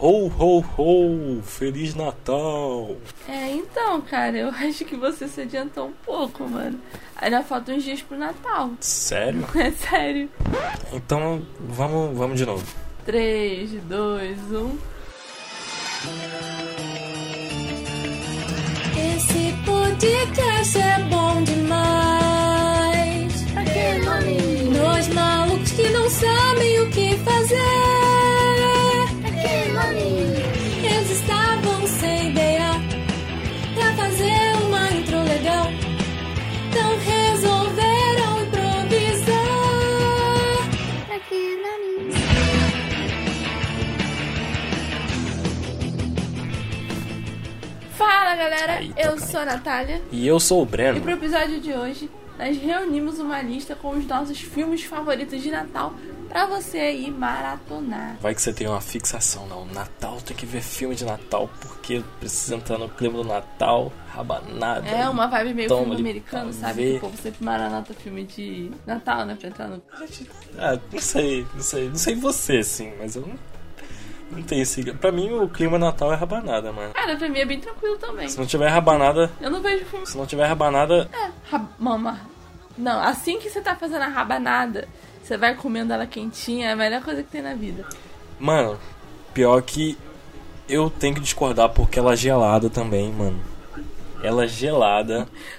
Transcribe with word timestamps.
Ho, 0.00 0.28
ho, 0.28 0.64
ho! 0.76 1.42
Feliz 1.42 1.94
Natal! 1.96 2.96
É, 3.28 3.50
então, 3.50 4.00
cara, 4.00 4.36
eu 4.36 4.48
acho 4.54 4.84
que 4.84 4.94
você 4.96 5.26
se 5.26 5.40
adiantou 5.40 5.88
um 5.88 5.92
pouco, 6.06 6.48
mano. 6.48 6.78
Ainda 7.16 7.42
faltam 7.42 7.74
uns 7.74 7.82
dias 7.82 8.00
pro 8.00 8.16
Natal. 8.16 8.70
Sério? 8.80 9.44
É 9.58 9.72
sério. 9.72 10.30
Então, 10.92 11.42
vamos, 11.58 12.16
vamos 12.16 12.38
de 12.38 12.46
novo. 12.46 12.64
3, 13.06 13.72
2, 13.84 14.38
1. 14.52 14.78
Esse 19.16 19.52
podcast 19.64 20.78
é 20.78 20.98
bom 21.10 21.42
demais. 21.42 23.32
Pra 23.52 23.64
que, 23.64 23.98
mami? 24.04 24.78
Nós 24.78 25.08
malucos 25.08 25.72
que 25.72 25.88
não 25.88 26.08
sabem 26.08 26.80
o 26.82 26.90
que 26.90 27.16
fazer. 27.18 27.87
Galera. 48.38 48.82
Eita, 48.82 49.00
eu 49.00 49.14
cara. 49.16 49.26
sou 49.26 49.40
a 49.40 49.44
Natália. 49.44 50.02
E 50.10 50.26
eu 50.26 50.40
sou 50.40 50.60
o 50.60 50.64
E 50.64 50.66
Breno. 50.66 51.00
pro 51.00 51.10
episódio 51.12 51.60
de 51.60 51.72
hoje, 51.72 52.10
nós 52.38 52.56
reunimos 52.56 53.18
uma 53.18 53.42
lista 53.42 53.74
com 53.74 53.90
os 53.90 54.06
nossos 54.06 54.40
filmes 54.40 54.84
favoritos 54.84 55.42
de 55.42 55.50
Natal 55.50 55.92
pra 56.28 56.46
você 56.46 56.78
aí 56.78 57.10
maratonar. 57.10 58.16
Vai 58.20 58.34
que 58.34 58.40
você 58.42 58.52
tem 58.52 58.66
uma 58.68 58.80
fixação, 58.80 59.46
não. 59.48 59.64
Natal 59.66 60.18
tem 60.20 60.36
que 60.36 60.46
ver 60.46 60.60
filme 60.60 60.94
de 60.94 61.04
Natal, 61.04 61.50
porque 61.60 62.02
precisa 62.20 62.54
entrar 62.54 62.78
no 62.78 62.88
clima 62.88 63.18
do 63.18 63.24
Natal, 63.24 63.92
rabanada. 64.10 64.86
É 64.86 65.08
uma 65.08 65.26
vibe 65.26 65.54
meio 65.54 65.68
filme 65.68 65.96
americano, 65.96 66.52
sabe? 66.52 66.82
Que 66.92 66.96
o 66.98 67.00
povo 67.00 67.16
sempre 67.16 67.44
maranata 67.44 67.92
filme 67.94 68.24
de 68.24 68.70
Natal, 68.86 69.24
né? 69.26 69.36
Pra 69.38 69.48
entrar 69.48 69.68
no. 69.68 69.82
Ah, 70.58 70.78
não 70.92 71.00
sei, 71.00 71.46
não 71.54 71.62
sei. 71.62 71.88
Não 71.88 71.96
sei 71.96 72.14
você, 72.14 72.62
sim, 72.62 72.92
mas 72.98 73.16
eu 73.16 73.22
não, 73.22 73.36
não 74.30 74.42
tenho 74.42 74.62
esse... 74.62 74.92
Pra 74.94 75.10
mim, 75.10 75.32
o 75.32 75.48
clima 75.48 75.78
Natal 75.78 76.12
é 76.12 76.16
rabanada, 76.16 76.72
mano. 76.72 76.92
Cara, 76.92 77.16
pra 77.16 77.28
mim 77.28 77.38
é 77.38 77.44
bem 77.44 77.60
tranquilo 77.60 77.96
também. 77.96 78.28
Se 78.28 78.38
não 78.38 78.46
tiver 78.46 78.68
rabanada... 78.68 79.30
Eu 79.40 79.50
não 79.50 79.60
vejo 79.60 79.84
filme. 79.86 80.06
Se 80.06 80.16
não 80.16 80.26
tiver 80.26 80.46
rabanada... 80.46 81.08
Rab... 81.50 81.66
Mama. 81.78 82.20
Não, 82.76 83.00
assim 83.00 83.38
que 83.38 83.50
você 83.50 83.60
tá 83.60 83.74
fazendo 83.74 84.02
a 84.02 84.08
rabanada, 84.08 84.86
você 85.22 85.36
vai 85.36 85.54
comendo 85.54 85.92
ela 85.92 86.06
quentinha, 86.06 86.68
é 86.68 86.72
a 86.72 86.76
melhor 86.76 87.02
coisa 87.02 87.22
que 87.22 87.30
tem 87.30 87.42
na 87.42 87.54
vida. 87.54 87.84
Mano, 88.38 88.78
pior 89.34 89.60
que 89.62 89.98
eu 90.68 90.88
tenho 90.88 91.14
que 91.14 91.20
discordar 91.20 91.70
porque 91.70 91.98
ela 91.98 92.12
é 92.12 92.16
gelada 92.16 92.70
também, 92.70 93.10
mano. 93.10 93.40
Ela 94.22 94.44
é 94.44 94.48
gelada. 94.48 95.26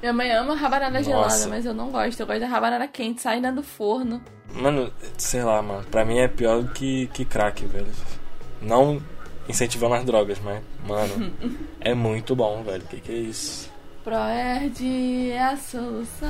Minha 0.00 0.12
mãe 0.12 0.32
ama 0.32 0.54
rabanada 0.54 1.02
gelada, 1.02 1.46
mas 1.48 1.66
eu 1.66 1.74
não 1.74 1.90
gosto. 1.90 2.20
Eu 2.20 2.26
gosto 2.26 2.40
da 2.40 2.46
rabanada 2.46 2.88
quente, 2.88 3.20
saindo 3.20 3.52
do 3.52 3.62
forno. 3.62 4.22
Mano, 4.54 4.90
sei 5.18 5.44
lá, 5.44 5.60
mano. 5.60 5.84
Pra 5.90 6.04
mim 6.04 6.18
é 6.18 6.26
pior 6.28 6.62
do 6.62 6.72
que, 6.72 7.06
que 7.08 7.24
crack, 7.24 7.64
velho. 7.66 7.86
Não 8.62 9.00
incentivando 9.48 9.94
as 9.94 10.04
drogas, 10.04 10.38
mas, 10.40 10.62
mano, 10.86 11.32
é 11.80 11.92
muito 11.94 12.34
bom, 12.34 12.62
velho. 12.62 12.82
Que 12.84 13.00
que 13.00 13.12
é 13.12 13.16
isso? 13.16 13.70
Proerd 14.02 15.30
é 15.30 15.42
a 15.42 15.56
solução. 15.56 16.28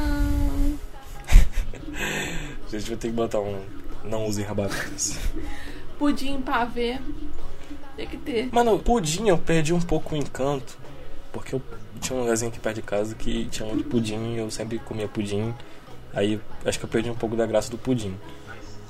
A 2.67 2.71
gente 2.71 2.89
vai 2.89 2.97
ter 2.97 3.09
que 3.09 3.15
botar 3.15 3.41
um. 3.41 3.61
Não 4.03 4.27
usem 4.27 4.45
rabanadas. 4.45 5.19
Pudim 5.98 6.41
pavê. 6.41 6.98
Tem 7.97 8.07
que 8.09 8.17
ter. 8.17 8.48
Mano, 8.51 8.79
pudim 8.79 9.29
eu 9.29 9.37
perdi 9.37 9.75
um 9.75 9.81
pouco 9.81 10.15
o 10.15 10.19
encanto. 10.19 10.79
Porque 11.31 11.55
eu 11.55 11.63
tinha 12.01 12.17
um 12.17 12.23
lugarzinho 12.23 12.51
aqui 12.51 12.59
perto 12.59 12.77
de 12.77 12.83
casa 12.83 13.15
que 13.15 13.47
tinha 13.47 13.69
muito 13.69 13.84
pudim 13.89 14.34
e 14.34 14.39
eu 14.39 14.51
sempre 14.51 14.79
comia 14.79 15.07
pudim. 15.08 15.55
Aí 16.13 16.41
acho 16.64 16.79
que 16.79 16.85
eu 16.85 16.89
perdi 16.89 17.11
um 17.11 17.14
pouco 17.14 17.36
da 17.36 17.47
graça 17.47 17.70
do 17.70 17.79
pudim. 17.79 18.17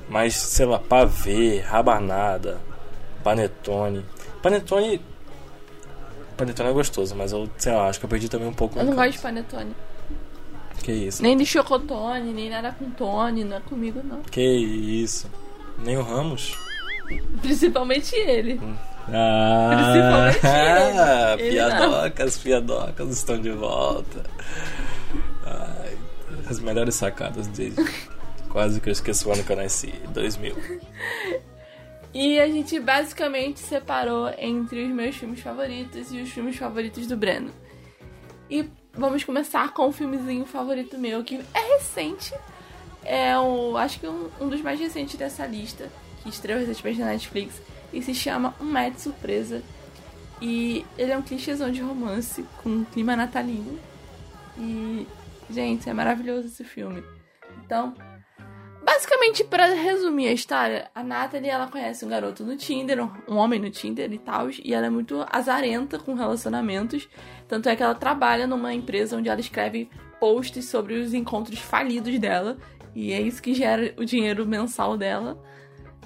Mas, 0.08 0.34
sei 0.34 0.66
lá, 0.66 0.78
pavê, 0.78 1.60
rabanada, 1.60 2.60
panetone. 3.22 4.04
Panetone. 4.42 5.00
Panetone 6.36 6.70
é 6.70 6.72
gostoso, 6.72 7.14
mas 7.14 7.32
eu, 7.32 7.48
sei 7.58 7.72
lá, 7.72 7.88
acho 7.88 7.98
que 7.98 8.06
eu 8.06 8.10
perdi 8.10 8.28
também 8.28 8.48
um 8.48 8.54
pouco 8.54 8.78
Eu 8.78 8.84
não 8.84 8.94
gosto 8.94 9.12
de 9.12 9.18
panetone. 9.18 9.74
Que 10.82 10.92
isso? 10.92 11.22
Nem 11.22 11.36
de 11.36 11.44
chocotone, 11.44 12.32
nem 12.32 12.48
nada 12.48 12.72
com 12.72 12.90
tone, 12.90 13.44
não 13.44 13.58
é 13.58 13.60
comigo 13.60 14.00
não. 14.02 14.22
Que 14.22 14.40
isso? 14.40 15.30
Nem 15.78 15.96
o 15.98 16.02
Ramos? 16.02 16.56
Principalmente 17.42 18.14
ele. 18.16 18.60
Ah. 19.08 20.30
Ele 21.38 21.52
piadocas, 21.52 22.38
piadocas 22.38 23.10
estão 23.10 23.40
de 23.40 23.50
volta. 23.50 24.24
Ai, 25.44 25.96
as 26.48 26.60
melhores 26.60 26.94
sacadas 26.94 27.46
desde 27.48 27.82
quase 28.48 28.80
que 28.80 28.88
eu 28.88 28.92
esqueço 28.92 29.28
o 29.28 29.32
ano 29.32 29.42
que 29.44 29.52
eu 29.52 29.56
nasci, 29.56 29.92
2000. 30.08 30.56
E 32.12 32.40
a 32.40 32.48
gente 32.48 32.78
basicamente 32.80 33.60
separou 33.60 34.28
entre 34.36 34.84
os 34.84 34.90
meus 34.90 35.16
filmes 35.16 35.40
favoritos 35.40 36.12
e 36.12 36.20
os 36.20 36.28
filmes 36.28 36.56
favoritos 36.56 37.06
do 37.06 37.16
Breno. 37.16 37.52
E 38.50 38.68
vamos 38.92 39.22
começar 39.22 39.72
com 39.72 39.86
um 39.86 39.92
filmezinho 39.92 40.44
favorito 40.44 40.98
meu, 40.98 41.22
que 41.22 41.40
é 41.54 41.74
recente. 41.76 42.34
É 43.04 43.38
o, 43.38 43.76
acho 43.76 44.00
que 44.00 44.08
um, 44.08 44.28
um 44.40 44.48
dos 44.48 44.60
mais 44.60 44.78
recentes 44.80 45.14
dessa 45.14 45.46
lista, 45.46 45.88
que 46.22 46.28
estreou 46.28 46.58
recentemente 46.58 46.98
na 46.98 47.06
Netflix. 47.06 47.62
E 47.92 48.02
se 48.02 48.14
chama 48.14 48.54
Um 48.60 48.64
Match 48.64 48.98
Surpresa. 48.98 49.62
E 50.40 50.84
ele 50.96 51.12
é 51.12 51.18
um 51.18 51.22
clichêzão 51.22 51.70
de 51.70 51.80
romance, 51.80 52.44
com 52.62 52.70
um 52.70 52.84
clima 52.84 53.14
natalino. 53.14 53.78
E, 54.58 55.06
gente, 55.50 55.88
é 55.88 55.92
maravilhoso 55.92 56.46
esse 56.46 56.64
filme. 56.64 57.02
Então, 57.64 57.94
Basicamente, 58.82 59.44
pra 59.44 59.66
resumir 59.66 60.28
a 60.28 60.32
história, 60.32 60.90
a 60.94 61.02
Natalie, 61.02 61.50
ela 61.50 61.68
conhece 61.68 62.04
um 62.04 62.08
garoto 62.08 62.44
no 62.44 62.56
Tinder, 62.56 62.98
um 63.28 63.36
homem 63.36 63.60
no 63.60 63.70
Tinder 63.70 64.10
e 64.12 64.18
tal, 64.18 64.48
e 64.50 64.72
ela 64.72 64.86
é 64.86 64.90
muito 64.90 65.24
azarenta 65.30 65.98
com 65.98 66.14
relacionamentos. 66.14 67.08
Tanto 67.46 67.68
é 67.68 67.76
que 67.76 67.82
ela 67.82 67.94
trabalha 67.94 68.46
numa 68.46 68.72
empresa 68.72 69.16
onde 69.16 69.28
ela 69.28 69.38
escreve 69.38 69.88
posts 70.18 70.64
sobre 70.64 70.94
os 70.94 71.12
encontros 71.12 71.58
falidos 71.58 72.18
dela, 72.18 72.56
e 72.94 73.12
é 73.12 73.20
isso 73.20 73.42
que 73.42 73.54
gera 73.54 73.94
o 73.98 74.04
dinheiro 74.04 74.46
mensal 74.46 74.96
dela. 74.96 75.40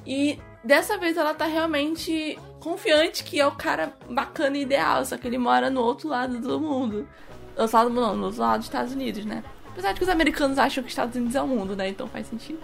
E 0.06 0.38
dessa 0.64 0.96
vez 0.98 1.16
ela 1.16 1.34
tá 1.34 1.44
realmente 1.44 2.38
confiante 2.60 3.22
que 3.22 3.38
é 3.38 3.46
o 3.46 3.52
cara 3.52 3.92
bacana 4.08 4.56
e 4.56 4.62
ideal, 4.62 5.04
só 5.04 5.16
que 5.16 5.26
ele 5.26 5.38
mora 5.38 5.68
no 5.68 5.82
outro 5.82 6.08
lado 6.08 6.38
do 6.40 6.58
mundo. 6.58 7.06
No 7.54 7.62
outro 7.62 7.76
lado, 7.76 7.90
não, 7.90 8.16
no 8.16 8.24
outro 8.26 8.40
lado 8.40 8.58
dos 8.58 8.66
Estados 8.66 8.92
Unidos, 8.92 9.24
né? 9.24 9.44
Apesar 9.70 9.92
de 9.92 9.98
que 9.98 10.04
os 10.04 10.08
americanos 10.08 10.58
acham 10.58 10.82
que 10.82 10.88
os 10.88 10.92
Estados 10.92 11.14
Unidos 11.14 11.34
é 11.34 11.42
o 11.42 11.46
mundo, 11.46 11.76
né? 11.76 11.88
Então 11.88 12.08
faz 12.08 12.26
sentido. 12.26 12.60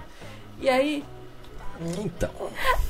E 0.59 0.69
aí, 0.69 1.05
Então, 1.99 2.31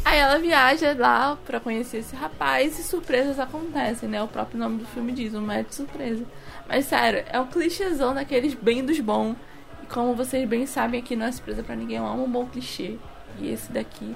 aí 0.04 0.19
ela 0.19 0.38
viaja 0.38 0.94
lá 0.98 1.37
pra 1.47 1.60
conhecer 1.60 1.98
esse 1.98 2.16
rapaz 2.16 2.78
e 2.78 2.82
surpresas 2.82 3.38
acontecem, 3.38 4.09
né? 4.09 4.22
O 4.22 4.28
próprio 4.28 4.59
nome 4.59 4.78
do 4.78 4.87
filme 4.87 5.12
diz, 5.12 5.34
um 5.34 5.41
match 5.41 5.71
surpresa. 5.71 6.25
Mas 6.69 6.87
sério, 6.87 7.25
é 7.28 7.38
um 7.38 7.47
clichêzão 7.47 8.15
daqueles 8.15 8.54
bem 8.54 8.84
dos 8.84 8.98
bons. 8.98 9.37
E 9.82 9.87
como 9.87 10.15
vocês 10.15 10.48
bem 10.48 10.66
sabem, 10.66 11.00
aqui 11.00 11.15
não 11.15 11.27
é 11.27 11.32
surpresa 11.32 11.62
pra 11.62 11.77
ninguém, 11.77 11.98
é 11.98 12.03
um 12.03 12.31
bom 12.31 12.47
clichê. 12.47 12.97
E 13.38 13.48
esse 13.48 13.71
daqui. 13.71 14.15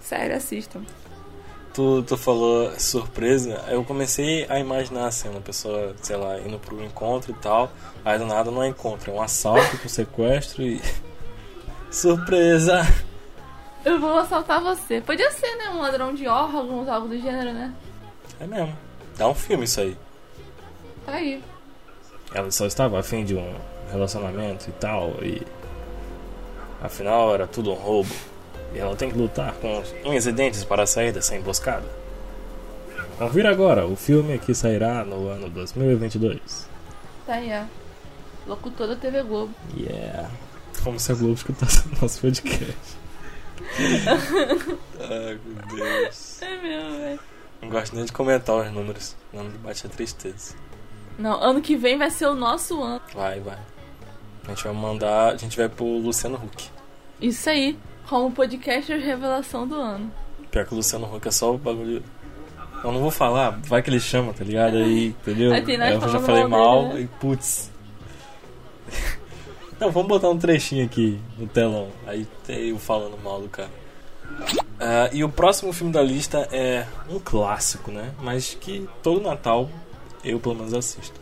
Sério, 0.00 0.36
assistam. 0.36 0.82
tu, 1.72 2.02
tu 2.02 2.16
falou 2.16 2.72
surpresa, 2.78 3.64
eu 3.68 3.84
comecei 3.84 4.46
a 4.48 4.58
imaginar 4.58 5.06
a 5.06 5.10
cena, 5.10 5.38
a 5.38 5.42
pessoa, 5.42 5.94
sei 6.02 6.16
lá, 6.16 6.38
indo 6.40 6.58
pro 6.58 6.82
encontro 6.84 7.30
e 7.30 7.34
tal, 7.34 7.70
aí 8.04 8.18
do 8.18 8.26
nada 8.26 8.50
não 8.50 8.62
é 8.62 8.68
encontro, 8.68 9.10
é 9.10 9.14
um 9.14 9.22
assalto 9.22 9.78
com 9.78 9.88
sequestro 9.88 10.62
e. 10.62 10.80
Surpresa! 11.90 12.82
Eu 13.84 13.98
vou 13.98 14.18
assaltar 14.18 14.60
você. 14.60 15.00
Podia 15.00 15.30
ser, 15.30 15.56
né? 15.56 15.70
Um 15.70 15.80
ladrão 15.80 16.14
de 16.14 16.26
órgãos, 16.28 16.88
algo 16.88 17.08
do 17.08 17.18
gênero, 17.18 17.52
né? 17.52 17.72
É 18.38 18.46
mesmo. 18.46 18.76
Dá 19.16 19.26
um 19.26 19.34
filme 19.34 19.64
isso 19.64 19.80
aí. 19.80 19.96
Tá 21.06 21.12
aí. 21.12 21.42
Ela 22.32 22.50
só 22.50 22.66
estava 22.66 23.00
afim 23.00 23.24
de 23.24 23.34
um 23.34 23.54
relacionamento 23.90 24.68
e 24.68 24.72
tal, 24.72 25.10
e. 25.22 25.42
Afinal 26.82 27.34
era 27.34 27.46
tudo 27.46 27.72
um 27.72 27.74
roubo. 27.74 28.14
E 28.74 28.78
ela 28.78 28.94
tem 28.94 29.10
que 29.10 29.18
lutar 29.18 29.52
com 29.54 29.80
os 29.80 29.94
unhas 30.04 30.26
e 30.26 30.32
dentes 30.32 30.64
para 30.64 30.86
sair 30.86 31.12
dessa 31.12 31.34
emboscada. 31.34 31.86
Confira 33.18 33.50
agora, 33.50 33.86
o 33.86 33.96
filme 33.96 34.38
que 34.38 34.54
sairá 34.54 35.04
no 35.04 35.28
ano 35.28 35.50
2022. 35.50 36.68
Tá 37.26 37.34
aí, 37.34 37.50
ó. 37.52 37.64
Locutor 38.48 38.88
da 38.88 38.96
TV 38.96 39.22
Globo. 39.22 39.52
Yeah. 39.76 40.30
Como 40.82 40.98
se 40.98 41.12
a 41.12 41.14
Globo 41.14 41.34
escutasse 41.34 41.86
o 41.86 42.02
nosso 42.02 42.20
podcast. 42.20 42.96
Ai 44.98 45.38
meu 45.44 45.76
Deus. 45.76 46.42
É 46.42 46.62
mesmo, 46.62 46.98
velho. 46.98 47.20
Não 47.60 47.68
gosto 47.68 47.94
nem 47.94 48.04
de 48.04 48.12
comentar 48.12 48.56
os 48.56 48.72
números. 48.72 49.14
Não 49.32 49.44
me 49.44 49.58
bate 49.58 49.86
a 49.86 49.90
tristeza. 49.90 50.54
Não, 51.18 51.42
ano 51.42 51.60
que 51.60 51.76
vem 51.76 51.98
vai 51.98 52.10
ser 52.10 52.26
o 52.26 52.34
nosso 52.34 52.82
ano. 52.82 53.02
Vai, 53.14 53.38
vai. 53.40 53.58
A 54.44 54.48
gente 54.48 54.64
vai 54.64 54.72
mandar. 54.72 55.34
A 55.34 55.36
gente 55.36 55.56
vai 55.56 55.68
pro 55.68 55.84
Luciano 55.84 56.36
Huck. 56.36 56.70
Isso 57.20 57.50
aí, 57.50 57.78
como 58.10 58.32
podcaster 58.32 59.00
revelação 59.00 59.68
do 59.68 59.76
ano. 59.76 60.10
Pior 60.50 60.66
que 60.66 60.74
o 60.74 60.76
Luciano 60.78 61.06
Huck 61.14 61.28
é 61.28 61.30
só 61.30 61.54
o 61.54 61.56
bagulho. 61.58 62.02
Eu 62.82 62.90
não 62.90 63.00
vou 63.00 63.10
falar, 63.12 63.50
vai 63.62 63.80
que 63.82 63.88
ele 63.88 64.00
chama, 64.00 64.32
tá 64.32 64.42
ligado? 64.42 64.78
Aí, 64.78 65.08
entendeu? 65.08 65.52
Aí 65.52 65.94
eu 65.94 66.08
já 66.08 66.18
falei 66.18 66.44
mal 66.44 66.88
dele, 66.88 66.94
né? 66.94 67.00
e 67.02 67.06
putz. 67.20 67.70
Não, 69.78 69.92
vamos 69.92 70.08
botar 70.08 70.28
um 70.28 70.36
trechinho 70.36 70.84
aqui 70.84 71.20
no 71.38 71.46
telão. 71.46 71.88
Aí 72.04 72.26
tem 72.44 72.70
eu 72.70 72.78
falando 72.78 73.16
mal 73.22 73.40
do 73.40 73.48
cara. 73.48 73.70
Ah, 74.80 75.08
e 75.12 75.22
o 75.22 75.28
próximo 75.28 75.72
filme 75.72 75.92
da 75.92 76.02
lista 76.02 76.48
é 76.50 76.86
um 77.08 77.20
clássico, 77.20 77.92
né? 77.92 78.12
Mas 78.20 78.54
que 78.54 78.88
todo 79.04 79.20
Natal 79.20 79.70
eu 80.24 80.40
pelo 80.40 80.56
menos 80.56 80.74
assisto. 80.74 81.18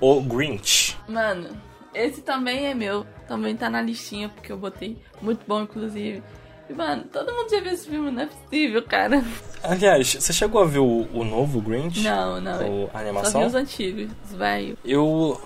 O 0.00 0.20
Grinch. 0.22 0.96
Mano, 1.08 1.50
esse 1.94 2.22
também 2.22 2.66
é 2.66 2.74
meu. 2.74 3.06
Também 3.26 3.56
tá 3.56 3.68
na 3.70 3.80
listinha, 3.80 4.28
porque 4.28 4.50
eu 4.52 4.58
botei. 4.58 4.96
Muito 5.20 5.44
bom, 5.46 5.62
inclusive. 5.62 6.22
E, 6.68 6.72
mano, 6.72 7.04
todo 7.04 7.32
mundo 7.32 7.50
já 7.50 7.60
viu 7.60 7.72
esse 7.72 7.88
filme, 7.88 8.10
não 8.10 8.22
é 8.22 8.26
possível, 8.26 8.82
cara. 8.82 9.24
Aliás, 9.62 10.14
você 10.14 10.32
chegou 10.32 10.62
a 10.62 10.64
ver 10.64 10.78
o, 10.78 11.08
o 11.12 11.24
novo 11.24 11.60
Grinch? 11.60 12.00
Não, 12.00 12.40
não. 12.40 12.84
O, 12.84 12.84
a 12.84 12.92
Só 12.92 12.98
vi 12.98 13.04
animação? 13.08 13.46
os 13.46 13.54
antigos, 13.54 14.10
os 14.24 14.32
velhos. 14.36 14.78
Eu 14.84 15.40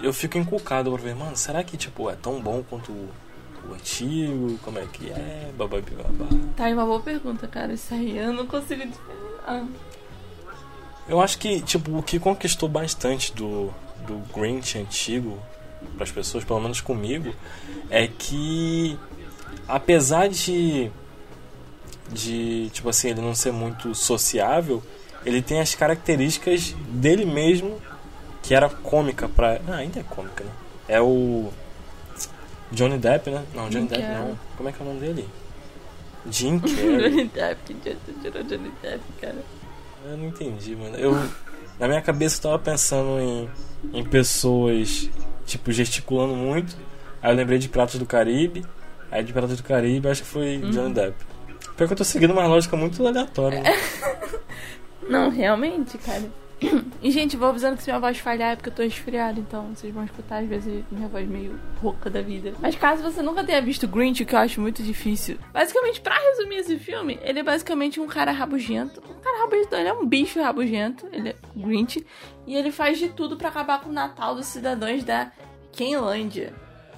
eu 0.00 0.12
fico 0.12 0.36
encucado 0.36 0.90
pra 0.92 1.00
ver, 1.00 1.14
mano, 1.14 1.36
será 1.36 1.62
que 1.64 1.76
tipo 1.76 2.10
é 2.10 2.16
tão 2.16 2.40
bom 2.40 2.62
quanto 2.68 2.90
o, 2.92 3.08
o 3.70 3.74
antigo? 3.74 4.58
Como 4.58 4.78
é 4.78 4.86
que 4.86 5.08
é? 5.10 5.50
Bababi 5.56 5.92
babá. 5.92 6.26
Tá 6.56 6.64
aí 6.64 6.74
uma 6.74 6.84
boa 6.84 7.00
pergunta, 7.00 7.46
cara. 7.46 7.72
Isso 7.72 7.94
aí 7.94 8.18
eu 8.18 8.32
não 8.32 8.46
consigo 8.46 8.82
Ah. 9.46 9.64
Eu 11.08 11.20
acho 11.20 11.38
que 11.38 11.60
tipo 11.60 11.96
o 11.96 12.02
que 12.02 12.18
conquistou 12.18 12.68
bastante 12.68 13.32
do 13.32 13.72
do 14.06 14.18
Grinch 14.34 14.78
antigo 14.78 15.38
para 15.94 16.04
as 16.04 16.10
pessoas, 16.10 16.44
pelo 16.44 16.60
menos 16.60 16.80
comigo, 16.80 17.34
é 17.90 18.06
que 18.06 18.98
apesar 19.68 20.28
de 20.28 20.90
de 22.10 22.70
tipo 22.72 22.88
assim 22.88 23.10
ele 23.10 23.20
não 23.20 23.34
ser 23.34 23.52
muito 23.52 23.94
sociável, 23.94 24.82
ele 25.24 25.42
tem 25.42 25.60
as 25.60 25.74
características 25.74 26.74
dele 26.88 27.24
mesmo 27.24 27.80
que 28.42 28.54
era 28.54 28.68
cômica 28.68 29.28
pra. 29.28 29.60
Ah, 29.66 29.76
ainda 29.76 29.98
é 30.00 30.02
cômica, 30.04 30.44
né? 30.44 30.50
É 30.88 31.00
o 31.00 31.50
Johnny 32.70 32.96
Depp, 32.96 33.30
né? 33.30 33.44
Não, 33.54 33.68
Johnny 33.68 33.88
Depp 33.88 34.02
não. 34.02 34.38
Como 34.56 34.68
é 34.68 34.72
que 34.72 34.80
é 34.80 34.84
o 34.84 34.88
nome 34.88 35.00
dele? 35.00 35.28
Jim 36.30 36.60
Carrey. 36.62 37.10
Johnny 37.10 37.24
Depp, 37.24 37.60
que 37.64 37.74
dia 37.74 37.96
tu 38.06 38.12
tirou 38.20 38.42
Johnny 38.44 38.72
Depp, 38.80 39.02
cara. 39.20 39.44
Eu 40.04 40.16
não 40.16 40.26
entendi, 40.26 40.76
mano. 40.76 40.96
Eu, 40.96 41.12
na 41.80 41.88
minha 41.88 42.00
cabeça 42.00 42.38
eu 42.38 42.42
tava 42.42 42.58
pensando 42.60 43.18
em, 43.20 43.50
em 43.92 44.04
pessoas, 44.04 45.10
tipo, 45.46 45.72
gesticulando 45.72 46.34
muito. 46.34 46.76
Aí 47.22 47.32
eu 47.32 47.36
lembrei 47.36 47.58
de 47.58 47.68
Piratas 47.68 47.98
do 47.98 48.04
Caribe. 48.04 48.64
Aí 49.10 49.24
de 49.24 49.32
Piratas 49.32 49.56
do 49.56 49.62
Caribe 49.62 50.08
acho 50.08 50.22
que 50.22 50.28
foi 50.28 50.58
Johnny 50.58 50.92
Depp. 50.92 51.14
Pior 51.76 51.86
que 51.86 51.92
eu 51.92 51.96
tô 51.96 52.04
seguindo 52.04 52.32
uma 52.32 52.46
lógica 52.46 52.76
muito 52.76 53.06
aleatória. 53.06 53.62
Né? 53.62 53.70
Não, 55.08 55.30
realmente, 55.30 55.96
cara. 55.98 56.24
E, 57.02 57.10
gente, 57.10 57.36
vou 57.36 57.48
avisando 57.48 57.76
que 57.76 57.82
se 57.82 57.90
minha 57.90 58.00
voz 58.00 58.18
falhar 58.18 58.52
é 58.52 58.56
porque 58.56 58.70
eu 58.70 58.74
tô 58.74 58.82
resfriada, 58.82 59.38
então 59.38 59.74
vocês 59.74 59.94
vão 59.94 60.04
escutar 60.04 60.42
às 60.42 60.48
vezes 60.48 60.82
minha 60.90 61.06
voz 61.06 61.28
meio 61.28 61.60
rouca 61.80 62.10
da 62.10 62.20
vida. 62.20 62.52
Mas 62.60 62.74
caso 62.74 63.02
você 63.02 63.22
nunca 63.22 63.44
tenha 63.44 63.60
visto 63.62 63.86
Grinch, 63.86 64.22
o 64.22 64.26
que 64.26 64.34
eu 64.34 64.38
acho 64.38 64.60
muito 64.60 64.82
difícil. 64.82 65.38
Basicamente, 65.52 66.00
pra 66.00 66.18
resumir 66.18 66.56
esse 66.56 66.78
filme, 66.78 67.18
ele 67.22 67.40
é 67.40 67.42
basicamente 67.42 68.00
um 68.00 68.06
cara 68.06 68.32
rabugento. 68.32 69.00
Um 69.08 69.20
cara 69.20 69.38
rabugento, 69.40 69.74
ele 69.76 69.88
é 69.88 69.92
um 69.92 70.06
bicho 70.06 70.40
rabugento, 70.42 71.06
ele 71.12 71.28
é 71.28 71.36
Grinch. 71.54 72.04
E 72.46 72.56
ele 72.56 72.72
faz 72.72 72.98
de 72.98 73.10
tudo 73.10 73.36
pra 73.36 73.50
acabar 73.50 73.80
com 73.80 73.90
o 73.90 73.92
Natal 73.92 74.34
dos 74.34 74.46
cidadãos 74.46 75.04
da 75.04 75.30
Kenlândia. 75.72 76.54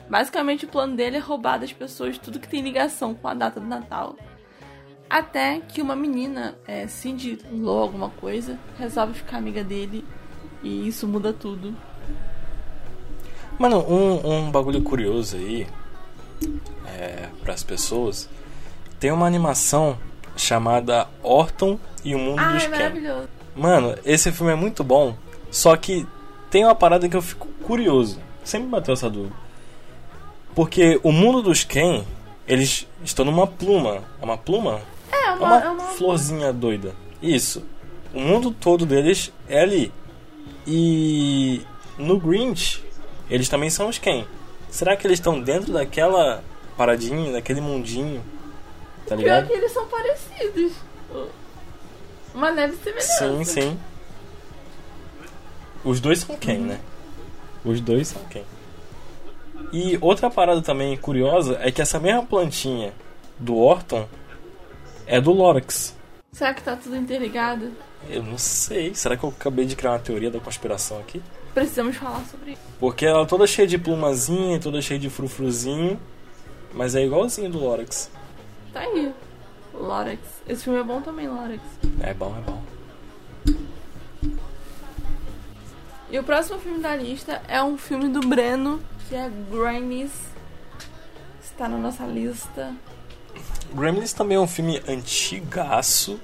Basicamente, 0.09 0.65
o 0.65 0.69
plano 0.69 0.97
dele 0.97 1.17
é 1.17 1.21
roubar 1.21 1.59
das 1.59 1.73
pessoas 1.73 2.17
tudo 2.17 2.41
que 2.41 2.49
tem 2.49 2.63
ligação 2.63 3.15
com 3.15 3.29
a 3.29 3.35
data 3.35 3.61
do 3.61 3.67
Natal. 3.67 4.17
Até 5.09 5.61
que 5.61 5.81
uma 5.81 5.97
menina, 5.97 6.57
é, 6.67 6.87
Cindy 6.87 7.39
Lou, 7.51 7.83
alguma 7.83 8.11
coisa, 8.11 8.59
resolve 8.79 9.15
ficar 9.15 9.39
amiga 9.39 9.65
dele 9.65 10.05
e 10.63 10.87
isso 10.87 11.07
muda 11.09 11.33
tudo. 11.33 11.75
Mano, 13.59 13.85
um, 13.89 14.33
um 14.33 14.51
bagulho 14.51 14.83
curioso 14.83 15.37
aí 15.37 15.67
é, 16.87 17.29
para 17.43 17.55
as 17.55 17.63
pessoas. 17.63 18.29
Tem 19.01 19.11
uma 19.11 19.27
animação 19.27 19.99
chamada 20.37 21.09
Orton 21.23 21.79
e 22.05 22.15
o 22.15 22.19
Mundo 22.19 22.41
Ah, 22.41 22.53
dos 22.53 22.65
é 22.65 22.69
Ken. 22.69 23.27
Mano, 23.57 23.97
esse 24.05 24.31
filme 24.31 24.53
é 24.53 24.57
muito 24.57 24.85
bom. 24.85 25.17
Só 25.51 25.77
que 25.77 26.07
tem 26.51 26.65
uma 26.65 26.75
parada 26.75 27.09
que 27.09 27.17
eu 27.17 27.23
fico 27.23 27.49
curioso. 27.63 28.21
Sempre 28.45 28.69
bateu 28.69 28.95
essa 28.95 29.11
dúvida. 29.11 29.35
Porque 30.55 31.01
o 31.03 31.13
mundo 31.13 31.43
dos 31.43 31.65
Ken, 31.65 32.05
eles 32.47 32.87
estão 33.05 33.25
numa 33.25 33.47
pluma. 33.47 34.03
É 34.21 34.25
uma 34.25 34.37
pluma? 34.37 34.81
É, 35.29 35.33
uma, 35.33 35.65
é 35.65 35.69
uma... 35.69 35.85
florzinha 35.85 36.53
doida. 36.53 36.95
Isso. 37.23 37.65
O 38.13 38.21
mundo 38.21 38.51
todo 38.51 38.87
deles 38.87 39.33
é 39.49 39.61
ali. 39.61 39.93
E 40.67 41.63
no 41.97 42.19
Grinch, 42.19 42.83
eles 43.31 43.49
também 43.49 43.71
são 43.71 43.89
os 43.89 43.99
Ken. 43.99 44.25
Será 44.71 44.97
que 44.97 45.07
eles 45.07 45.19
estão 45.19 45.41
dentro 45.41 45.73
daquela 45.73 46.43
paradinha, 46.77 47.33
daquele 47.33 47.61
mundinho? 47.61 48.23
Tá 49.07 49.17
Pior 49.17 49.19
ligado? 49.19 49.47
que 49.47 49.53
eles 49.55 49.73
são 49.73 49.87
parecidos. 49.87 50.73
Uma 52.35 52.51
leve 52.51 52.77
semelhança. 52.77 53.19
Sim, 53.19 53.45
sim. 53.45 53.79
Os 55.85 56.01
dois 56.01 56.21
são 56.21 56.37
quem, 56.37 56.59
né? 56.59 56.81
Os 57.65 57.81
dois 57.81 58.09
são 58.09 58.23
quem. 58.25 58.45
E 59.73 59.99
outra 60.01 60.31
parada 60.31 60.63
também 60.63 60.97
curiosa 60.97 61.59
é 61.61 61.71
que 61.71 61.83
essa 61.83 61.99
mesma 61.99 62.23
plantinha 62.23 62.93
do 63.39 63.57
Orton 63.57 64.07
é 65.09 65.21
do 65.21 65.33
Lorax. 65.33 65.97
Será 66.31 66.53
que 66.53 66.63
tá 66.63 66.77
tudo 66.77 66.95
interligado? 66.95 67.73
Eu 68.09 68.23
não 68.23 68.37
sei. 68.37 68.95
Será 68.95 69.17
que 69.17 69.25
eu 69.25 69.31
acabei 69.31 69.65
de 69.65 69.75
criar 69.75 69.93
uma 69.93 69.99
teoria 69.99 70.31
da 70.31 70.39
conspiração 70.39 71.01
aqui? 71.01 71.23
Precisamos 71.55 71.97
falar 71.97 72.23
sobre 72.27 72.53
isso. 72.53 72.61
Porque 72.79 73.07
ela 73.07 73.23
é 73.23 73.27
toda 73.27 73.47
cheia 73.47 73.67
de 73.67 73.79
plumazinha, 73.79 74.61
toda 74.61 74.81
cheia 74.83 75.01
de 75.01 75.09
frufruzinho. 75.09 75.99
Mas 76.75 76.95
é 76.95 77.05
igualzinho 77.05 77.51
do 77.51 77.59
Lorax. 77.59 78.11
Tá 78.73 78.81
aí. 78.81 79.13
Lorax. 79.73 80.21
Esse 80.47 80.65
filme 80.65 80.79
é 80.79 80.85
bom 80.85 81.01
também, 81.01 81.27
Lorax. 81.27 81.63
É 82.01 82.13
bom, 82.13 82.37
é 82.37 82.41
bom. 82.43 82.63
E 86.11 86.19
o 86.19 86.23
próximo 86.23 86.59
filme 86.59 86.81
da 86.81 86.95
lista 86.95 87.43
é 87.49 87.63
um 87.63 87.77
filme 87.79 88.09
do 88.09 88.21
Breno, 88.21 88.81
que 89.09 89.15
é 89.15 89.31
Gremlins. 89.51 90.13
Está 91.43 91.69
na 91.69 91.79
nossa 91.79 92.05
lista. 92.05 92.75
Gremlins 93.75 94.13
também 94.13 94.37
é 94.37 94.41
um 94.41 94.47
filme 94.47 94.83
antigaço, 94.89 96.19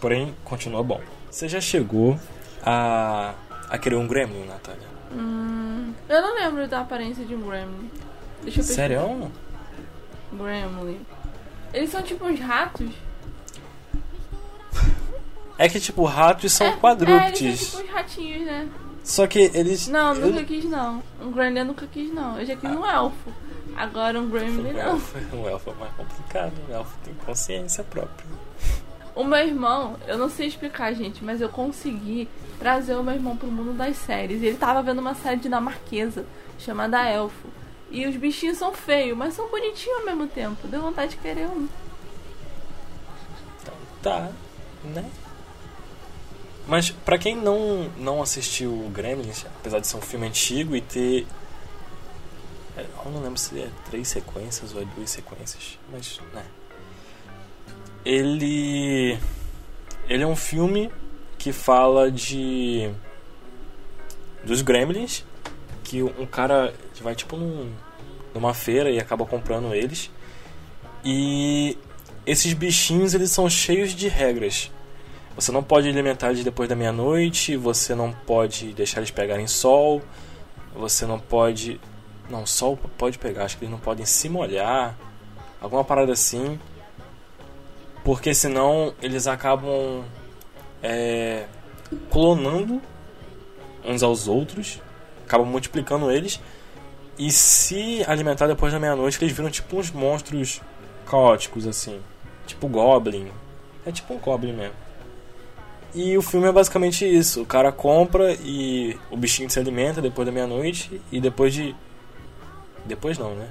porém 0.00 0.34
continua 0.44 0.82
bom. 0.82 1.00
Você 1.30 1.48
já 1.48 1.60
chegou 1.60 2.18
a, 2.64 3.34
a 3.68 3.78
querer 3.78 3.96
um 3.96 4.06
Gremlin, 4.06 4.44
Natália? 4.46 4.86
Hum, 5.12 5.92
eu 6.08 6.22
não 6.22 6.34
lembro 6.34 6.66
da 6.68 6.80
aparência 6.80 7.24
de 7.24 7.34
um 7.34 7.40
Gremlin. 7.40 7.90
Deixa 8.42 8.60
eu 8.60 8.64
pesquisar. 8.64 8.74
Sério? 8.74 9.32
Gremlin. 10.32 11.00
Eles 11.72 11.90
são 11.90 12.02
tipo 12.02 12.24
uns 12.26 12.38
ratos? 12.40 12.90
É 15.58 15.68
que 15.68 15.80
tipo, 15.80 16.04
ratos 16.04 16.52
são 16.52 16.66
É, 16.66 16.70
É, 16.70 16.72
eles 16.72 16.80
quadrúpedes. 16.80 17.60
são 17.60 17.80
tipo 17.80 17.90
uns 17.90 17.94
ratinhos, 17.94 18.46
né? 18.46 18.68
Só 19.02 19.26
que 19.26 19.50
eles. 19.54 19.88
Não, 19.88 20.14
eu- 20.14 20.26
nunca 20.28 20.44
quis 20.44 20.64
não. 20.64 21.02
Um 21.20 21.32
Gremlin 21.32 21.58
eu 21.60 21.64
nunca 21.64 21.86
quis 21.86 22.12
não. 22.12 22.38
Eu 22.38 22.46
já 22.46 22.54
quis 22.54 22.70
um 22.70 22.86
elfo. 22.86 23.32
Agora 23.78 24.20
um 24.20 24.28
Gremlin 24.28 24.72
não. 24.72 25.00
um 25.32 25.48
elfo 25.48 25.70
é 25.70 25.74
mais 25.74 25.92
complicado. 25.94 26.52
Um 26.68 26.74
elfo 26.74 26.98
tem 27.04 27.14
consciência 27.14 27.84
própria. 27.84 28.26
O 29.14 29.22
meu 29.22 29.38
irmão, 29.38 29.96
eu 30.08 30.18
não 30.18 30.28
sei 30.28 30.48
explicar, 30.48 30.92
gente, 30.92 31.24
mas 31.24 31.40
eu 31.40 31.48
consegui 31.48 32.28
trazer 32.58 32.96
o 32.96 33.04
meu 33.04 33.14
irmão 33.14 33.36
pro 33.36 33.46
mundo 33.46 33.72
das 33.72 33.96
séries. 33.96 34.42
Ele 34.42 34.56
tava 34.56 34.82
vendo 34.82 34.98
uma 34.98 35.14
série 35.14 35.36
dinamarquesa 35.36 36.26
chamada 36.58 37.08
Elfo. 37.08 37.48
E 37.88 38.04
os 38.04 38.16
bichinhos 38.16 38.58
são 38.58 38.74
feios, 38.74 39.16
mas 39.16 39.34
são 39.34 39.48
bonitinhos 39.48 40.00
ao 40.00 40.06
mesmo 40.06 40.26
tempo. 40.26 40.66
Deu 40.66 40.82
vontade 40.82 41.12
de 41.12 41.18
querer 41.18 41.46
um. 41.46 41.68
Então 43.62 43.74
tá, 44.02 44.28
né? 44.82 45.08
Mas 46.66 46.90
pra 46.90 47.16
quem 47.16 47.34
não, 47.34 47.90
não 47.96 48.20
assistiu 48.20 48.70
o 48.70 48.90
Gremlins, 48.90 49.46
apesar 49.60 49.78
de 49.78 49.86
ser 49.86 49.96
um 49.96 50.02
filme 50.02 50.26
antigo 50.26 50.74
e 50.74 50.80
ter. 50.80 51.26
É, 52.78 52.86
Eu 53.04 53.10
não 53.10 53.22
lembro 53.22 53.38
se 53.38 53.58
é 53.58 53.68
três 53.90 54.08
sequências 54.08 54.74
ou 54.74 54.82
é 54.82 54.84
duas 54.96 55.10
sequências, 55.10 55.78
mas. 55.92 56.20
né. 56.32 56.44
Ele. 58.04 59.18
Ele 60.08 60.22
é 60.22 60.26
um 60.26 60.36
filme 60.36 60.90
que 61.36 61.52
fala 61.52 62.10
de. 62.10 62.90
dos 64.44 64.62
Gremlins, 64.62 65.24
que 65.84 66.02
um 66.02 66.26
cara 66.26 66.74
vai 67.00 67.14
tipo 67.14 67.36
num, 67.36 67.72
numa 68.34 68.54
feira 68.54 68.90
e 68.90 68.98
acaba 68.98 69.26
comprando 69.26 69.74
eles. 69.74 70.10
E 71.04 71.76
esses 72.26 72.52
bichinhos 72.52 73.14
eles 73.14 73.30
são 73.30 73.48
cheios 73.48 73.92
de 73.92 74.08
regras. 74.08 74.70
Você 75.34 75.52
não 75.52 75.62
pode 75.62 75.88
alimentar 75.88 76.30
eles 76.30 76.42
depois 76.42 76.68
da 76.68 76.74
meia-noite, 76.74 77.56
você 77.56 77.94
não 77.94 78.12
pode 78.12 78.72
deixar 78.74 78.98
eles 78.98 79.10
pegarem 79.10 79.46
sol, 79.46 80.02
você 80.74 81.06
não 81.06 81.18
pode. 81.18 81.80
Não, 82.28 82.44
sol 82.44 82.78
pode 82.98 83.18
pegar, 83.18 83.44
acho 83.44 83.56
que 83.56 83.64
eles 83.64 83.72
não 83.72 83.80
podem 83.80 84.04
se 84.04 84.28
molhar, 84.28 84.96
alguma 85.60 85.84
parada 85.84 86.12
assim. 86.12 86.58
Porque 88.04 88.34
senão 88.34 88.94
eles 89.02 89.26
acabam 89.26 90.04
é, 90.82 91.46
clonando 92.10 92.80
uns 93.84 94.02
aos 94.02 94.28
outros, 94.28 94.80
acabam 95.26 95.48
multiplicando 95.48 96.10
eles. 96.10 96.40
E 97.18 97.32
se 97.32 98.04
alimentar 98.06 98.46
depois 98.46 98.72
da 98.72 98.78
meia-noite, 98.78 99.22
eles 99.22 99.34
viram 99.34 99.50
tipo 99.50 99.78
uns 99.78 99.90
monstros 99.90 100.60
caóticos 101.04 101.66
assim. 101.66 102.00
Tipo 102.46 102.68
Goblin. 102.68 103.30
É 103.84 103.90
tipo 103.90 104.14
um 104.14 104.18
Goblin 104.18 104.52
mesmo. 104.52 104.74
E 105.94 106.16
o 106.16 106.22
filme 106.22 106.46
é 106.46 106.52
basicamente 106.52 107.04
isso. 107.04 107.42
O 107.42 107.46
cara 107.46 107.72
compra 107.72 108.34
e 108.34 108.96
o 109.10 109.16
bichinho 109.16 109.50
se 109.50 109.58
alimenta 109.58 110.00
depois 110.00 110.26
da 110.26 110.32
meia-noite 110.32 111.00
e 111.10 111.20
depois 111.20 111.52
de. 111.52 111.74
Depois 112.88 113.18
não, 113.18 113.34
né? 113.34 113.48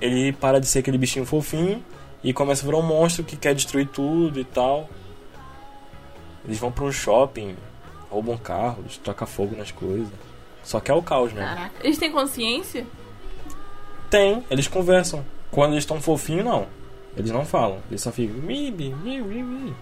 Ele 0.00 0.32
para 0.32 0.60
de 0.60 0.66
ser 0.66 0.78
aquele 0.78 0.96
bichinho 0.96 1.26
fofinho 1.26 1.84
e 2.22 2.32
começa 2.32 2.62
a 2.62 2.66
virar 2.66 2.78
um 2.78 2.82
monstro 2.82 3.24
que 3.24 3.36
quer 3.36 3.54
destruir 3.54 3.88
tudo 3.88 4.38
e 4.38 4.44
tal. 4.44 4.88
Eles 6.44 6.58
vão 6.58 6.70
para 6.70 6.84
um 6.84 6.92
shopping, 6.92 7.56
roubam 8.08 8.38
carros, 8.38 8.96
tocam 8.98 9.26
fogo 9.26 9.56
nas 9.56 9.70
coisas. 9.72 10.08
Só 10.62 10.80
que 10.80 10.90
é 10.90 10.94
o 10.94 11.02
caos, 11.02 11.32
né? 11.32 11.44
Caraca. 11.44 11.74
Eles 11.82 11.98
têm 11.98 12.10
consciência? 12.10 12.86
Tem, 14.08 14.44
eles 14.50 14.68
conversam. 14.68 15.24
Quando 15.50 15.72
eles 15.72 15.82
estão 15.82 16.00
fofinhos, 16.00 16.44
não. 16.44 16.66
Eles 17.16 17.30
não 17.30 17.44
falam. 17.44 17.78
Eles 17.88 18.02
só 18.02 18.12
ficam. 18.12 18.36
Mi, 18.36 18.70
mi, 18.70 18.94
mi, 18.94 19.20
mi, 19.20 19.42
mi. 19.42 19.76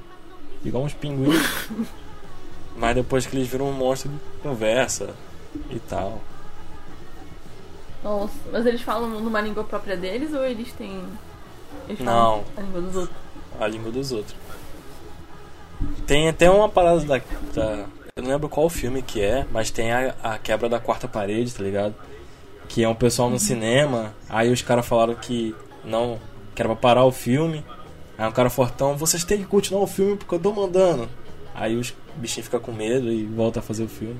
Igual 0.64 0.85
uns 0.85 0.94
pinguins. 0.94 1.68
Mas 2.76 2.94
depois 2.94 3.26
que 3.26 3.37
eles 3.37 3.49
viram 3.49 3.68
um 3.68 3.73
monstro, 3.73 4.11
conversa 4.42 5.14
e 5.71 5.78
tal. 5.78 6.21
Nossa, 8.05 8.35
mas 8.53 8.67
eles 8.67 8.83
falam 8.83 9.09
numa 9.09 9.41
língua 9.41 9.65
própria 9.65 9.97
deles 9.97 10.33
ou 10.33 10.45
eles 10.45 10.71
têm. 10.73 11.03
Eles 11.89 12.01
Não. 12.01 12.45
a 12.57 12.61
língua 12.61 12.81
dos 12.83 12.97
outros? 12.97 13.17
A 13.59 13.67
língua 13.67 13.91
dos 13.91 14.13
outros. 14.13 14.37
Tem 16.07 16.29
até 16.29 16.51
uma 16.51 16.69
parada 16.69 17.01
da, 17.01 17.19
da- 17.55 17.87
Eu 18.15 18.23
não 18.23 18.31
lembro 18.31 18.49
qual 18.49 18.69
filme 18.69 19.01
que 19.03 19.21
é, 19.23 19.47
mas 19.51 19.71
tem 19.71 19.91
a, 19.91 20.15
a 20.23 20.39
quebra 20.39 20.69
da 20.69 20.79
quarta 20.79 21.09
parede, 21.09 21.53
tá 21.55 21.63
ligado? 21.63 21.95
Que 22.69 22.85
é 22.85 22.89
um 22.89 22.95
pessoal 22.95 23.29
no 23.31 23.39
cinema, 23.39 24.15
aí 24.29 24.53
os 24.53 24.61
caras 24.63 24.87
falaram 24.87 25.15
que 25.15 25.55
não. 25.85 26.19
que 26.55 26.61
era 26.63 26.69
pra 26.69 26.77
parar 26.77 27.05
o 27.05 27.11
filme. 27.13 27.65
Aí 28.19 28.29
um 28.29 28.33
cara 28.33 28.49
fortão, 28.51 28.97
vocês 28.97 29.25
têm 29.25 29.39
que 29.39 29.45
continuar 29.47 29.83
o 29.83 29.87
filme 29.87 30.17
porque 30.17 30.35
eu 30.35 30.39
tô 30.39 30.53
mandando. 30.53 31.09
Aí 31.55 31.75
os 31.77 31.95
bichinhos 32.17 32.47
ficam 32.47 32.61
com 32.61 32.71
medo 32.73 33.11
e 33.11 33.25
voltam 33.25 33.61
a 33.61 33.65
fazer 33.65 33.85
o 33.85 33.89
filme. 33.89 34.17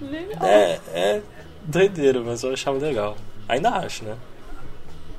Legal. 0.00 0.44
É, 0.46 0.80
é 0.92 1.22
doideira, 1.66 2.20
mas 2.20 2.42
eu 2.42 2.52
achava 2.52 2.78
legal. 2.78 3.16
Ainda 3.48 3.70
acho, 3.70 4.04
né? 4.04 4.16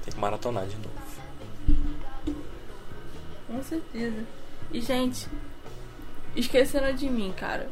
Tem 0.03 0.13
que 0.13 0.19
maratonar 0.19 0.65
de 0.65 0.75
novo. 0.75 2.37
Com 3.47 3.63
certeza. 3.63 4.23
E, 4.71 4.81
gente, 4.81 5.27
esqueceram 6.35 6.93
de 6.93 7.09
mim, 7.09 7.33
cara. 7.35 7.69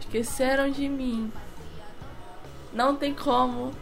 Esqueceram 0.00 0.70
de 0.70 0.88
mim. 0.88 1.32
Não 2.72 2.96
tem 2.96 3.14
como 3.14 3.72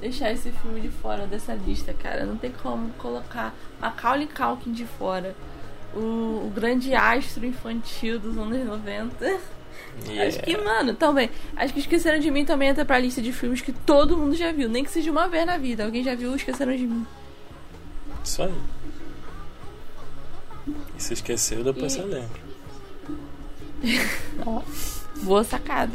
deixar 0.00 0.30
esse 0.32 0.50
filme 0.50 0.80
de 0.80 0.88
fora 0.88 1.26
dessa 1.26 1.54
lista, 1.54 1.92
cara. 1.92 2.24
Não 2.24 2.36
tem 2.36 2.52
como 2.52 2.90
colocar 2.94 3.54
Macaulay 3.80 4.26
Culkin 4.26 4.72
de 4.72 4.86
fora. 4.86 5.34
O, 5.94 6.46
o 6.46 6.52
grande 6.54 6.94
astro 6.94 7.46
infantil 7.46 8.18
dos 8.18 8.36
anos 8.36 8.64
90. 8.64 9.40
Acho 10.26 10.40
que, 10.42 10.56
mano, 10.56 10.94
também. 10.94 11.30
Acho 11.56 11.72
que 11.74 11.80
Esqueceram 11.80 12.18
de 12.18 12.30
Mim 12.30 12.44
também 12.44 12.68
entra 12.68 12.84
pra 12.84 12.98
lista 12.98 13.20
de 13.22 13.32
filmes 13.32 13.60
que 13.60 13.72
todo 13.72 14.16
mundo 14.16 14.34
já 14.36 14.52
viu. 14.52 14.68
Nem 14.68 14.84
que 14.84 14.90
seja 14.90 15.10
uma 15.10 15.28
vez 15.28 15.44
na 15.46 15.56
vida. 15.58 15.84
Alguém 15.84 16.02
já 16.04 16.14
viu 16.14 16.34
Esqueceram 16.36 16.76
de 16.76 16.86
Mim. 16.86 17.06
Isso 18.24 18.42
aí. 18.42 18.54
E 20.98 21.02
se 21.02 21.14
esqueceu, 21.14 21.62
depois 21.64 21.94
E- 21.94 21.96
você 21.96 22.02
lembra. 22.02 22.46
Ó, 24.46 24.62
boa 25.22 25.44
sacada. 25.44 25.92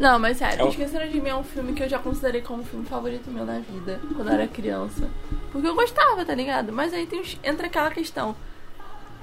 Não, 0.00 0.18
mas 0.18 0.38
sério, 0.38 0.60
É 0.60 0.64
o- 0.64 0.68
Esqueceram 0.68 1.08
de 1.08 1.20
Mim 1.20 1.28
é 1.30 1.36
um 1.36 1.44
filme 1.44 1.72
que 1.72 1.82
eu 1.82 1.88
já 1.88 1.98
considerei 1.98 2.40
como 2.42 2.62
o 2.62 2.64
filme 2.64 2.84
favorito 2.86 3.30
meu 3.30 3.44
na 3.44 3.58
vida, 3.60 4.00
quando 4.14 4.28
eu 4.28 4.34
era 4.34 4.48
criança. 4.48 5.08
Porque 5.52 5.66
eu 5.66 5.74
gostava, 5.74 6.24
tá 6.24 6.34
ligado? 6.34 6.72
Mas 6.72 6.92
aí 6.92 7.06
tem, 7.06 7.22
entra 7.44 7.66
aquela 7.66 7.90
questão. 7.90 8.34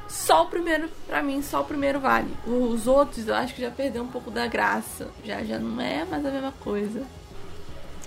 Só 0.07 0.43
o 0.43 0.45
primeiro, 0.47 0.89
pra 1.07 1.23
mim, 1.23 1.41
só 1.41 1.61
o 1.61 1.65
primeiro 1.65 1.99
vale. 1.99 2.31
Os 2.45 2.87
outros 2.87 3.27
eu 3.27 3.35
acho 3.35 3.55
que 3.55 3.61
já 3.61 3.71
perdeu 3.71 4.03
um 4.03 4.07
pouco 4.07 4.29
da 4.29 4.47
graça. 4.47 5.07
Já, 5.23 5.43
já 5.43 5.57
não 5.57 5.81
é 5.81 6.05
mais 6.05 6.25
a 6.25 6.29
mesma 6.29 6.53
coisa. 6.59 7.03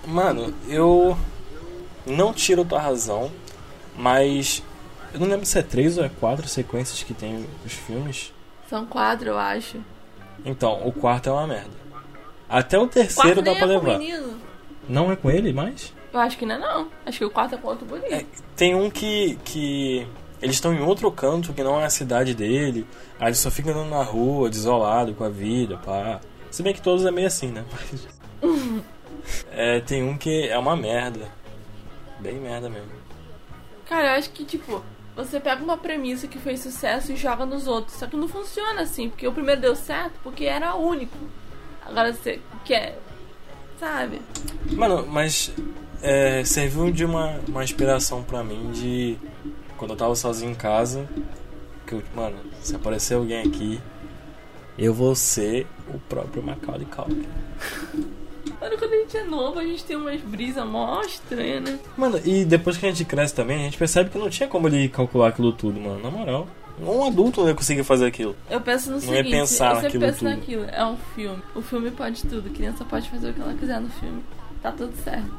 Mano, 0.07 0.55
eu 0.69 1.17
não 2.07 2.33
tiro 2.33 2.65
tua 2.65 2.81
razão, 2.81 3.31
mas 3.97 4.62
eu 5.12 5.21
não 5.21 5.26
lembro 5.26 5.45
se 5.47 5.59
é 5.59 5.62
três 5.62 5.99
ou 5.99 6.05
é 6.05 6.09
quatro 6.09 6.47
sequências 6.47 7.03
que 7.03 7.12
tem 7.12 7.47
os 7.65 7.73
filmes. 7.73 8.33
São 8.69 8.87
quatro, 8.87 9.31
eu 9.31 9.38
acho. 9.38 9.81
Então, 10.45 10.87
o 10.87 10.93
quarto 10.93 11.29
é 11.29 11.33
uma 11.33 11.47
merda. 11.47 11.87
Até 12.49 12.79
o 12.79 12.87
terceiro 12.87 13.43
Quatro 13.43 13.43
dá 13.43 13.55
pra 13.55 13.75
é 13.75 13.81
com 13.81 13.87
o 13.87 13.97
levar. 13.97 14.37
Não 14.88 15.11
é 15.11 15.17
com 15.17 15.31
ele 15.31 15.53
mais? 15.53 15.93
Eu 16.12 16.21
acho 16.21 16.38
que 16.38 16.47
não 16.47 16.55
é 16.55 16.59
não. 16.59 16.88
Acho 17.05 17.19
que 17.19 17.25
o 17.25 17.31
quarto 17.31 17.57
é 17.57 17.59
com 17.59 17.69
outro 17.69 17.85
bonito. 17.85 18.12
É, 18.12 18.25
tem 18.55 18.75
um 18.75 18.88
que, 18.88 19.37
que 19.45 20.07
eles 20.43 20.57
estão 20.57 20.75
em 20.75 20.81
outro 20.81 21.11
canto 21.11 21.52
que 21.52 21.62
não 21.62 21.81
é 21.81 21.85
a 21.85 21.90
cidade 21.90 22.35
dele. 22.35 22.87
Aí 23.19 23.28
eles 23.28 23.38
só 23.38 23.50
ficam 23.50 23.73
andando 23.73 23.90
na 23.90 24.02
rua, 24.02 24.49
desolado 24.50 25.14
com 25.14 25.25
a 25.25 25.28
vida, 25.28 25.76
pá. 25.78 26.21
Se 26.50 26.62
bem 26.62 26.73
que 26.75 26.81
todos 26.83 27.05
é 27.05 27.11
meio 27.11 27.26
assim, 27.26 27.49
né? 27.49 27.64
Mas- 27.73 28.09
É, 29.50 29.81
tem 29.81 30.05
um 30.05 30.16
que 30.16 30.47
é 30.49 30.57
uma 30.57 30.76
merda. 30.76 31.28
Bem 32.21 32.37
merda 32.37 32.69
mesmo. 32.69 32.90
Cara, 33.88 34.09
eu 34.12 34.19
acho 34.19 34.31
que, 34.31 34.45
tipo, 34.45 34.83
você 35.16 35.40
pega 35.40 35.64
uma 35.64 35.76
premissa 35.76 36.28
que 36.28 36.38
fez 36.38 36.61
sucesso 36.61 37.11
e 37.12 37.16
joga 37.16 37.45
nos 37.45 37.66
outros. 37.66 37.97
Só 37.99 38.07
que 38.07 38.16
não 38.16 38.28
funciona 38.28 38.83
assim, 38.83 39.09
porque 39.09 39.26
o 39.26 39.33
primeiro 39.33 39.61
deu 39.61 39.75
certo 39.75 40.12
porque 40.23 40.45
era 40.45 40.76
único. 40.76 41.16
Agora 41.85 42.12
você 42.12 42.40
quer. 42.64 42.99
Sabe? 43.81 44.23
Mano, 44.73 45.05
mas 45.07 45.52
é, 46.02 46.45
serviu 46.45 46.90
de 46.93 47.05
uma, 47.05 47.40
uma 47.49 47.64
inspiração 47.64 48.23
pra 48.23 48.45
mim 48.45 48.71
de 48.73 49.19
quando 49.76 49.92
eu 49.92 49.97
tava 49.97 50.14
sozinho 50.14 50.50
em 50.50 50.54
casa. 50.54 51.06
Que 51.87 51.95
eu, 51.95 52.02
mano, 52.14 52.37
se 52.61 52.75
aparecer 52.75 53.14
alguém 53.14 53.42
aqui, 53.47 53.80
eu 54.76 54.92
vou 54.92 55.14
ser 55.14 55.66
o 55.95 55.99
próprio 56.00 56.42
Macaulay 56.42 56.87
Culkin. 56.87 57.26
Mano, 58.61 58.78
quando 58.78 58.92
a 58.92 58.97
gente 58.97 59.16
é 59.16 59.25
novo, 59.25 59.59
a 59.59 59.64
gente 59.64 59.85
tem 59.85 59.97
umas 59.97 60.21
brisas 60.21 60.66
mó 60.66 61.00
estranhas, 61.02 61.62
né? 61.62 61.78
Mano, 61.97 62.21
e 62.25 62.45
depois 62.45 62.76
que 62.76 62.87
a 62.87 62.88
gente 62.88 63.04
cresce 63.04 63.35
também, 63.35 63.56
a 63.59 63.64
gente 63.64 63.78
percebe 63.78 64.11
que 64.11 64.18
não 64.18 64.30
tinha 64.30 64.49
como 64.49 64.66
ele 64.66 64.88
calcular 64.88 65.28
aquilo 65.28 65.52
tudo, 65.52 65.78
mano. 65.80 66.00
Na 66.02 66.11
moral. 66.11 66.49
Um 66.80 67.04
adulto 67.06 67.40
não 67.40 67.49
ia 67.49 67.54
conseguir 67.54 67.85
fazer 67.85 68.04
aquilo. 68.06 68.37
Eu 68.50 68.61
penso 68.61 68.90
no 68.90 68.97
Não 69.00 69.14
ia 69.14 69.16
seguinte, 69.16 69.30
pensar 69.30 69.76
eu 69.76 69.80
sempre 69.83 69.99
penso 69.99 70.18
tudo. 70.18 70.28
naquilo. 70.30 70.64
É 70.71 70.85
um 70.85 70.97
filme. 71.14 71.42
O 71.54 71.62
filme 71.62 71.90
pode 71.90 72.23
tudo. 72.23 72.49
A 72.49 72.52
criança 72.52 72.85
pode 72.85 73.09
fazer 73.09 73.30
o 73.30 73.33
que 73.33 73.40
ela 73.40 73.54
quiser 73.54 73.80
no 73.80 73.88
filme. 73.88 74.23
Tá 74.62 74.73
tudo 74.73 74.92
certo. 75.02 75.30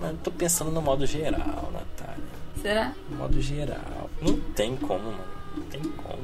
Mas 0.00 0.10
eu 0.10 0.16
tô 0.18 0.30
pensando 0.30 0.70
no 0.70 0.80
modo 0.80 1.04
geral, 1.04 1.70
Natália. 1.72 2.27
Será? 2.62 2.92
No 3.10 3.16
modo 3.16 3.40
geral. 3.40 4.10
Não 4.20 4.38
tem 4.54 4.76
como, 4.76 5.04
mano. 5.04 5.18
Não 5.56 5.62
tem 5.64 5.80
como. 5.80 6.18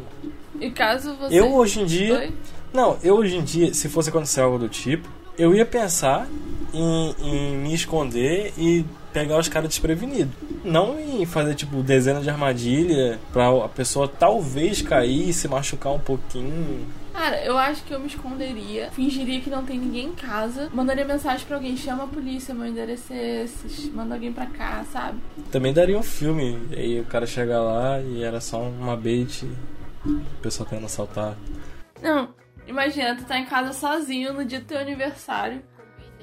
E 0.60 0.70
caso 0.70 1.14
você. 1.16 1.38
Eu 1.38 1.54
hoje 1.54 1.80
em 1.80 1.86
dia. 1.86 2.18
Oi? 2.18 2.32
Não, 2.72 2.98
eu 3.02 3.16
hoje 3.16 3.36
em 3.36 3.42
dia, 3.42 3.72
se 3.72 3.88
fosse 3.88 4.08
acontecer 4.08 4.40
algo 4.40 4.58
do 4.58 4.68
tipo, 4.68 5.08
eu 5.38 5.54
ia 5.54 5.64
pensar 5.64 6.28
em, 6.72 7.14
em 7.20 7.56
me 7.56 7.72
esconder 7.72 8.52
e 8.58 8.84
pegar 9.12 9.38
os 9.38 9.48
caras 9.48 9.68
desprevenidos. 9.68 10.34
Não 10.64 10.98
em 10.98 11.24
fazer, 11.24 11.54
tipo, 11.54 11.82
dezenas 11.82 12.24
de 12.24 12.30
armadilha 12.30 13.18
pra 13.32 13.48
a 13.64 13.68
pessoa 13.68 14.08
talvez 14.08 14.82
cair 14.82 15.28
e 15.28 15.32
se 15.32 15.46
machucar 15.46 15.92
um 15.92 16.00
pouquinho. 16.00 16.86
Cara, 17.14 17.44
eu 17.44 17.56
acho 17.56 17.84
que 17.84 17.94
eu 17.94 18.00
me 18.00 18.08
esconderia, 18.08 18.90
fingiria 18.90 19.40
que 19.40 19.48
não 19.48 19.64
tem 19.64 19.78
ninguém 19.78 20.08
em 20.08 20.14
casa, 20.14 20.68
mandaria 20.74 21.04
mensagem 21.04 21.46
pra 21.46 21.56
alguém, 21.56 21.76
chama 21.76 22.02
a 22.02 22.06
polícia, 22.08 22.52
meu 22.52 22.66
endereço 22.66 23.12
é 23.12 23.44
esse, 23.44 23.88
manda 23.90 24.14
alguém 24.14 24.32
pra 24.32 24.46
cá, 24.46 24.84
sabe? 24.92 25.20
Também 25.52 25.72
daria 25.72 25.96
um 25.96 26.02
filme. 26.02 26.58
E 26.72 26.74
aí 26.74 27.00
o 27.00 27.04
cara 27.04 27.24
chega 27.24 27.60
lá 27.60 28.00
e 28.00 28.24
era 28.24 28.40
só 28.40 28.60
uma 28.60 28.96
bait. 28.96 29.48
O 30.04 30.42
pessoal 30.42 30.68
querendo 30.68 30.86
assaltar. 30.86 31.36
Não, 32.02 32.34
imagina, 32.66 33.14
tu 33.14 33.24
tá 33.24 33.38
em 33.38 33.46
casa 33.46 33.72
sozinho 33.72 34.32
no 34.32 34.44
dia 34.44 34.58
do 34.58 34.66
teu 34.66 34.78
aniversário, 34.78 35.62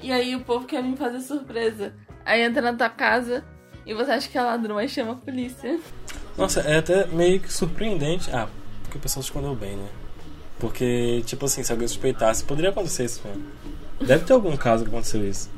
e 0.02 0.12
aí 0.12 0.36
o 0.36 0.44
povo 0.44 0.66
quer 0.66 0.82
vir 0.82 0.94
fazer 0.94 1.20
surpresa. 1.20 1.94
Aí 2.22 2.42
entra 2.42 2.60
na 2.60 2.74
tua 2.74 2.90
casa 2.90 3.42
e 3.86 3.94
você 3.94 4.10
acha 4.10 4.28
que 4.28 4.36
é 4.36 4.42
ladrão, 4.42 4.76
aí 4.76 4.90
chama 4.90 5.12
a 5.12 5.16
polícia. 5.16 5.80
Nossa, 6.36 6.60
é 6.60 6.76
até 6.76 7.06
meio 7.06 7.40
que 7.40 7.50
surpreendente. 7.50 8.30
Ah, 8.30 8.46
porque 8.82 8.98
o 8.98 9.00
pessoal 9.00 9.22
se 9.22 9.30
escondeu 9.30 9.54
bem, 9.54 9.76
né? 9.76 9.88
Porque, 10.62 11.24
tipo 11.26 11.44
assim, 11.46 11.64
se 11.64 11.72
alguém 11.72 11.88
suspeitasse, 11.88 12.44
poderia 12.44 12.70
acontecer 12.70 13.04
isso 13.04 13.20
mesmo. 13.26 13.42
Deve 14.00 14.24
ter 14.24 14.32
algum 14.32 14.56
caso 14.56 14.84
que 14.84 14.90
aconteceu 14.90 15.28
isso. 15.28 15.50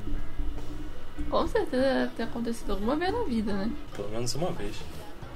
Com 1.28 1.46
certeza 1.46 1.82
deve 1.82 2.12
ter 2.16 2.22
acontecido 2.22 2.70
alguma 2.72 2.96
vez 2.96 3.12
na 3.12 3.22
vida, 3.24 3.52
né? 3.52 3.70
Pelo 3.94 4.08
menos 4.08 4.34
uma 4.34 4.50
vez. 4.52 4.74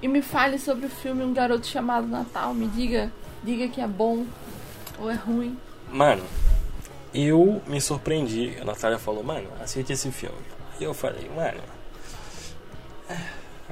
E 0.00 0.08
me 0.08 0.22
fale 0.22 0.58
sobre 0.58 0.86
o 0.86 0.88
filme 0.88 1.22
Um 1.22 1.34
Garoto 1.34 1.66
Chamado 1.66 2.06
Natal, 2.06 2.54
me 2.54 2.66
diga, 2.66 3.12
diga 3.44 3.68
que 3.68 3.78
é 3.78 3.86
bom 3.86 4.24
ou 4.98 5.10
é 5.10 5.14
ruim. 5.14 5.54
Mano, 5.92 6.24
eu 7.12 7.60
me 7.66 7.78
surpreendi. 7.78 8.56
A 8.62 8.64
Natália 8.64 8.98
falou, 8.98 9.22
mano, 9.22 9.50
assiste 9.60 9.92
esse 9.92 10.10
filme. 10.10 10.38
E 10.80 10.84
eu 10.84 10.94
falei, 10.94 11.28
mano, 11.28 11.60
é, 13.10 13.18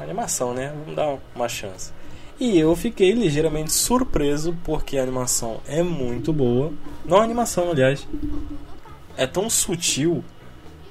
animação, 0.02 0.52
né? 0.52 0.74
Vamos 0.78 0.94
dar 0.94 1.16
uma 1.34 1.48
chance. 1.48 1.90
E 2.38 2.58
eu 2.58 2.76
fiquei 2.76 3.12
ligeiramente 3.12 3.72
surpreso 3.72 4.56
porque 4.62 4.98
a 4.98 5.02
animação 5.02 5.60
é 5.66 5.82
muito 5.82 6.32
boa. 6.32 6.72
Não 7.04 7.18
a 7.18 7.22
animação, 7.22 7.70
aliás. 7.70 8.06
É 9.16 9.26
tão 9.26 9.48
sutil 9.48 10.22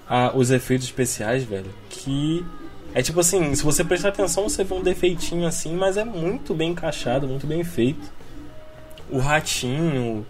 a, 0.09 0.35
os 0.35 0.49
efeitos 0.49 0.87
especiais, 0.87 1.43
velho, 1.43 1.69
que 1.89 2.43
é 2.95 3.01
tipo 3.01 3.19
assim, 3.19 3.53
se 3.53 3.63
você 3.63 3.83
prestar 3.83 4.09
atenção, 4.09 4.47
você 4.47 4.63
vê 4.63 4.73
um 4.73 4.81
defeitinho 4.81 5.45
assim, 5.45 5.75
mas 5.75 5.97
é 5.97 6.05
muito 6.05 6.53
bem 6.53 6.71
encaixado, 6.71 7.27
muito 7.27 7.45
bem 7.45 7.63
feito. 7.63 8.11
O 9.09 9.19
ratinho, 9.19 10.25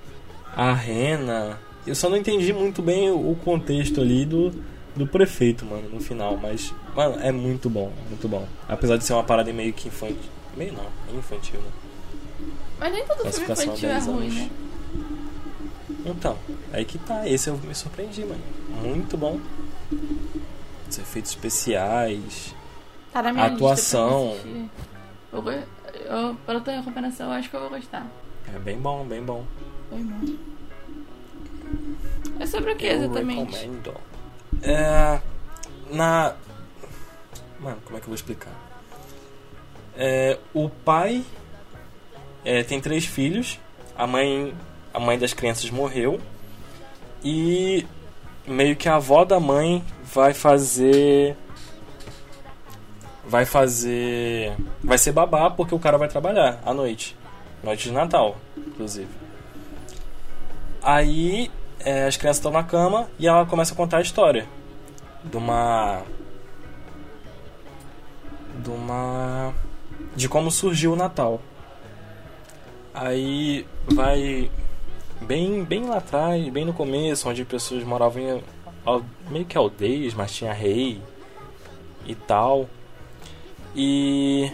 a 0.56 0.74
rena. 0.74 1.60
Eu 1.86 1.94
só 1.94 2.10
não 2.10 2.18
entendi 2.18 2.52
muito 2.52 2.82
bem 2.82 3.12
o 3.12 3.36
contexto 3.46 4.02
ali 4.02 4.26
do, 4.26 4.52
do 4.96 5.06
prefeito, 5.06 5.64
mano, 5.64 5.90
no 5.90 6.00
final. 6.00 6.38
Mas, 6.42 6.74
mano, 6.96 7.20
é 7.22 7.32
muito 7.32 7.70
bom, 7.70 7.92
muito 8.10 8.28
bom. 8.28 8.48
Apesar 8.68 8.98
de 8.98 9.04
ser 9.04 9.14
uma 9.14 9.24
parada 9.24 9.54
meio 9.54 9.72
que 9.72 9.88
infantil. 9.88 10.18
Meio 10.56 10.74
não, 10.74 10.86
é 11.10 11.18
infantil, 11.18 11.60
né? 11.60 11.72
Mas 12.80 12.94
nem 12.94 13.06
todo 13.06 13.32
filme 13.32 13.52
infantil 13.52 13.90
é 13.90 13.94
10 13.94 14.08
ruim, 14.08 14.30
né? 14.30 14.50
Então, 16.06 16.38
aí 16.72 16.86
que 16.86 16.98
tá. 17.00 17.28
Esse 17.28 17.50
eu 17.50 17.58
me 17.58 17.74
surpreendi, 17.74 18.24
mano. 18.24 18.42
Muito 18.82 19.18
bom. 19.18 19.40
Os 20.90 20.98
efeitos 20.98 21.32
especiais. 21.32 22.54
Tá 23.12 23.24
na 23.24 23.34
minha 23.34 23.46
Atuação. 23.46 24.34
lista 24.34 24.44
pra 25.32 25.54
eu. 25.54 25.64
Eu, 26.04 26.18
eu, 26.30 26.36
pela 26.46 26.62
tua 26.62 26.74
recompensação, 26.74 27.28
eu 27.28 27.34
acho 27.34 27.50
que 27.50 27.56
eu 27.56 27.62
vou 27.62 27.70
gostar. 27.70 28.06
É 28.54 28.60
bem 28.60 28.78
bom, 28.78 29.04
bem 29.06 29.24
bom. 29.24 29.46
Foi 29.90 30.00
bom. 30.00 30.36
É 32.40 32.46
sobre 32.46 32.74
o 32.74 32.76
que 32.76 32.86
Eu 32.86 32.92
exatamente? 33.04 33.56
recomendo. 33.56 33.94
É. 34.62 35.20
Na. 35.92 36.36
Mano, 37.60 37.78
como 37.86 37.98
é 37.98 38.00
que 38.00 38.06
eu 38.06 38.10
vou 38.10 38.16
explicar? 38.16 38.52
É, 39.98 40.38
o 40.54 40.70
pai 40.70 41.24
é, 42.44 42.64
tem 42.64 42.80
três 42.80 43.06
filhos. 43.06 43.60
A 43.98 44.06
mãe, 44.06 44.54
a 44.94 45.00
mãe 45.00 45.18
das 45.18 45.34
crianças 45.34 45.70
morreu. 45.70 46.20
E 47.24 47.86
meio 48.46 48.76
que 48.76 48.88
a 48.88 48.96
avó 48.96 49.26
da 49.26 49.40
mãe 49.40 49.84
vai 50.04 50.34
fazer. 50.34 51.36
Vai 53.26 53.46
fazer. 53.46 54.54
Vai 54.84 54.98
ser 54.98 55.12
babá 55.12 55.50
porque 55.50 55.74
o 55.74 55.80
cara 55.80 55.98
vai 55.98 56.08
trabalhar 56.08 56.62
à 56.66 56.74
noite. 56.74 57.16
Noite 57.64 57.86
de 57.86 57.92
Natal, 57.92 58.38
inclusive. 58.56 59.10
Aí 60.84 61.50
é, 61.80 62.06
as 62.06 62.16
crianças 62.16 62.38
estão 62.38 62.52
na 62.52 62.64
cama 62.64 63.10
e 63.18 63.28
ela 63.28 63.46
começa 63.46 63.74
a 63.74 63.78
contar 63.78 63.98
a 63.98 64.02
história 64.02 64.48
de 65.24 65.36
uma 65.38 66.04
de 68.64 68.70
uma 68.70 69.54
de 70.16 70.30
como 70.30 70.50
surgiu 70.50 70.94
o 70.94 70.96
Natal. 70.96 71.42
Aí 72.94 73.66
vai 73.88 74.50
bem 75.22 75.64
bem 75.64 75.86
lá 75.86 75.98
atrás, 75.98 76.48
bem 76.50 76.66
no 76.66 76.74
começo, 76.74 77.30
onde 77.30 77.44
pessoas 77.44 77.84
moravam 77.84 78.22
em 78.22 78.44
meio 79.30 79.46
que 79.46 79.58
aldeias, 79.58 80.14
mas 80.14 80.34
tinha 80.34 80.54
rei 80.54 81.02
e 82.06 82.16
tal. 82.16 82.70
E 83.76 84.52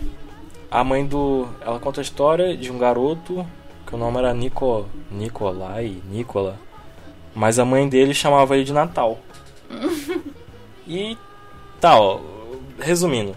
a 0.70 0.84
mãe 0.84 1.06
do 1.06 1.48
ela 1.62 1.80
conta 1.80 2.02
a 2.02 2.04
história 2.04 2.58
de 2.58 2.72
um 2.72 2.78
garoto 2.78 3.46
que 3.86 3.94
o 3.94 3.98
nome 3.98 4.18
era 4.18 4.34
Nico 4.34 4.88
Nicolai, 5.12 6.02
Nicola. 6.10 6.58
Mas 7.36 7.60
a 7.60 7.66
mãe 7.66 7.88
dele 7.88 8.14
chamava 8.14 8.56
ele 8.56 8.64
de 8.64 8.74
Natal. 8.74 9.20
e 10.88 11.18
tal, 11.80 12.22
resumindo. 12.80 13.36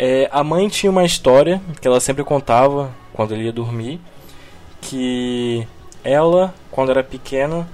É, 0.00 0.28
a 0.30 0.44
mãe 0.44 0.68
tinha 0.68 0.92
uma 0.92 1.04
história 1.04 1.60
que 1.80 1.88
ela 1.88 1.98
sempre 1.98 2.22
contava 2.22 2.94
quando 3.12 3.34
ele 3.34 3.46
ia 3.46 3.52
dormir. 3.52 4.00
Que 4.80 5.66
ela, 6.04 6.54
quando 6.70 6.90
era 6.90 7.02
pequena, 7.02 7.68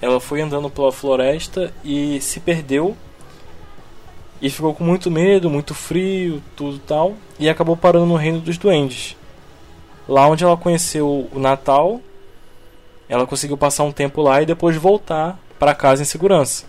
ela 0.00 0.18
foi 0.18 0.40
andando 0.40 0.70
pela 0.70 0.90
floresta 0.90 1.70
e 1.84 2.18
se 2.22 2.40
perdeu. 2.40 2.96
E 4.40 4.48
ficou 4.48 4.74
com 4.74 4.84
muito 4.84 5.10
medo, 5.10 5.50
muito 5.50 5.74
frio, 5.74 6.42
tudo 6.56 6.78
tal. 6.78 7.12
E 7.38 7.46
acabou 7.46 7.76
parando 7.76 8.06
no 8.06 8.16
reino 8.16 8.40
dos 8.40 8.56
duendes. 8.56 9.14
Lá 10.08 10.26
onde 10.26 10.44
ela 10.44 10.56
conheceu 10.56 11.28
o 11.30 11.38
Natal, 11.38 12.00
ela 13.06 13.26
conseguiu 13.26 13.58
passar 13.58 13.84
um 13.84 13.92
tempo 13.92 14.22
lá 14.22 14.40
e 14.40 14.46
depois 14.46 14.74
voltar 14.76 15.38
para 15.58 15.74
casa 15.74 16.00
em 16.00 16.06
segurança. 16.06 16.64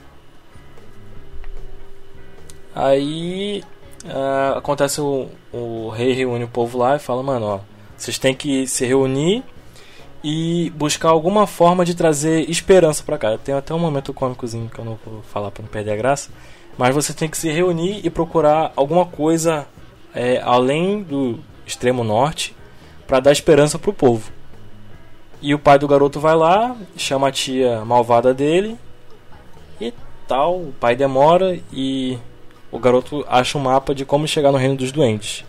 Aí 2.75 3.63
ah, 4.07 4.55
acontece 4.57 5.01
o, 5.01 5.27
o 5.51 5.89
rei 5.89 6.13
reúne 6.13 6.43
o 6.43 6.49
povo 6.49 6.77
lá 6.77 6.95
e 6.95 6.99
fala, 6.99 7.23
mano, 7.23 7.45
ó, 7.45 7.59
vocês 7.97 8.17
têm 8.17 8.35
que 8.35 8.67
se 8.67 8.85
reunir 8.85 9.43
e 10.23 10.71
buscar 10.71 11.09
alguma 11.09 11.45
forma 11.45 11.85
de 11.85 11.95
trazer 11.95 12.49
esperança 12.49 13.03
para 13.03 13.17
cá. 13.17 13.37
Tem 13.37 13.53
até 13.53 13.73
um 13.73 13.79
momento 13.79 14.13
cômicozinho 14.13 14.69
que 14.69 14.79
eu 14.79 14.85
não 14.85 14.99
vou 15.05 15.21
falar 15.21 15.51
para 15.51 15.63
não 15.63 15.69
perder 15.69 15.91
a 15.91 15.95
graça, 15.95 16.31
mas 16.77 16.93
você 16.93 17.13
tem 17.13 17.29
que 17.29 17.37
se 17.37 17.51
reunir 17.51 18.01
e 18.03 18.09
procurar 18.09 18.73
alguma 18.75 19.05
coisa 19.05 19.67
é, 20.13 20.41
além 20.43 21.03
do 21.03 21.39
extremo 21.65 22.03
norte 22.03 22.55
para 23.05 23.19
dar 23.19 23.31
esperança 23.31 23.77
pro 23.77 23.93
povo. 23.93 24.31
E 25.41 25.53
o 25.53 25.59
pai 25.59 25.77
do 25.77 25.87
garoto 25.87 26.19
vai 26.19 26.35
lá, 26.35 26.75
chama 26.97 27.27
a 27.27 27.31
tia 27.31 27.85
malvada 27.85 28.33
dele 28.33 28.77
e 29.79 29.93
tal. 30.27 30.57
O 30.57 30.73
pai 30.79 30.95
demora 30.95 31.59
e 31.71 32.17
o 32.71 32.79
garoto 32.79 33.25
acha 33.27 33.57
um 33.57 33.61
mapa 33.61 33.93
de 33.95 34.05
como 34.05 34.27
chegar 34.27 34.51
no 34.51 34.57
reino 34.57 34.75
dos 34.75 34.91
doentes. 34.91 35.45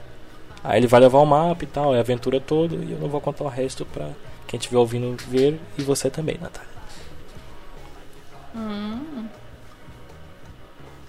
Aí 0.63 0.81
ele 0.81 0.87
vai 0.87 1.01
levar 1.01 1.19
o 1.21 1.27
mapa 1.27 1.65
e 1.65 1.67
tal, 1.67 1.95
é 1.95 1.99
a 1.99 2.01
aventura 2.01 2.41
toda. 2.41 2.75
E 2.75 2.93
eu 2.93 2.99
não 2.99 3.09
vou 3.09 3.21
contar 3.21 3.45
o 3.45 3.49
resto 3.49 3.85
pra 3.87 4.11
quem 4.47 4.59
estiver 4.59 4.79
ouvindo 4.79 5.17
ver 5.25 5.61
e 5.79 5.83
você 5.83 6.11
também, 6.11 6.39
Natália. 6.41 6.77
Hum, 8.55 9.29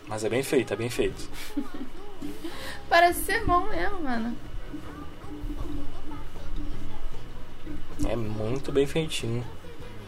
Mas 0.07 0.23
é 0.23 0.29
bem 0.29 0.43
feito, 0.43 0.73
é 0.73 0.75
bem 0.75 0.89
feito. 0.89 1.29
parece 2.89 3.21
ser 3.23 3.45
bom 3.45 3.67
mesmo, 3.67 4.01
mano. 4.01 4.35
É 8.07 8.15
muito 8.15 8.71
bem 8.71 8.85
feitinho. 8.85 9.43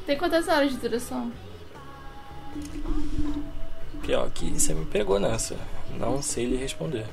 Tem 0.06 0.18
quantas 0.18 0.48
horas 0.48 0.72
de 0.72 0.78
duração? 0.78 1.32
Pior 4.02 4.30
que 4.32 4.60
você 4.60 4.74
me 4.74 4.86
pegou 4.86 5.20
nessa. 5.20 5.56
Não 5.98 6.22
sei 6.22 6.46
lhe 6.46 6.58
responder. 6.58 7.06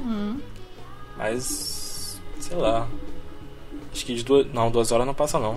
Hum. 0.00 0.40
Mas. 1.16 2.20
sei 2.40 2.56
lá. 2.56 2.86
Acho 3.92 4.04
que 4.04 4.14
de 4.14 4.24
duas. 4.24 4.52
Não, 4.52 4.70
duas 4.70 4.92
horas 4.92 5.06
não 5.06 5.14
passa 5.14 5.38
não. 5.38 5.56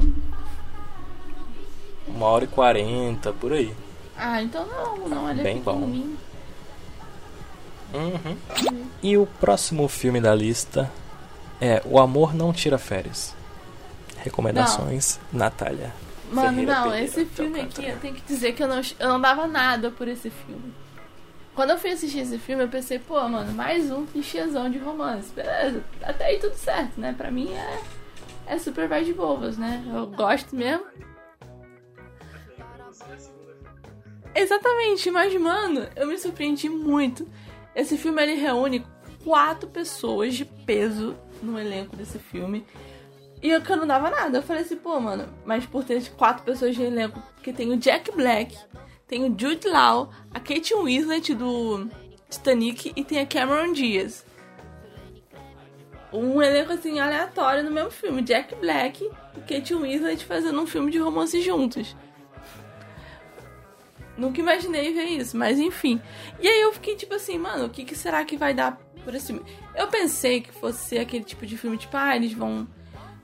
Uma 2.07 2.25
hora 2.27 2.45
e 2.45 2.47
quarenta, 2.47 3.31
por 3.31 3.53
aí. 3.53 3.73
Ah, 4.17 4.41
então 4.41 4.65
não, 4.65 5.07
não, 5.07 5.29
é 5.29 5.33
Bem 5.33 5.61
bom. 5.61 5.75
Uhum. 7.93 8.37
E 9.01 9.17
o 9.17 9.25
próximo 9.25 9.87
filme 9.87 10.19
da 10.19 10.35
lista 10.35 10.91
é 11.61 11.81
O 11.85 11.99
Amor 11.99 12.33
Não 12.33 12.51
Tira 12.51 12.77
Férias. 12.77 13.33
Recomendações, 14.17 15.19
Natália. 15.31 15.93
Mano, 16.31 16.49
Ferreira 16.49 16.73
não, 16.73 16.95
esse 16.95 17.25
de 17.25 17.29
filme 17.31 17.61
aqui, 17.61 17.85
eu 17.85 17.99
tenho 17.99 18.13
que 18.13 18.21
dizer 18.21 18.53
que 18.53 18.61
eu 18.61 18.67
não, 18.67 18.81
eu 18.99 19.09
não 19.09 19.19
dava 19.19 19.47
nada 19.47 19.89
por 19.89 20.07
esse 20.07 20.29
filme. 20.29 20.73
Quando 21.55 21.71
eu 21.71 21.77
fui 21.77 21.91
assistir 21.91 22.19
esse 22.19 22.37
filme, 22.37 22.63
eu 22.63 22.69
pensei, 22.69 22.99
pô, 22.99 23.15
mano, 23.27 23.51
mais 23.53 23.91
um 23.91 24.05
clichêzão 24.05 24.69
de 24.69 24.77
romance. 24.77 25.33
Beleza, 25.33 25.83
até 26.01 26.25
aí 26.27 26.39
tudo 26.39 26.55
certo, 26.55 26.99
né? 26.99 27.13
Pra 27.17 27.29
mim 27.29 27.51
é, 27.51 27.81
é 28.53 28.57
super 28.57 28.87
vai 28.87 29.03
de 29.03 29.13
bobas, 29.13 29.57
né? 29.57 29.83
Eu 29.93 30.07
gosto 30.07 30.55
mesmo. 30.55 30.85
Exatamente, 34.33 35.11
mas, 35.11 35.33
mano, 35.35 35.87
eu 35.95 36.07
me 36.07 36.17
surpreendi 36.17 36.69
muito. 36.69 37.27
Esse 37.75 37.97
filme, 37.97 38.21
ele 38.21 38.35
reúne 38.35 38.85
quatro 39.23 39.67
pessoas 39.67 40.35
de 40.35 40.45
peso 40.45 41.15
no 41.41 41.59
elenco 41.59 41.95
desse 41.95 42.19
filme. 42.19 42.65
E 43.41 43.49
eu 43.49 43.61
que 43.61 43.75
não 43.75 43.87
dava 43.87 44.09
nada. 44.09 44.37
Eu 44.37 44.43
falei 44.43 44.63
assim, 44.63 44.75
pô, 44.75 44.99
mano, 44.99 45.27
mas 45.45 45.65
por 45.65 45.83
ter 45.83 46.09
quatro 46.11 46.43
pessoas 46.43 46.75
de 46.75 46.83
elenco, 46.83 47.21
porque 47.35 47.53
tem 47.53 47.71
o 47.71 47.77
Jack 47.77 48.11
Black, 48.11 48.57
tem 49.07 49.23
o 49.23 49.35
Jude 49.39 49.67
Law, 49.67 50.09
a 50.33 50.39
Kate 50.39 50.73
Winslet 50.75 51.33
do 51.33 51.89
Titanic 52.29 52.91
e 52.95 53.03
tem 53.03 53.19
a 53.19 53.25
Cameron 53.25 53.71
Diaz. 53.73 54.25
Um 56.11 56.41
elenco 56.41 56.73
assim 56.73 56.99
aleatório 56.99 57.63
no 57.63 57.71
mesmo 57.71 57.91
filme, 57.91 58.21
Jack 58.21 58.55
Black 58.55 59.03
e 59.37 59.39
Kate 59.41 59.75
Winslet 59.75 60.25
fazendo 60.25 60.59
um 60.61 60.67
filme 60.67 60.91
de 60.91 60.97
romance 60.97 61.39
juntos. 61.41 61.95
Nunca 64.17 64.41
imaginei 64.41 64.93
ver 64.93 65.05
isso, 65.05 65.37
mas 65.37 65.57
enfim. 65.57 66.01
E 66.41 66.47
aí 66.47 66.61
eu 66.61 66.73
fiquei 66.73 66.95
tipo 66.95 67.13
assim, 67.13 67.37
mano, 67.37 67.65
o 67.65 67.69
que, 67.69 67.85
que 67.85 67.95
será 67.95 68.25
que 68.25 68.35
vai 68.35 68.53
dar 68.53 68.77
por 69.05 69.15
esse 69.15 69.27
filme? 69.27 69.45
Eu 69.73 69.87
pensei 69.87 70.41
que 70.41 70.51
fosse 70.51 70.97
aquele 70.97 71.23
tipo 71.23 71.45
de 71.45 71.57
filme, 71.57 71.77
tipo, 71.77 71.95
ah, 71.95 72.15
eles 72.15 72.33
vão 72.33 72.67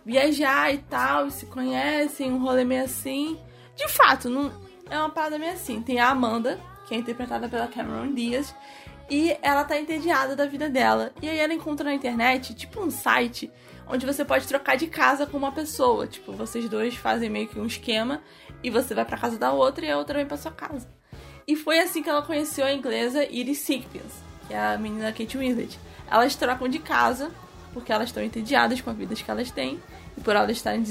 viajar 0.05 0.73
e 0.73 0.77
tal, 0.77 1.27
e 1.27 1.31
se 1.31 1.45
conhecem, 1.47 2.31
um 2.31 2.39
rolê 2.39 2.63
meio 2.63 2.83
assim. 2.83 3.39
De 3.75 3.87
fato, 3.89 4.29
não 4.29 4.51
é 4.89 4.97
uma 4.97 5.09
parada 5.09 5.39
meio 5.39 5.53
assim. 5.53 5.81
Tem 5.81 5.99
a 5.99 6.09
Amanda, 6.09 6.59
que 6.87 6.93
é 6.93 6.97
interpretada 6.97 7.49
pela 7.49 7.67
Cameron 7.67 8.13
Diaz, 8.13 8.55
E 9.09 9.37
ela 9.41 9.63
tá 9.63 9.79
entediada 9.79 10.35
da 10.35 10.45
vida 10.45 10.69
dela. 10.69 11.11
E 11.21 11.29
aí 11.29 11.37
ela 11.37 11.53
encontra 11.53 11.85
na 11.85 11.93
internet, 11.93 12.53
tipo 12.55 12.81
um 12.81 12.89
site, 12.89 13.51
onde 13.87 14.05
você 14.05 14.25
pode 14.25 14.47
trocar 14.47 14.75
de 14.77 14.87
casa 14.87 15.25
com 15.25 15.37
uma 15.37 15.51
pessoa. 15.51 16.07
Tipo, 16.07 16.31
vocês 16.33 16.67
dois 16.69 16.95
fazem 16.95 17.29
meio 17.29 17.47
que 17.47 17.59
um 17.59 17.65
esquema 17.65 18.21
e 18.63 18.69
você 18.69 18.95
vai 18.95 19.05
pra 19.05 19.17
casa 19.17 19.37
da 19.37 19.51
outra 19.51 19.85
e 19.85 19.91
a 19.91 19.97
outra 19.97 20.17
vem 20.17 20.25
pra 20.25 20.37
sua 20.37 20.51
casa. 20.51 20.87
E 21.47 21.55
foi 21.55 21.79
assim 21.79 22.01
que 22.01 22.09
ela 22.09 22.23
conheceu 22.23 22.65
a 22.65 22.73
inglesa 22.73 23.23
Iris 23.25 23.59
Sigpins, 23.59 24.23
que 24.47 24.53
é 24.55 24.73
a 24.73 24.77
menina 24.77 25.11
Kate 25.11 25.37
Winslet. 25.37 25.79
Elas 26.09 26.35
trocam 26.35 26.67
de 26.67 26.79
casa 26.79 27.31
porque 27.75 27.91
elas 27.91 28.07
estão 28.07 28.23
entediadas 28.23 28.79
com 28.79 28.89
a 28.89 28.93
vida 28.93 29.13
que 29.13 29.29
elas 29.29 29.51
têm 29.51 29.81
e 30.17 30.21
por 30.21 30.33
elas 30.33 30.51
estarem 30.51 30.81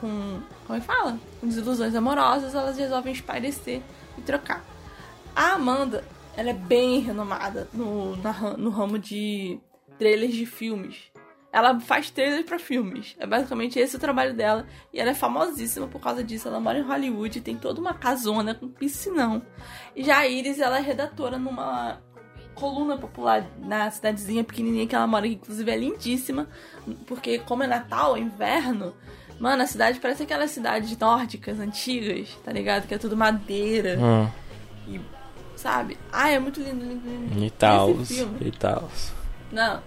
com, 0.00 0.40
como 0.66 0.78
é 0.78 0.80
que 0.80 0.86
fala? 0.86 1.18
Com 1.38 1.46
desilusões 1.46 1.94
amorosas, 1.94 2.54
elas 2.54 2.78
resolvem 2.78 3.12
espairecer 3.12 3.82
e 4.16 4.22
trocar. 4.22 4.64
A 5.36 5.52
Amanda, 5.52 6.02
ela 6.34 6.48
é 6.48 6.54
bem 6.54 7.00
renomada 7.00 7.68
no, 7.74 8.16
na 8.16 8.32
no 8.56 8.70
ramo 8.70 8.98
de 8.98 9.60
trailers 9.98 10.32
de 10.32 10.46
filmes. 10.46 11.12
Ela 11.52 11.78
faz 11.80 12.10
trailers 12.10 12.46
pra 12.46 12.58
filmes. 12.58 13.14
É 13.18 13.26
basicamente 13.26 13.78
esse 13.78 13.96
o 13.96 13.98
trabalho 13.98 14.32
dela. 14.32 14.66
E 14.90 14.98
ela 14.98 15.10
é 15.10 15.14
famosíssima 15.14 15.86
por 15.86 16.00
causa 16.00 16.24
disso. 16.24 16.48
Ela 16.48 16.58
mora 16.58 16.78
em 16.78 16.82
Hollywood, 16.82 17.42
tem 17.42 17.58
toda 17.58 17.78
uma 17.78 17.92
casona 17.92 18.54
com 18.54 18.68
piscinão. 18.68 19.42
E 19.94 20.02
já 20.02 20.16
a 20.16 20.26
Iris, 20.26 20.58
ela 20.58 20.78
é 20.78 20.80
redatora 20.80 21.38
numa 21.38 22.00
coluna 22.54 22.96
popular 22.96 23.44
na 23.58 23.90
cidadezinha 23.90 24.44
pequenininha 24.44 24.86
que 24.86 24.94
ela 24.94 25.06
mora, 25.06 25.26
que 25.28 25.34
inclusive 25.34 25.70
é 25.70 25.76
lindíssima. 25.76 26.48
Porque 27.06 27.38
como 27.40 27.62
é 27.62 27.66
Natal, 27.66 28.16
é 28.16 28.20
inverno, 28.20 28.94
mano, 29.38 29.62
a 29.62 29.66
cidade 29.66 29.98
parece 30.00 30.22
aquelas 30.24 30.50
cidades 30.50 30.96
nórdicas, 30.98 31.58
antigas, 31.58 32.28
tá 32.44 32.52
ligado? 32.52 32.86
Que 32.86 32.94
é 32.94 32.98
tudo 32.98 33.16
madeira 33.16 33.98
Hum, 34.00 34.28
e... 34.88 35.00
Sabe? 35.56 35.96
Ai, 36.12 36.34
é 36.34 36.40
muito 36.40 36.60
lindo, 36.60 36.84
lindo, 36.84 37.08
lindo. 37.08 37.44
e 37.44 37.50
tal, 37.50 37.90
Esse 38.00 38.14
filme. 38.16 38.38
e 38.40 38.50
tal. 38.50 38.90
Não, 39.52 39.80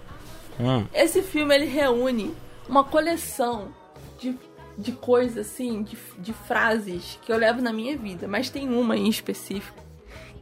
Hum, 0.58 0.86
esse 0.94 1.22
filme 1.22 1.54
ele 1.54 1.66
reúne 1.66 2.34
uma 2.70 2.82
coleção 2.86 3.74
de, 4.18 4.38
de 4.78 4.94
coisas 4.94 5.46
assim, 5.52 5.84
de, 5.84 5.98
de 6.18 6.32
frases 6.32 7.20
que 7.26 7.30
eu 7.32 7.38
levo 7.38 7.62
na 7.62 7.74
minha 7.74 7.98
vida, 7.98 8.26
mas 8.26 8.50
tem 8.50 8.70
uma 8.70 8.96
em 8.96 9.10
específico 9.10 9.78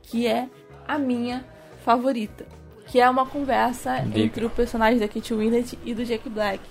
que 0.03 0.27
é 0.27 0.47
a 0.87 0.99
minha 0.99 1.43
favorita, 1.83 2.45
que 2.87 2.99
é 2.99 3.09
uma 3.09 3.25
conversa 3.25 3.99
Diga. 3.99 4.19
entre 4.19 4.45
o 4.45 4.49
personagem 4.49 4.99
da 4.99 5.07
Kate 5.07 5.33
Winslet 5.33 5.77
e 5.83 5.93
do 5.93 6.05
Jack 6.05 6.27
Black, 6.29 6.61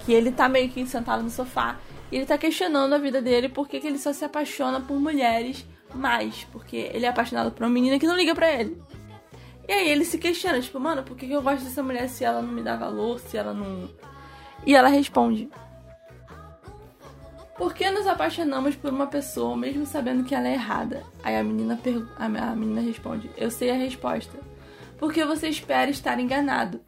que 0.00 0.12
ele 0.12 0.32
tá 0.32 0.48
meio 0.48 0.68
que 0.68 0.84
sentado 0.86 1.22
no 1.22 1.30
sofá 1.30 1.78
e 2.10 2.16
ele 2.16 2.26
tá 2.26 2.36
questionando 2.36 2.94
a 2.94 2.98
vida 2.98 3.22
dele 3.22 3.48
porque 3.48 3.80
que 3.80 3.86
ele 3.86 3.98
só 3.98 4.12
se 4.12 4.24
apaixona 4.24 4.80
por 4.80 4.98
mulheres 4.98 5.66
mais, 5.94 6.44
porque 6.50 6.90
ele 6.92 7.06
é 7.06 7.08
apaixonado 7.08 7.52
por 7.52 7.64
uma 7.64 7.70
menina 7.70 7.98
que 7.98 8.06
não 8.06 8.16
liga 8.16 8.34
pra 8.34 8.50
ele. 8.50 8.80
E 9.68 9.72
aí 9.72 9.88
ele 9.88 10.04
se 10.04 10.18
questiona, 10.18 10.60
tipo, 10.60 10.80
mano, 10.80 11.02
por 11.02 11.16
que 11.16 11.30
eu 11.30 11.42
gosto 11.42 11.64
dessa 11.64 11.82
mulher 11.82 12.08
se 12.08 12.24
ela 12.24 12.42
não 12.42 12.52
me 12.52 12.62
dá 12.62 12.76
valor, 12.76 13.20
se 13.20 13.36
ela 13.36 13.54
não. 13.54 13.88
E 14.66 14.74
ela 14.74 14.88
responde: 14.88 15.48
Por 17.62 17.74
que 17.74 17.88
nos 17.92 18.08
apaixonamos 18.08 18.74
por 18.74 18.92
uma 18.92 19.06
pessoa 19.06 19.56
mesmo 19.56 19.86
sabendo 19.86 20.24
que 20.24 20.34
ela 20.34 20.48
é 20.48 20.54
errada? 20.54 21.04
Aí 21.22 21.36
a 21.36 21.44
menina, 21.44 21.78
a 22.18 22.56
menina 22.56 22.80
responde: 22.80 23.30
Eu 23.36 23.52
sei 23.52 23.70
a 23.70 23.74
resposta. 23.74 24.36
Porque 24.98 25.24
você 25.24 25.46
espera 25.46 25.88
estar 25.88 26.18
enganado. 26.18 26.80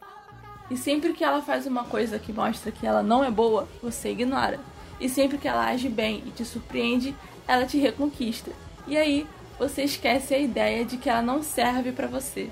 E 0.69 0.77
sempre 0.77 1.13
que 1.13 1.23
ela 1.23 1.41
faz 1.41 1.65
uma 1.65 1.85
coisa 1.85 2.19
que 2.19 2.33
mostra 2.33 2.73
que 2.73 2.85
ela 2.85 3.05
não 3.05 3.23
é 3.23 3.31
boa, 3.31 3.69
você 3.81 4.11
ignora. 4.11 4.59
E 4.99 5.09
sempre 5.09 5.39
que 5.39 5.47
ela 5.47 5.65
age 5.65 5.89
bem 5.89 6.25
e 6.27 6.33
te 6.33 6.45
surpreende, 6.45 7.15
ela 7.47 7.67
te 7.67 7.79
reconquista. 7.79 8.51
E 8.89 8.97
aí 8.97 9.29
você 9.57 9.85
esquece 9.85 10.35
a 10.35 10.39
ideia 10.41 10.85
de 10.85 10.97
que 10.97 11.09
ela 11.09 11.23
não 11.23 11.41
serve 11.41 11.93
pra 11.93 12.09
você. 12.09 12.51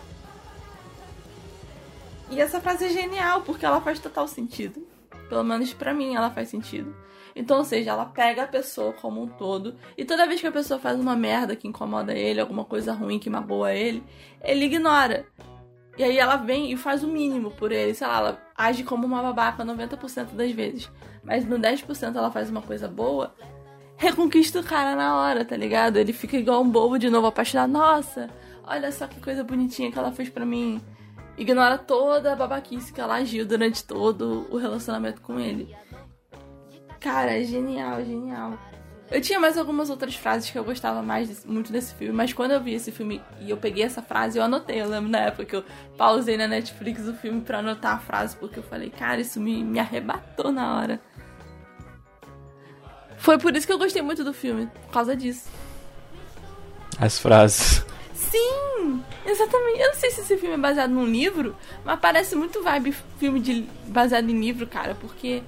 E 2.31 2.41
essa 2.41 2.61
frase 2.61 2.85
é 2.85 2.91
genial 2.91 3.41
porque 3.41 3.67
ela 3.67 3.81
faz 3.81 3.99
total 3.99 4.29
sentido. 4.29 4.87
Pelo 5.29 5.43
menos 5.43 5.75
pra 5.75 5.93
mim 5.93 6.15
ela 6.15 6.31
faz 6.31 6.51
sentido. 6.51 6.95
Então, 7.35 7.59
ou 7.59 7.65
seja, 7.65 7.91
ela 7.91 8.05
pega 8.07 8.45
a 8.45 8.47
pessoa 8.47 8.93
como 8.93 9.23
um 9.23 9.27
todo 9.27 9.75
e 9.97 10.05
toda 10.05 10.27
vez 10.27 10.41
que 10.41 10.47
a 10.47 10.53
pessoa 10.53 10.79
faz 10.79 10.99
uma 10.99 11.17
merda 11.17 11.57
que 11.57 11.67
incomoda 11.67 12.13
ele, 12.13 12.41
alguma 12.41 12.65
coisa 12.65 12.93
ruim 12.93 13.19
que 13.19 13.31
magoa 13.31 13.73
ele, 13.73 14.03
ele 14.43 14.67
ignora. 14.67 15.27
E 15.97 16.03
aí 16.03 16.19
ela 16.19 16.37
vem 16.37 16.73
e 16.73 16.77
faz 16.77 17.03
o 17.05 17.09
mínimo 17.09 17.51
por 17.51 17.71
ele, 17.71 17.95
sei 17.95 18.07
lá, 18.07 18.19
ela 18.19 18.43
age 18.57 18.83
como 18.83 19.07
uma 19.07 19.23
babaca 19.23 19.65
90% 19.65 20.33
das 20.33 20.51
vezes. 20.53 20.91
Mas 21.23 21.45
no 21.45 21.59
10% 21.59 22.17
ela 22.17 22.31
faz 22.31 22.49
uma 22.49 22.63
coisa 22.63 22.89
boa, 22.89 23.35
reconquista 23.97 24.61
o 24.61 24.65
cara 24.65 24.97
na 24.97 25.17
hora, 25.17 25.45
tá 25.45 25.57
ligado? 25.57 25.97
Ele 25.97 26.13
fica 26.13 26.37
igual 26.37 26.63
um 26.63 26.69
bobo 26.69 26.99
de 26.99 27.11
novo, 27.11 27.27
apaixonado. 27.27 27.71
Nossa, 27.71 28.31
olha 28.65 28.91
só 28.91 29.07
que 29.07 29.21
coisa 29.21 29.45
bonitinha 29.45 29.93
que 29.93 29.99
ela 29.99 30.13
fez 30.13 30.29
pra 30.29 30.47
mim. 30.47 30.81
Ignora 31.37 31.79
toda 31.79 32.33
a 32.33 32.37
babaquice 32.37 32.93
que 32.93 33.01
ela 33.01 33.15
agiu 33.15 33.47
durante 33.47 33.85
todo 33.85 34.47
o 34.51 34.57
relacionamento 34.57 35.21
com 35.21 35.39
ele. 35.39 35.75
Cara, 37.03 37.43
genial, 37.45 38.05
genial. 38.05 38.59
Eu 39.11 39.21
tinha 39.21 39.39
mais 39.39 39.59
algumas 39.59 39.91
outras 39.91 40.15
frases 40.15 40.49
que 40.51 40.59
eu 40.59 40.65
gostava 40.65 41.03
mais 41.03 41.29
desse- 41.29 41.47
muito 41.47 41.71
desse 41.71 41.95
filme, 41.95 42.15
mas 42.15 42.33
quando 42.33 42.53
eu 42.53 42.61
vi 42.63 42.73
esse 42.75 42.91
filme 42.91 43.21
e 43.41 43.51
eu 43.51 43.57
peguei 43.59 43.85
essa 43.85 44.01
frase, 44.01 44.39
eu 44.39 44.45
anotei. 44.45 44.81
Eu 44.81 44.89
lembro 44.89 45.11
na 45.11 45.19
época 45.19 45.45
que 45.45 45.57
eu 45.57 45.65
pausei 45.99 46.37
na 46.39 46.49
Netflix 46.49 47.07
o 47.07 47.13
filme 47.15 47.43
pra 47.43 47.59
anotar 47.59 47.97
a 47.97 47.99
frase, 47.99 48.35
porque 48.37 48.59
eu 48.59 48.63
falei, 48.63 48.89
cara, 48.89 49.21
isso 49.21 49.39
me, 49.39 49.63
me 49.63 49.79
arrebatou 49.79 50.51
na 50.51 50.77
hora. 50.79 51.01
Foi 53.19 53.39
por 53.39 53.55
isso 53.55 53.67
que 53.67 53.73
eu 53.73 53.79
gostei 53.79 54.01
muito 54.03 54.25
do 54.25 54.33
filme, 54.33 54.67
por 54.87 54.93
causa 54.93 55.15
disso. 55.15 55.49
as 56.99 57.19
frases. 57.19 57.85
Sim, 58.15 59.03
exatamente. 59.27 59.79
Eu 59.81 59.89
não 59.89 59.95
sei 59.95 60.11
se 60.11 60.21
esse 60.23 60.37
filme 60.39 60.55
é 60.55 60.59
baseado 60.59 60.91
num 60.91 61.05
livro, 61.07 61.55
mas 61.85 62.01
parece 62.01 62.35
muito 62.35 62.63
vibe 62.63 62.93
filme 63.19 63.41
de, 63.41 63.69
baseado 63.89 64.31
em 64.31 64.41
livro, 64.41 64.67
cara, 64.67 64.97
porque 65.01 65.43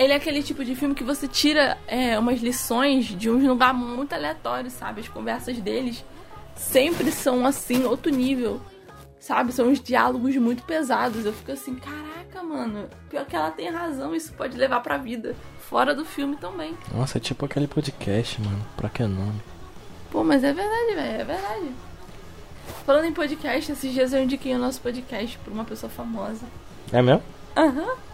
ele 0.00 0.14
é 0.14 0.16
aquele 0.16 0.42
tipo 0.42 0.64
de 0.64 0.74
filme 0.74 0.94
que 0.94 1.04
você 1.04 1.28
tira 1.28 1.76
é, 1.86 2.18
umas 2.18 2.40
lições 2.40 3.04
de 3.04 3.28
um 3.28 3.46
lugar 3.46 3.74
muito 3.74 4.14
aleatório, 4.14 4.70
sabe? 4.70 5.02
As 5.02 5.08
conversas 5.08 5.58
deles 5.58 6.02
sempre 6.56 7.12
são 7.12 7.44
assim, 7.44 7.84
outro 7.84 8.10
nível, 8.10 8.62
sabe? 9.18 9.52
São 9.52 9.68
uns 9.68 9.78
diálogos 9.78 10.34
muito 10.36 10.62
pesados. 10.62 11.26
Eu 11.26 11.34
fico 11.34 11.52
assim, 11.52 11.74
caraca, 11.74 12.42
mano, 12.42 12.88
pior 13.10 13.26
que 13.26 13.36
ela 13.36 13.50
tem 13.50 13.68
razão, 13.68 14.14
isso 14.14 14.32
pode 14.32 14.56
levar 14.56 14.80
pra 14.80 14.96
vida. 14.96 15.36
Fora 15.68 15.94
do 15.94 16.06
filme 16.06 16.34
também. 16.36 16.74
Nossa, 16.94 17.18
é 17.18 17.20
tipo 17.20 17.44
aquele 17.44 17.66
podcast, 17.68 18.40
mano. 18.40 18.66
Pra 18.78 18.88
que 18.88 19.02
nome? 19.02 19.42
Pô, 20.10 20.24
mas 20.24 20.42
é 20.42 20.54
verdade, 20.54 20.94
velho, 20.94 21.20
é 21.20 21.24
verdade. 21.24 21.70
Falando 22.86 23.04
em 23.04 23.12
podcast, 23.12 23.70
esses 23.70 23.92
dias 23.92 24.14
eu 24.14 24.22
indiquei 24.22 24.54
o 24.54 24.58
nosso 24.58 24.80
podcast 24.80 25.36
pra 25.44 25.52
uma 25.52 25.64
pessoa 25.66 25.90
famosa. 25.90 26.46
É 26.90 27.02
mesmo? 27.02 27.22
Aham. 27.54 28.09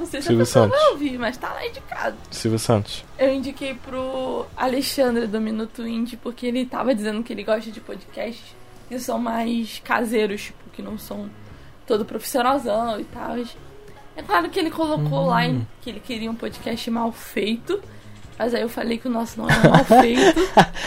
Não 0.00 0.06
sei 0.06 0.20
se 0.22 0.28
Silvio 0.28 0.42
a 0.42 0.46
pessoa 0.46 0.64
Santos. 0.66 0.80
vai 0.80 0.90
ouvir, 0.92 1.18
mas 1.18 1.36
tá 1.36 1.52
lá 1.52 1.66
indicado. 1.66 2.16
Silvio 2.30 2.58
Santos. 2.58 3.04
Eu 3.18 3.32
indiquei 3.34 3.74
pro 3.74 4.46
Alexandre 4.56 5.26
do 5.26 5.40
Minuto 5.40 5.86
Indie, 5.86 6.16
porque 6.16 6.46
ele 6.46 6.64
tava 6.66 6.94
dizendo 6.94 7.22
que 7.22 7.32
ele 7.32 7.44
gosta 7.44 7.70
de 7.70 7.80
podcasts 7.80 8.56
que 8.88 8.98
são 8.98 9.18
mais 9.18 9.80
caseiros, 9.84 10.40
tipo, 10.44 10.70
que 10.72 10.80
não 10.82 10.96
são 10.98 11.28
todo 11.86 12.04
profissionalzão 12.04 12.98
e 12.98 13.04
tal. 13.04 13.36
É 14.16 14.22
claro 14.22 14.48
que 14.48 14.58
ele 14.58 14.70
colocou 14.70 15.26
lá 15.26 15.44
em- 15.46 15.66
que 15.82 15.90
ele 15.90 16.00
queria 16.00 16.30
um 16.30 16.34
podcast 16.34 16.90
mal 16.90 17.12
feito, 17.12 17.80
mas 18.38 18.54
aí 18.54 18.62
eu 18.62 18.68
falei 18.68 18.96
que 18.98 19.06
o 19.06 19.10
nosso 19.10 19.38
não 19.40 19.48
é 19.48 19.68
mal 19.68 19.84
feito. 19.84 20.40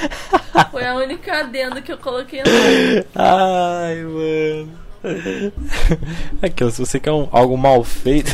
Foi 0.72 0.86
a 0.86 0.96
única 0.96 1.40
adenda 1.40 1.82
que 1.82 1.92
eu 1.92 1.98
coloquei 2.00 2.40
lá. 2.40 3.86
Ai, 3.86 4.02
mano. 4.04 4.83
Aquilo, 6.42 6.72
se 6.72 6.80
você 6.86 7.00
quer 7.00 7.12
um- 7.12 7.28
algo 7.32 7.58
mal 7.58 7.84
feito. 7.84 8.32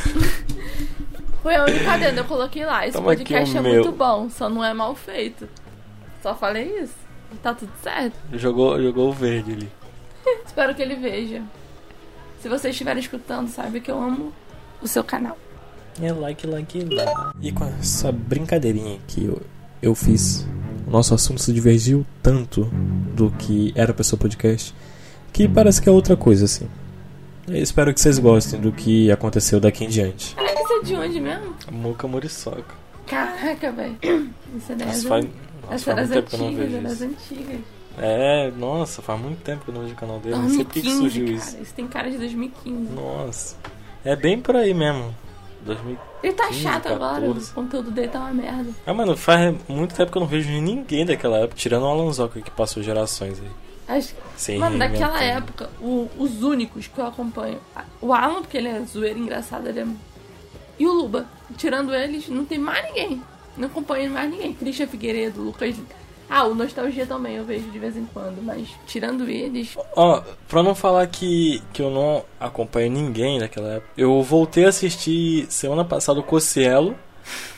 Foi 1.41 1.55
a 1.55 1.63
única 1.65 1.91
adenda, 1.93 2.21
eu 2.21 2.25
coloquei 2.25 2.65
lá. 2.65 2.86
Esse 2.86 2.93
Toma 2.97 3.08
podcast 3.08 3.58
é 3.58 3.62
meu. 3.62 3.73
muito 3.73 3.91
bom, 3.91 4.29
só 4.29 4.49
não 4.49 4.63
é 4.63 4.73
mal 4.73 4.93
feito. 4.95 5.47
Só 6.21 6.36
falei 6.36 6.79
isso. 6.82 6.93
Tá 7.41 7.53
tudo 7.53 7.71
certo. 7.82 8.15
jogou, 8.34 8.82
jogou 8.82 9.10
o 9.10 9.13
verde 9.13 9.53
ali. 9.53 9.69
Espero 10.45 10.73
que 10.75 10.82
ele 10.82 10.95
veja. 10.95 11.41
Se 12.41 12.49
você 12.49 12.69
estiver 12.69 12.97
escutando, 12.97 13.47
sabe 13.49 13.79
que 13.79 13.91
eu 13.91 14.01
amo 14.01 14.34
o 14.82 14.88
seu 14.88 15.03
canal. 15.03 15.38
É 16.01 16.12
like, 16.12 16.47
like, 16.47 16.84
like. 16.86 17.12
E 17.41 17.51
com 17.51 17.65
essa 17.65 18.12
brincadeirinha 18.12 18.99
que 19.08 19.25
eu, 19.25 19.41
eu 19.82 19.93
fiz, 19.93 20.47
o 20.88 20.91
nosso 20.91 21.13
assunto 21.13 21.41
se 21.41 21.51
divergiu 21.53 22.05
tanto 22.23 22.63
do 23.13 23.29
que 23.32 23.71
era 23.75 23.93
pra 23.93 24.03
ser 24.03 24.15
o 24.15 24.17
podcast 24.17 24.73
que 25.39 25.47
parece 25.47 25.82
que 25.82 25.88
é 25.88 25.91
outra 25.91 26.17
coisa 26.17 26.43
assim. 26.43 26.67
Eu 27.47 27.63
espero 27.63 27.93
que 27.93 28.02
vocês 28.02 28.19
gostem 28.19 28.60
do 28.60 28.73
que 28.73 29.10
aconteceu 29.10 29.58
daqui 29.58 29.86
em 29.86 29.88
diante. 29.88 30.36
Isso 30.38 30.73
é 30.73 30.84
de 30.84 30.95
onde 30.95 31.21
mesmo? 31.21 31.56
Muca 31.71 32.06
Muriçoca. 32.10 32.75
Caraca, 33.08 33.71
velho. 33.71 33.97
Isso 34.58 34.71
é 34.73 34.75
das, 34.75 34.88
Nossa, 34.88 35.08
faz, 35.08 35.25
nossa, 35.25 35.75
essa 35.75 35.91
é 35.91 35.95
faz 35.95 36.10
muito 36.10 36.13
tempo 36.13 36.30
que 36.30 36.36
eu 36.36 36.39
não 36.39 36.47
antigas, 36.47 36.65
é 36.65 36.67
vejo 36.67 36.84
das 36.84 37.02
antigas. 37.02 37.62
É, 37.97 38.52
nossa, 38.52 39.02
faz 39.02 39.21
muito 39.21 39.41
tempo 39.41 39.63
que 39.63 39.71
eu 39.71 39.75
não 39.75 39.82
vejo 39.84 39.93
o 39.93 39.97
canal 39.97 40.19
dele. 40.19 40.36
Não 40.36 40.49
sei 40.49 40.65
por 40.65 40.73
que 40.73 40.82
2015, 40.82 40.97
surgiu 40.99 41.25
cara. 41.25 41.38
isso. 41.38 41.63
Isso 41.63 41.73
tem 41.73 41.88
cara 41.88 42.12
de 42.12 42.17
2015. 42.17 42.93
Nossa. 42.93 43.56
É 44.04 44.15
bem 44.17 44.41
por 44.41 44.58
aí 44.58 44.73
mesmo. 44.73 45.15
2000. 45.65 45.97
Ele 46.21 46.34
tá 46.34 46.47
15, 46.47 46.60
chato 46.60 46.88
agora, 46.88 47.21
14. 47.21 47.52
o 47.52 47.54
conteúdo 47.54 47.91
dele 47.91 48.10
tá 48.10 48.19
uma 48.19 48.34
merda. 48.34 48.71
Ah, 48.86 48.93
mano, 48.93 49.15
faz 49.15 49.56
muito 49.69 49.95
tempo 49.95 50.12
que 50.12 50.17
eu 50.17 50.21
não 50.21 50.28
vejo 50.28 50.49
ninguém 50.49 51.06
daquela 51.06 51.38
época, 51.38 51.56
tirando 51.56 51.84
o 51.84 51.88
Alan 51.88 52.12
Zoca 52.12 52.41
que 52.41 52.52
passou 52.52 52.84
gerações 52.84 53.39
aí. 53.39 53.68
Acho 53.89 54.13
Sim, 54.38 54.58
Mano, 54.60 54.78
daquela 54.78 55.21
época, 55.21 55.69
o- 55.82 56.08
os 56.17 56.43
únicos 56.43 56.88
que 56.88 56.97
eu 56.99 57.08
acompanho. 57.08 57.60
O 57.99 58.13
Alan, 58.13 58.41
porque 58.41 58.58
ele 58.58 58.67
é 58.69 58.80
zoeiro, 58.82 59.19
engraçado, 59.19 59.67
ele 59.67 59.80
é. 59.82 59.88
E 60.78 60.88
o 60.88 60.93
Luba. 60.93 61.25
Tirando 61.58 61.93
eles, 61.93 62.30
não 62.30 62.45
tem 62.45 62.58
mais 62.60 62.86
ninguém. 62.86 63.21
Não 63.58 63.67
acompanho 63.67 64.12
mais 64.12 64.30
ninguém. 64.30 64.54
Christian 64.54 64.88
Figueiredo, 64.88 65.41
Lucas. 65.41 65.75
Ah, 66.30 66.43
o 66.45 66.54
Nostalgia 66.54 67.08
também 67.08 67.38
eu 67.38 67.43
vejo 67.43 67.71
de 67.71 67.80
vez 67.80 67.97
em 67.97 68.06
quando, 68.13 68.41
mas 68.43 68.67
tirando 68.86 69.28
eles. 69.28 69.75
Ó, 69.95 70.21
pra 70.47 70.62
não 70.62 70.75
falar 70.75 71.08
que, 71.08 71.60
que 71.73 71.82
eu 71.82 71.89
não 71.89 72.23
acompanho 72.39 72.91
ninguém 72.91 73.39
daquela 73.39 73.69
época, 73.73 73.89
eu 73.97 74.21
voltei 74.21 74.65
a 74.65 74.69
assistir 74.69 75.47
semana 75.49 75.84
passada 75.84 76.19
o 76.19 76.23
Cocielo, 76.23 76.95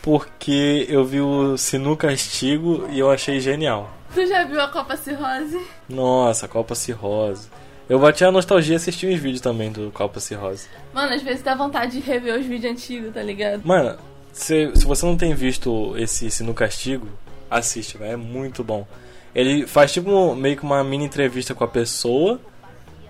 porque 0.01 0.85
eu 0.89 1.03
vi 1.05 1.19
o 1.21 1.57
Sinu 1.57 1.95
Castigo 1.97 2.87
e 2.89 2.99
eu 2.99 3.11
achei 3.11 3.39
genial. 3.39 3.91
Tu 4.13 4.27
já 4.27 4.43
viu 4.43 4.59
a 4.59 4.67
Copa 4.67 4.97
Cirrose? 4.97 5.59
Nossa, 5.87 6.47
Copa 6.47 6.75
Cirrose. 6.75 7.47
Eu 7.87 7.99
bati 7.99 8.23
a 8.23 8.31
nostalgia 8.31 8.73
e 8.73 8.77
assisti 8.77 9.07
uns 9.07 9.19
vídeos 9.19 9.41
também 9.41 9.71
do 9.71 9.91
Copa 9.91 10.19
Cirrose. 10.19 10.67
Mano, 10.93 11.13
às 11.13 11.21
vezes 11.21 11.41
dá 11.41 11.55
vontade 11.55 11.93
de 11.93 11.99
rever 11.99 12.39
os 12.39 12.45
vídeos 12.45 12.73
antigos, 12.73 13.13
tá 13.13 13.21
ligado? 13.21 13.61
Mano, 13.65 13.97
se, 14.31 14.71
se 14.75 14.85
você 14.85 15.05
não 15.05 15.17
tem 15.17 15.33
visto 15.33 15.93
esse 15.97 16.29
Sinu 16.29 16.53
Castigo, 16.53 17.07
assiste, 17.49 17.97
velho. 17.97 18.13
É 18.13 18.15
muito 18.15 18.63
bom. 18.63 18.85
Ele 19.33 19.65
faz 19.65 19.91
tipo 19.91 20.35
meio 20.35 20.57
que 20.57 20.63
uma 20.63 20.83
mini 20.83 21.05
entrevista 21.05 21.53
com 21.53 21.63
a 21.63 21.67
pessoa. 21.67 22.39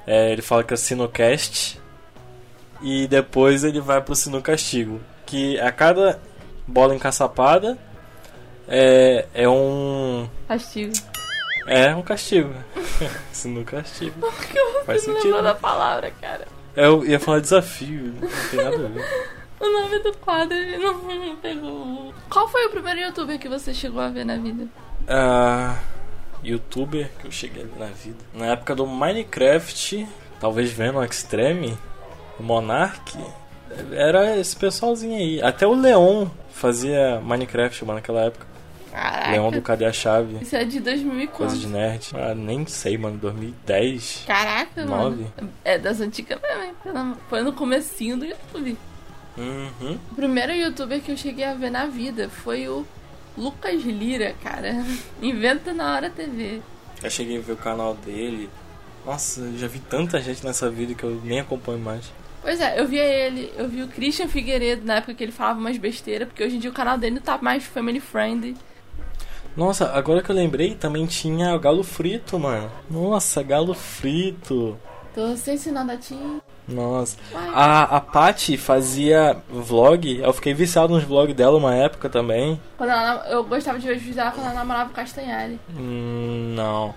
É, 0.06 0.32
ele 0.32 0.42
fala 0.42 0.64
que 0.64 0.74
é 0.74 0.78
Sinocast. 0.78 1.80
E 2.82 3.08
depois 3.08 3.64
ele 3.64 3.80
vai 3.80 4.02
pro 4.02 4.16
Sinu 4.16 4.42
Castigo. 4.42 5.00
Que 5.26 5.60
a 5.60 5.72
cada 5.72 6.20
bola 6.68 6.96
encaçapada 6.96 7.78
é, 8.74 9.26
é 9.34 9.50
um. 9.50 10.30
Castigo. 10.48 10.94
É 11.68 11.94
um 11.94 12.02
castigo. 12.02 12.54
Sinu 13.32 13.66
Castigo. 13.66 14.20
Porque 14.20 14.58
eu 14.58 14.86
Faz 14.86 15.06
não 15.06 15.16
sentido, 15.16 15.36
né? 15.36 15.42
da 15.42 15.56
palavra, 15.56 16.12
cara. 16.22 16.48
Eu 16.76 17.06
ia 17.06 17.20
falar 17.20 17.42
desafio, 17.42 18.14
não 18.14 18.30
tem 18.50 18.64
nada 18.64 18.86
a 18.86 18.90
ver. 18.90 19.06
O 19.62 19.70
nome 19.72 20.00
do 20.00 20.12
quadro 20.18 20.58
ele 20.58 20.78
não, 20.80 21.04
não 21.04 21.36
pegou. 21.36 22.12
Qual 22.32 22.48
foi 22.48 22.66
o 22.66 22.72
primeiro 22.72 23.00
youtuber 23.00 23.38
que 23.38 23.48
você 23.48 23.72
chegou 23.76 24.02
a 24.02 24.10
ver 24.10 24.26
na 24.26 24.36
vida? 24.36 24.66
Ah, 25.08 25.78
youtuber 26.44 27.12
que 27.20 27.28
eu 27.28 27.32
cheguei 27.32 27.68
na 27.78 27.86
vida. 27.86 28.18
Na 28.34 28.48
época 28.48 28.74
do 28.74 28.88
Minecraft, 28.88 30.08
talvez 30.40 30.72
vendo 30.72 30.98
o 30.98 31.04
Extreme, 31.04 31.78
o 32.40 32.44
Monarch, 32.44 33.16
era 33.92 34.36
esse 34.36 34.56
pessoalzinho 34.56 35.16
aí. 35.16 35.40
Até 35.44 35.68
o 35.68 35.76
Leon 35.76 36.26
fazia 36.52 37.22
Minecraft 37.22 37.86
mano, 37.86 38.00
naquela 38.00 38.22
época. 38.22 38.48
Caraca. 38.92 39.32
Leon 39.32 39.52
do 39.52 39.62
Cadê 39.62 39.86
a 39.86 39.94
Chave? 39.94 40.38
Isso 40.42 40.56
é 40.56 40.66
de 40.66 40.80
2000 40.80 41.22
e 41.22 41.28
Coisa 41.28 41.54
quanto? 41.56 41.60
de 41.62 41.68
nerd. 41.68 42.12
Ah, 42.14 42.36
nem 42.36 42.66
sei, 42.68 42.98
mano, 42.98 43.18
2010. 43.18 44.24
Caraca, 44.28 44.86
Nove. 44.86 45.24
mano. 45.38 45.54
É 45.64 45.78
das 45.78 46.02
antigas 46.02 46.40
mesmo, 46.84 47.18
Foi 47.30 47.42
no 47.42 47.54
comecinho 47.54 48.18
do 48.18 48.26
YouTube. 48.26 48.78
Uhum. 49.38 49.98
O 50.12 50.16
primeiro 50.16 50.52
youtuber 50.52 51.00
que 51.02 51.12
eu 51.12 51.18
cheguei 51.18 51.46
a 51.46 51.54
ver 51.54 51.70
na 51.72 51.86
vida 51.86 52.30
foi 52.30 52.68
o 52.68 52.86
Lucas 53.38 53.82
Lira, 53.84 54.36
cara. 54.44 54.86
Inventa 55.22 55.74
na 55.74 55.96
hora 55.96 56.10
TV. 56.10 56.62
Eu 57.02 57.10
cheguei 57.10 57.38
a 57.38 57.42
ver 57.42 57.54
o 57.54 57.58
canal 57.58 57.96
dele. 57.96 58.50
Nossa, 59.06 59.40
eu 59.42 59.58
já 59.58 59.68
vi 59.68 59.80
tanta 59.80 60.22
gente 60.22 60.46
nessa 60.46 60.70
vida 60.70 60.94
que 60.94 61.04
eu 61.04 61.20
nem 61.24 61.40
acompanho 61.40 61.80
mais. 61.80 62.12
Pois 62.42 62.60
é, 62.60 62.80
eu 62.80 62.88
via 62.88 63.04
ele, 63.04 63.54
eu 63.56 63.70
vi 63.70 63.84
o 63.84 63.88
Christian 63.88 64.28
Figueiredo 64.28 64.86
na 64.86 64.96
época 64.96 65.14
que 65.14 65.24
ele 65.24 65.32
falava 65.32 65.60
umas 65.60 65.78
besteiras, 65.78 66.28
porque 66.28 66.44
hoje 66.44 66.56
em 66.56 66.60
dia 66.60 66.70
o 66.72 66.74
canal 66.74 66.98
dele 66.98 67.16
não 67.16 67.22
tá 67.22 67.38
mais 67.42 67.64
family 67.64 68.00
friendly. 68.00 68.56
Nossa, 69.56 69.92
agora 69.92 70.22
que 70.22 70.30
eu 70.32 70.36
lembrei, 70.36 70.76
também 70.76 71.06
tinha 71.06 71.54
o 71.56 71.60
Galo 71.60 71.84
Frito, 71.84 72.40
mano. 72.40 72.72
Nossa, 72.90 73.44
Galo 73.44 73.74
Frito. 73.74 74.78
Tô 75.14 75.36
sem 75.36 75.58
sinal 75.58 75.86
da 75.86 75.98
Tim. 75.98 76.40
Nossa. 76.68 77.18
Uai. 77.34 77.50
A, 77.54 77.98
a 77.98 78.02
Paty 78.02 78.56
fazia 78.56 79.38
vlog, 79.50 80.20
eu 80.20 80.32
fiquei 80.32 80.54
viciado 80.54 80.94
nos 80.94 81.04
vlogs 81.04 81.36
dela 81.36 81.58
uma 81.58 81.76
época 81.76 82.08
também. 82.10 82.60
Quando 82.78 82.92
ela, 82.92 83.28
eu 83.30 83.44
gostava 83.44 83.78
de 83.78 83.88
ver 83.88 83.96
os 83.96 84.00
vídeos 84.00 84.16
dela 84.16 84.32
quando 84.32 84.46
ela 84.46 84.56
namorava 84.56 84.90
o 84.90 84.94
Castanhari. 84.94 85.60
Hum, 85.76 86.54
não. 86.56 86.94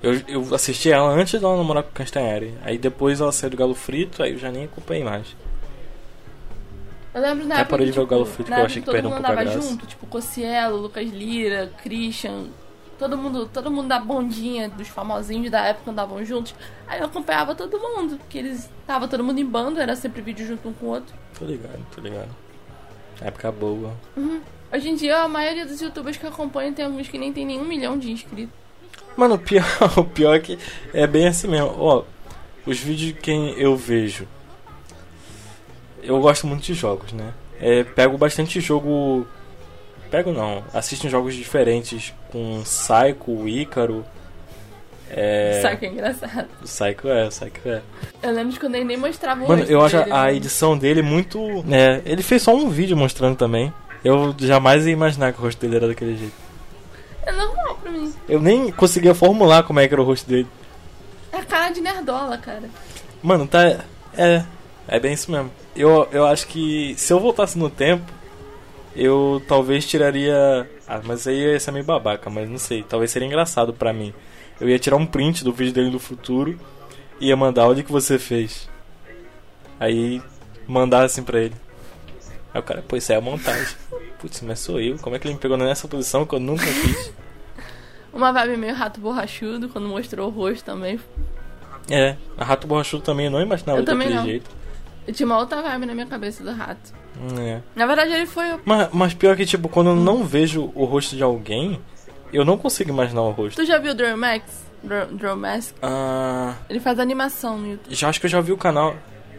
Eu, 0.00 0.20
eu 0.28 0.54
assisti 0.54 0.92
ela 0.92 1.10
antes 1.10 1.40
dela 1.40 1.56
namorar 1.56 1.82
com 1.82 1.90
o 1.90 1.92
Castanhari. 1.92 2.54
Aí 2.62 2.78
depois 2.78 3.20
ela 3.20 3.32
saiu 3.32 3.50
do 3.50 3.56
Galo 3.56 3.74
Frito, 3.74 4.22
aí 4.22 4.32
eu 4.32 4.38
já 4.38 4.52
nem 4.52 4.64
acompanhei 4.64 5.02
mais. 5.02 5.34
Eu 7.18 7.22
lembro 7.22 7.46
na 7.46 7.54
Até 7.56 7.62
época 7.62 7.70
parei 7.70 7.86
de 7.86 7.92
que, 7.92 7.98
ver 7.98 8.02
o 8.02 8.06
tipo, 8.06 8.14
Galo 8.14 8.26
que 8.44 8.52
eu 8.52 8.64
achei 8.64 8.80
que 8.80 8.86
todo 8.86 8.92
perdeu 8.92 9.10
um 9.10 9.14
mundo 9.14 9.24
pouco 9.24 9.38
a 9.38 9.42
andava 9.42 9.50
graça. 9.50 9.68
junto, 9.68 9.86
tipo 9.86 10.06
Cocielo, 10.06 10.76
Lucas 10.76 11.10
Lira, 11.10 11.72
Christian, 11.82 12.44
todo 12.96 13.18
mundo, 13.18 13.50
todo 13.52 13.70
mundo 13.72 13.88
da 13.88 13.98
bondinha, 13.98 14.68
dos 14.68 14.86
famosinhos 14.86 15.50
da 15.50 15.62
época 15.62 15.90
andavam 15.90 16.24
juntos. 16.24 16.54
Aí 16.86 17.00
eu 17.00 17.06
acompanhava 17.06 17.56
todo 17.56 17.76
mundo, 17.76 18.18
porque 18.18 18.38
eles 18.38 18.70
tava 18.86 19.08
todo 19.08 19.24
mundo 19.24 19.40
em 19.40 19.44
bando, 19.44 19.80
era 19.80 19.96
sempre 19.96 20.22
vídeo 20.22 20.46
junto 20.46 20.68
um 20.68 20.72
com 20.72 20.86
o 20.86 20.88
outro. 20.90 21.12
Tô 21.36 21.44
ligado, 21.44 21.84
tô 21.92 22.00
ligado. 22.00 22.30
Época 23.20 23.50
boa. 23.50 23.92
Hoje 24.72 24.88
em 24.88 24.94
dia 24.94 25.22
a 25.22 25.28
maioria 25.28 25.66
dos 25.66 25.80
youtubers 25.80 26.16
que 26.16 26.24
eu 26.24 26.30
acompanho 26.30 26.72
tem 26.72 26.84
alguns 26.84 27.08
que 27.08 27.18
nem 27.18 27.32
tem 27.32 27.44
nenhum 27.44 27.64
milhão 27.64 27.98
de 27.98 28.12
inscritos. 28.12 28.54
Mano, 29.16 29.34
o 29.34 29.38
pior, 29.38 29.64
o 29.98 30.04
pior 30.04 30.36
é 30.36 30.38
que 30.38 30.56
é 30.94 31.04
bem 31.04 31.26
assim 31.26 31.48
mesmo. 31.48 31.74
Ó, 31.76 32.04
os 32.64 32.78
vídeos 32.78 33.08
de 33.08 33.20
quem 33.20 33.58
eu 33.58 33.74
vejo. 33.76 34.28
Eu 36.08 36.18
gosto 36.20 36.46
muito 36.46 36.62
de 36.62 36.72
jogos, 36.72 37.12
né? 37.12 37.34
É, 37.60 37.84
pego 37.84 38.16
bastante 38.16 38.58
jogo. 38.62 39.26
Pego 40.10 40.32
não, 40.32 40.64
assisto 40.72 41.06
jogos 41.06 41.34
diferentes 41.34 42.14
com 42.32 42.62
Psycho, 42.62 43.46
Ícaro. 43.46 44.06
É. 45.10 45.60
Sabe 45.60 45.76
que 45.76 45.86
é 45.86 45.88
engraçado? 45.90 46.48
O 46.62 46.64
Psycho 46.64 47.08
é, 47.08 47.26
o 47.26 47.28
Psycho 47.28 47.68
é. 47.68 47.82
Eu 48.22 48.32
lembro 48.32 48.52
de 48.54 48.58
quando 48.58 48.76
ele 48.76 48.86
nem 48.86 48.96
mostrava 48.96 49.44
o 49.44 49.48
Mano, 49.48 49.64
eu 49.64 49.84
acho 49.84 49.98
dele, 49.98 50.10
a 50.10 50.24
né? 50.24 50.34
edição 50.34 50.78
dele 50.78 51.02
muito. 51.02 51.38
É, 51.70 52.00
ele 52.06 52.22
fez 52.22 52.40
só 52.40 52.56
um 52.56 52.70
vídeo 52.70 52.96
mostrando 52.96 53.36
também. 53.36 53.70
Eu 54.02 54.34
jamais 54.38 54.86
ia 54.86 54.92
imaginar 54.92 55.34
que 55.34 55.40
o 55.40 55.42
rosto 55.42 55.60
dele 55.60 55.76
era 55.76 55.88
daquele 55.88 56.16
jeito. 56.16 56.34
É 57.22 57.32
normal 57.32 57.74
pra 57.82 57.92
mim. 57.92 58.14
Eu 58.26 58.40
nem 58.40 58.72
conseguia 58.72 59.14
formular 59.14 59.62
como 59.62 59.78
é 59.78 59.86
que 59.86 59.92
era 59.92 60.00
o 60.00 60.06
rosto 60.06 60.26
dele. 60.26 60.46
É 61.30 61.42
cara 61.42 61.68
de 61.68 61.82
nerdola, 61.82 62.38
cara. 62.38 62.70
Mano, 63.22 63.46
tá. 63.46 63.84
É. 64.16 64.42
É 64.88 64.98
bem 64.98 65.12
isso 65.12 65.30
mesmo. 65.30 65.50
Eu, 65.76 66.08
eu 66.10 66.26
acho 66.26 66.46
que 66.46 66.94
se 66.96 67.12
eu 67.12 67.20
voltasse 67.20 67.58
no 67.58 67.68
tempo, 67.68 68.10
eu 68.96 69.42
talvez 69.46 69.86
tiraria. 69.86 70.68
Ah, 70.86 71.00
mas 71.04 71.26
aí 71.26 71.52
ia 71.52 71.60
ser 71.60 71.70
meio 71.72 71.84
babaca, 71.84 72.30
mas 72.30 72.48
não 72.48 72.58
sei. 72.58 72.82
Talvez 72.82 73.10
seria 73.10 73.26
engraçado 73.28 73.72
pra 73.74 73.92
mim. 73.92 74.14
Eu 74.58 74.68
ia 74.68 74.78
tirar 74.78 74.96
um 74.96 75.06
print 75.06 75.44
do 75.44 75.52
vídeo 75.52 75.74
dele 75.74 75.90
do 75.90 75.98
futuro 76.00 76.58
e 77.20 77.28
ia 77.28 77.36
mandar, 77.36 77.68
olha 77.68 77.82
o 77.82 77.84
que 77.84 77.92
você 77.92 78.18
fez. 78.18 78.68
Aí 79.78 80.22
mandar 80.66 81.04
assim 81.04 81.22
pra 81.22 81.38
ele. 81.38 81.54
Aí 82.52 82.60
o 82.60 82.64
cara, 82.64 82.82
pô, 82.82 82.96
isso 82.96 83.12
aí 83.12 83.18
é 83.18 83.20
montagem. 83.20 83.76
Putz, 84.18 84.40
mas 84.40 84.58
sou 84.58 84.80
eu. 84.80 84.96
Como 84.98 85.14
é 85.14 85.18
que 85.18 85.26
ele 85.26 85.34
me 85.34 85.40
pegou 85.40 85.56
nessa 85.58 85.86
posição 85.86 86.24
que 86.24 86.34
eu 86.34 86.40
nunca 86.40 86.64
fiz? 86.64 87.12
Uma 88.12 88.32
vibe 88.32 88.56
meio 88.56 88.74
rato 88.74 89.00
borrachudo, 89.00 89.68
quando 89.68 89.86
mostrou 89.86 90.28
o 90.28 90.30
rosto 90.30 90.64
também. 90.64 90.98
É, 91.90 92.16
a 92.36 92.44
Rato 92.44 92.66
Borrachudo 92.66 93.02
também 93.02 93.26
eu 93.26 93.32
não 93.32 93.40
imaginava 93.40 93.78
Eu 93.78 93.84
também 93.84 94.08
daquele 94.08 94.20
não. 94.20 94.26
jeito. 94.26 94.50
Eu 95.08 95.14
tinha 95.14 95.26
uma 95.26 95.38
outra 95.38 95.62
vibe 95.62 95.86
na 95.86 95.94
minha 95.94 96.06
cabeça 96.06 96.44
do 96.44 96.52
rato. 96.52 96.92
Hum, 97.18 97.40
É. 97.40 97.62
Na 97.74 97.86
verdade, 97.86 98.12
ele 98.12 98.26
foi. 98.26 98.44
Mas, 98.64 98.88
mas 98.92 99.14
pior 99.14 99.34
que, 99.36 99.46
tipo, 99.46 99.66
quando 99.68 99.88
eu 99.90 99.96
não 99.96 100.22
vejo 100.22 100.70
o 100.74 100.84
rosto 100.84 101.16
de 101.16 101.22
alguém, 101.22 101.80
eu 102.32 102.44
não 102.44 102.58
consigo 102.58 102.90
imaginar 102.90 103.22
o 103.22 103.30
rosto. 103.30 103.56
Tu 103.56 103.64
já 103.66 103.78
viu 103.78 103.92
o 103.92 103.94
Dramax? 103.94 104.68
Dramask? 105.12 105.74
Ah, 105.82 106.54
Ele 106.68 106.78
faz 106.78 106.98
animação 107.00 107.58
no 107.58 107.70
YouTube. 107.72 107.94
já 107.94 108.08
acho 108.08 108.20
que 108.20 108.26
eu 108.26 108.30
já 108.30 108.40
vi 108.40 108.52
o 108.52 108.56
canal. 108.58 108.94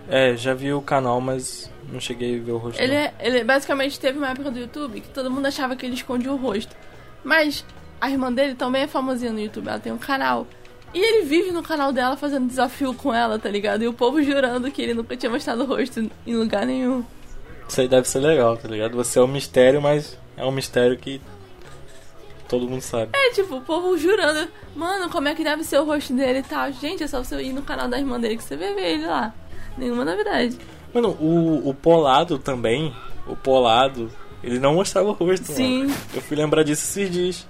É, 0.09 0.35
já 0.35 0.53
vi 0.55 0.73
o 0.73 0.81
canal, 0.81 1.21
mas 1.21 1.71
não 1.91 1.99
cheguei 1.99 2.39
a 2.39 2.43
ver 2.43 2.51
o 2.51 2.57
rosto. 2.57 2.81
Ele, 2.81 2.95
é- 2.95 3.13
ele 3.19 3.43
basicamente 3.43 3.99
teve 3.99 4.17
uma 4.17 4.29
época 4.29 4.49
do 4.49 4.57
YouTube 4.59 4.99
que 5.01 5.09
todo 5.09 5.29
mundo 5.29 5.45
achava 5.45 5.75
que 5.75 5.85
ele 5.85 5.93
escondia 5.93 6.31
o 6.31 6.35
rosto. 6.35 6.75
Mas 7.23 7.63
a 8.01 8.09
irmã 8.09 8.33
dele 8.33 8.55
também 8.55 8.81
é 8.81 8.87
famosinha 8.87 9.31
no 9.31 9.39
YouTube, 9.39 9.67
ela 9.67 9.79
tem 9.79 9.93
um 9.93 9.97
canal. 9.99 10.47
E 10.93 10.99
ele 10.99 11.25
vive 11.25 11.51
no 11.51 11.61
canal 11.61 11.91
dela 11.93 12.17
fazendo 12.17 12.47
desafio 12.47 12.93
com 12.93 13.13
ela, 13.13 13.37
tá 13.37 13.49
ligado? 13.49 13.83
E 13.83 13.87
o 13.87 13.93
povo 13.93 14.21
jurando 14.23 14.71
que 14.71 14.81
ele 14.81 14.93
nunca 14.93 15.15
tinha 15.15 15.29
mostrado 15.29 15.63
o 15.63 15.65
rosto 15.65 16.09
em 16.25 16.35
lugar 16.35 16.65
nenhum. 16.65 17.03
Isso 17.67 17.81
aí 17.81 17.87
deve 17.87 18.07
ser 18.07 18.19
legal, 18.19 18.57
tá 18.57 18.67
ligado? 18.67 18.95
Você 18.95 19.19
é 19.19 19.21
um 19.21 19.27
mistério, 19.27 19.79
mas 19.81 20.17
é 20.35 20.43
um 20.43 20.51
mistério 20.51 20.97
que 20.97 21.21
todo 22.47 22.67
mundo 22.67 22.81
sabe. 22.81 23.11
É, 23.13 23.31
tipo, 23.31 23.57
o 23.57 23.61
povo 23.61 23.95
jurando, 23.95 24.49
mano, 24.75 25.09
como 25.09 25.27
é 25.27 25.35
que 25.35 25.43
deve 25.43 25.63
ser 25.63 25.79
o 25.79 25.85
rosto 25.85 26.13
dele 26.13 26.39
e 26.39 26.43
tal. 26.43 26.71
Gente, 26.71 27.03
é 27.03 27.07
só 27.07 27.23
você 27.23 27.39
ir 27.41 27.53
no 27.53 27.61
canal 27.61 27.87
da 27.87 27.99
irmã 27.99 28.19
dele 28.19 28.37
que 28.37 28.43
você 28.43 28.57
ver 28.57 28.75
ele 28.79 29.05
lá. 29.05 29.31
Nenhuma 29.77 30.03
novidade. 30.03 30.57
Mano, 30.91 31.09
o, 31.19 31.69
o 31.69 31.73
Polado 31.75 32.39
também, 32.39 32.93
o 33.27 33.35
Polado, 33.35 34.11
ele 34.43 34.57
não 34.57 34.73
mostrava 34.73 35.09
o 35.09 35.13
rosto. 35.13 35.45
Sim. 35.45 35.83
mano. 35.83 35.95
Eu 36.15 36.21
fui 36.23 36.35
lembrar 36.35 36.63
disso 36.63 36.83
esses 36.83 37.11
dias. 37.11 37.47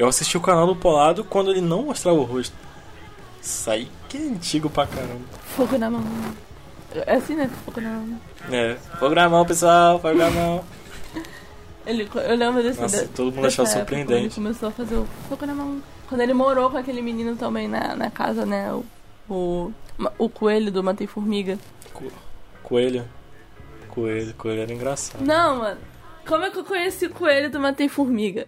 Eu 0.00 0.08
assisti 0.08 0.34
o 0.36 0.40
canal 0.40 0.66
do 0.66 0.74
Polado 0.74 1.22
quando 1.22 1.50
ele 1.50 1.60
não 1.60 1.82
mostrava 1.82 2.16
o 2.18 2.22
rosto. 2.24 2.56
Isso 3.42 3.70
aí 3.70 3.86
que 4.08 4.16
é 4.16 4.20
antigo 4.22 4.70
pra 4.70 4.86
caramba. 4.86 5.20
Fogo 5.54 5.76
na 5.76 5.90
mão. 5.90 6.02
É 7.06 7.16
assim, 7.16 7.36
né? 7.36 7.50
Fogo 7.66 7.82
na 7.82 7.90
mão. 7.90 8.20
É, 8.50 8.76
fogo 8.98 9.14
na 9.14 9.28
mão, 9.28 9.44
pessoal, 9.44 10.00
fogo 10.00 10.16
na 10.16 10.30
mão. 10.30 10.64
Ele, 11.86 12.08
eu 12.14 12.34
lembro 12.36 12.62
desse 12.62 12.80
Nossa, 12.80 13.02
de- 13.02 13.08
todo 13.08 13.34
mundo 13.34 13.46
achava 13.46 13.68
surpreendente. 13.68 14.20
Ele 14.20 14.34
começou 14.34 14.68
a 14.70 14.72
fazer 14.72 14.94
o 14.96 15.06
fogo 15.28 15.44
na 15.44 15.54
mão. 15.54 15.82
Quando 16.08 16.20
ele 16.22 16.32
morou 16.34 16.70
com 16.70 16.76
aquele 16.78 17.00
menino 17.02 17.36
também 17.36 17.68
na, 17.68 17.94
na 17.94 18.10
casa, 18.10 18.44
né? 18.46 18.72
O, 18.72 18.84
o, 19.28 19.72
o 20.18 20.28
coelho 20.30 20.72
do 20.72 20.82
Matei 20.82 21.06
Formiga. 21.06 21.58
Co- 21.92 22.04
Coelho. 22.62 23.04
Coelho, 23.88 24.32
coelho 24.34 24.62
era 24.62 24.72
engraçado. 24.72 25.22
Não, 25.24 25.58
mano. 25.58 25.78
Como 26.26 26.44
é 26.44 26.50
que 26.50 26.58
eu 26.58 26.64
conheci 26.64 27.06
o 27.06 27.10
coelho 27.10 27.50
do 27.50 27.60
Matei 27.60 27.88
Formiga? 27.88 28.46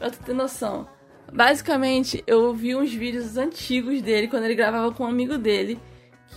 Pra 0.00 0.08
tu 0.08 0.18
ter 0.20 0.32
noção. 0.32 0.88
Basicamente, 1.30 2.24
eu 2.26 2.54
vi 2.54 2.74
uns 2.74 2.90
vídeos 2.90 3.36
antigos 3.36 4.00
dele 4.00 4.28
quando 4.28 4.44
ele 4.44 4.54
gravava 4.54 4.90
com 4.92 5.04
um 5.04 5.06
amigo 5.06 5.36
dele. 5.36 5.78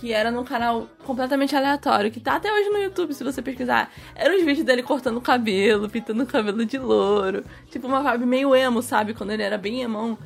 Que 0.00 0.12
era 0.12 0.30
num 0.30 0.44
canal 0.44 0.86
completamente 1.04 1.56
aleatório, 1.56 2.10
que 2.10 2.20
tá 2.20 2.34
até 2.34 2.52
hoje 2.52 2.68
no 2.68 2.76
YouTube, 2.76 3.14
se 3.14 3.24
você 3.24 3.40
pesquisar. 3.40 3.90
Eram 4.14 4.36
os 4.36 4.44
vídeos 4.44 4.66
dele 4.66 4.82
cortando 4.82 5.16
o 5.16 5.20
cabelo, 5.22 5.88
pintando 5.88 6.24
o 6.24 6.26
cabelo 6.26 6.66
de 6.66 6.76
louro. 6.76 7.42
Tipo 7.70 7.86
uma 7.86 8.02
vibe 8.02 8.26
meio 8.26 8.54
emo, 8.54 8.82
sabe? 8.82 9.14
Quando 9.14 9.30
ele 9.30 9.42
era 9.42 9.56
bem 9.56 9.80
emão. 9.80 10.18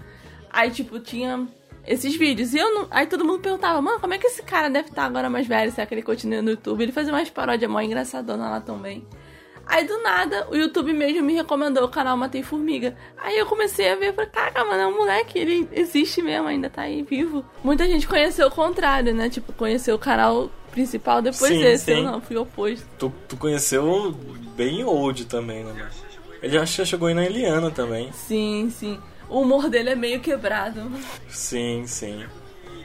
Aí, 0.51 0.71
tipo, 0.73 0.99
tinha 0.99 1.47
esses 1.87 2.17
vídeos. 2.17 2.55
E 2.55 2.59
eu 2.59 2.75
não... 2.75 2.89
Aí 2.91 3.07
todo 3.07 3.25
mundo 3.25 3.39
perguntava, 3.39 3.81
mano, 3.81 4.01
como 4.01 4.15
é 4.15 4.19
que 4.19 4.27
esse 4.27 4.43
cara 4.43 4.69
deve 4.69 4.89
estar 4.89 5.05
agora 5.05 5.31
mais 5.31 5.47
velho? 5.47 5.71
Será 5.71 5.87
que 5.87 5.95
ele 5.95 6.03
continua 6.03 6.43
no 6.43 6.51
YouTube? 6.51 6.83
Ele 6.83 6.93
fazia 6.93 7.13
umas 7.13 7.31
paródias 7.31 7.71
mó 7.71 7.81
engraçadona 7.81 8.51
lá 8.51 8.61
também. 8.61 9.07
Aí 9.69 9.87
do 9.87 10.03
nada, 10.03 10.49
o 10.51 10.57
YouTube 10.57 10.95
mesmo 10.95 11.23
me 11.23 11.35
recomendou 11.35 11.85
o 11.85 11.89
canal 11.89 12.17
Matei 12.17 12.43
Formiga. 12.43 12.97
Aí 13.19 13.37
eu 13.37 13.45
comecei 13.45 13.91
a 13.93 13.97
ver, 13.97 14.15
falei, 14.15 14.31
caraca, 14.31 14.65
mano, 14.65 14.81
é 14.81 14.87
um 14.87 14.97
moleque, 14.97 15.39
ele 15.39 15.69
existe 15.73 16.23
mesmo, 16.23 16.49
ainda 16.49 16.71
tá 16.71 16.83
aí 16.83 17.03
vivo. 17.03 17.45
Muita 17.63 17.87
gente 17.87 18.09
conheceu 18.09 18.49
o 18.49 18.51
contrário, 18.51 19.15
né? 19.15 19.29
Tipo, 19.29 19.53
conheceu 19.53 19.95
o 19.95 19.99
canal 19.99 20.51
principal 20.71 21.21
depois 21.21 21.53
Sim, 21.53 21.61
desse. 21.61 21.85
sim. 21.85 21.99
Eu 21.99 22.03
não, 22.03 22.21
fui 22.21 22.37
oposto. 22.37 22.87
Tu, 22.99 23.13
tu 23.29 23.37
conheceu 23.37 24.13
bem 24.57 24.83
old 24.85 25.27
também, 25.27 25.63
né? 25.63 25.91
Ele 26.43 26.57
acho 26.57 26.73
que 26.73 26.79
já 26.79 26.85
chegou 26.87 27.09
aí 27.09 27.15
na 27.15 27.27
Eliana 27.27 27.71
também. 27.71 28.11
Sim, 28.13 28.71
sim. 28.71 28.99
O 29.29 29.43
humor 29.43 29.69
dele 29.69 29.91
é 29.91 29.95
meio 29.95 30.21
quebrado. 30.21 30.91
Sim, 31.29 31.85
sim. 31.87 32.25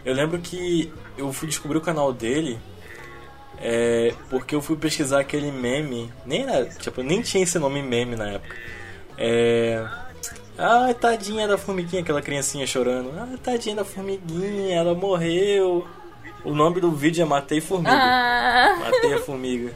Eu 0.03 0.13
lembro 0.13 0.39
que 0.39 0.91
eu 1.17 1.31
fui 1.31 1.47
descobrir 1.47 1.77
o 1.77 1.81
canal 1.81 2.11
dele 2.11 2.59
é, 3.59 4.13
porque 4.29 4.55
eu 4.55 4.61
fui 4.61 4.75
pesquisar 4.75 5.19
aquele 5.19 5.51
meme. 5.51 6.11
Nem 6.25 6.43
era, 6.43 6.65
tipo, 6.65 7.01
nem 7.01 7.21
tinha 7.21 7.43
esse 7.43 7.57
nome 7.59 7.81
meme 7.81 8.15
na 8.15 8.31
época. 8.31 8.55
É. 9.17 9.85
Ai, 10.57 10.93
tadinha 10.93 11.47
da 11.47 11.57
formiguinha, 11.57 12.01
aquela 12.01 12.21
criancinha 12.21 12.67
chorando. 12.67 13.11
Ah, 13.17 13.27
tadinha 13.41 13.75
da 13.75 13.85
formiguinha, 13.85 14.75
ela 14.75 14.93
morreu. 14.93 15.87
O 16.43 16.53
nome 16.53 16.81
do 16.81 16.91
vídeo 16.91 17.21
é 17.21 17.25
Matei 17.25 17.61
Formiga. 17.61 17.91
Ah! 17.95 18.75
Matei 18.79 19.13
a 19.13 19.19
formiga. 19.19 19.73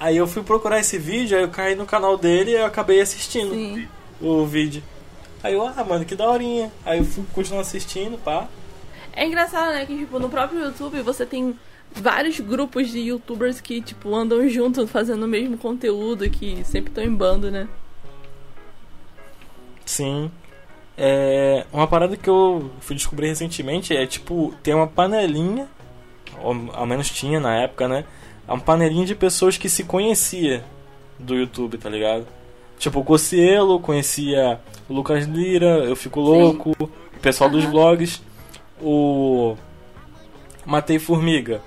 Aí 0.00 0.16
eu 0.16 0.26
fui 0.26 0.42
procurar 0.42 0.78
esse 0.78 0.96
vídeo, 0.96 1.36
aí 1.36 1.42
eu 1.42 1.50
caí 1.50 1.74
no 1.74 1.84
canal 1.84 2.16
dele 2.16 2.52
e 2.52 2.54
eu 2.54 2.64
acabei 2.64 3.00
assistindo 3.00 3.52
Sim. 3.52 3.88
o 4.20 4.46
vídeo. 4.46 4.82
Aí 5.42 5.54
eu, 5.54 5.66
ah, 5.66 5.84
mano, 5.84 6.04
que 6.04 6.14
daorinha. 6.14 6.72
Aí 6.84 6.98
eu 6.98 7.04
fui 7.04 7.24
continuar 7.34 7.60
assistindo, 7.60 8.16
pá. 8.18 8.48
É 9.12 9.26
engraçado, 9.26 9.72
né? 9.72 9.84
Que, 9.84 9.98
tipo, 9.98 10.18
no 10.18 10.28
próprio 10.28 10.60
YouTube 10.60 11.02
você 11.02 11.26
tem 11.26 11.58
vários 11.94 12.38
grupos 12.40 12.90
de 12.90 12.98
youtubers 12.98 13.60
que, 13.60 13.80
tipo, 13.80 14.14
andam 14.14 14.48
juntos 14.48 14.90
fazendo 14.90 15.24
o 15.24 15.28
mesmo 15.28 15.56
conteúdo, 15.58 16.28
que 16.30 16.64
sempre 16.64 16.90
estão 16.90 17.04
em 17.04 17.14
bando, 17.14 17.50
né? 17.50 17.68
Sim. 19.84 20.30
É, 20.96 21.64
uma 21.72 21.86
parada 21.86 22.16
que 22.16 22.28
eu 22.28 22.70
fui 22.80 22.96
descobrir 22.96 23.28
recentemente 23.28 23.96
é 23.96 24.04
tipo, 24.04 24.52
tem 24.62 24.74
uma 24.74 24.86
panelinha, 24.86 25.68
ou 26.42 26.54
ao 26.72 26.86
menos 26.86 27.08
tinha 27.08 27.38
na 27.38 27.62
época, 27.62 27.86
né? 27.86 28.04
Uma 28.46 28.60
panelinha 28.60 29.06
de 29.06 29.14
pessoas 29.14 29.56
que 29.56 29.68
se 29.68 29.84
conhecia 29.84 30.64
do 31.18 31.34
YouTube, 31.34 31.78
tá 31.78 31.88
ligado? 31.88 32.26
Tipo, 32.78 33.00
o 33.00 33.04
Cocielo, 33.04 33.80
conhecia 33.80 34.60
o 34.88 34.94
Lucas 34.94 35.26
Lira, 35.26 35.84
Eu 35.84 35.96
Fico 35.96 36.20
Louco, 36.20 36.72
o 36.80 37.20
pessoal 37.20 37.50
dos 37.50 37.64
Aham. 37.64 37.72
vlogs, 37.72 38.22
o 38.80 39.56
Matei 40.64 40.98
Formiga, 40.98 41.60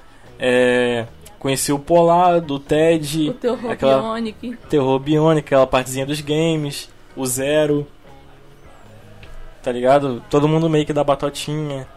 é, 0.44 1.06
conheci 1.38 1.72
o 1.72 1.78
Polar, 1.78 2.42
do 2.42 2.58
Ted, 2.58 3.30
O 3.30 3.34
Terror 3.36 3.72
aquela 3.72 4.02
Bionic. 4.02 4.58
Terror 4.68 5.00
Bionic, 5.00 5.46
aquela 5.46 5.68
partezinha 5.68 6.04
dos 6.04 6.20
games, 6.20 6.90
o 7.16 7.24
Zero. 7.28 7.86
Tá 9.62 9.72
ligado? 9.72 10.24
Todo 10.32 10.48
mundo 10.48 10.68
meio 10.68 10.84
que 10.84 10.92
da 10.92 11.04
batotinha. 11.04 11.88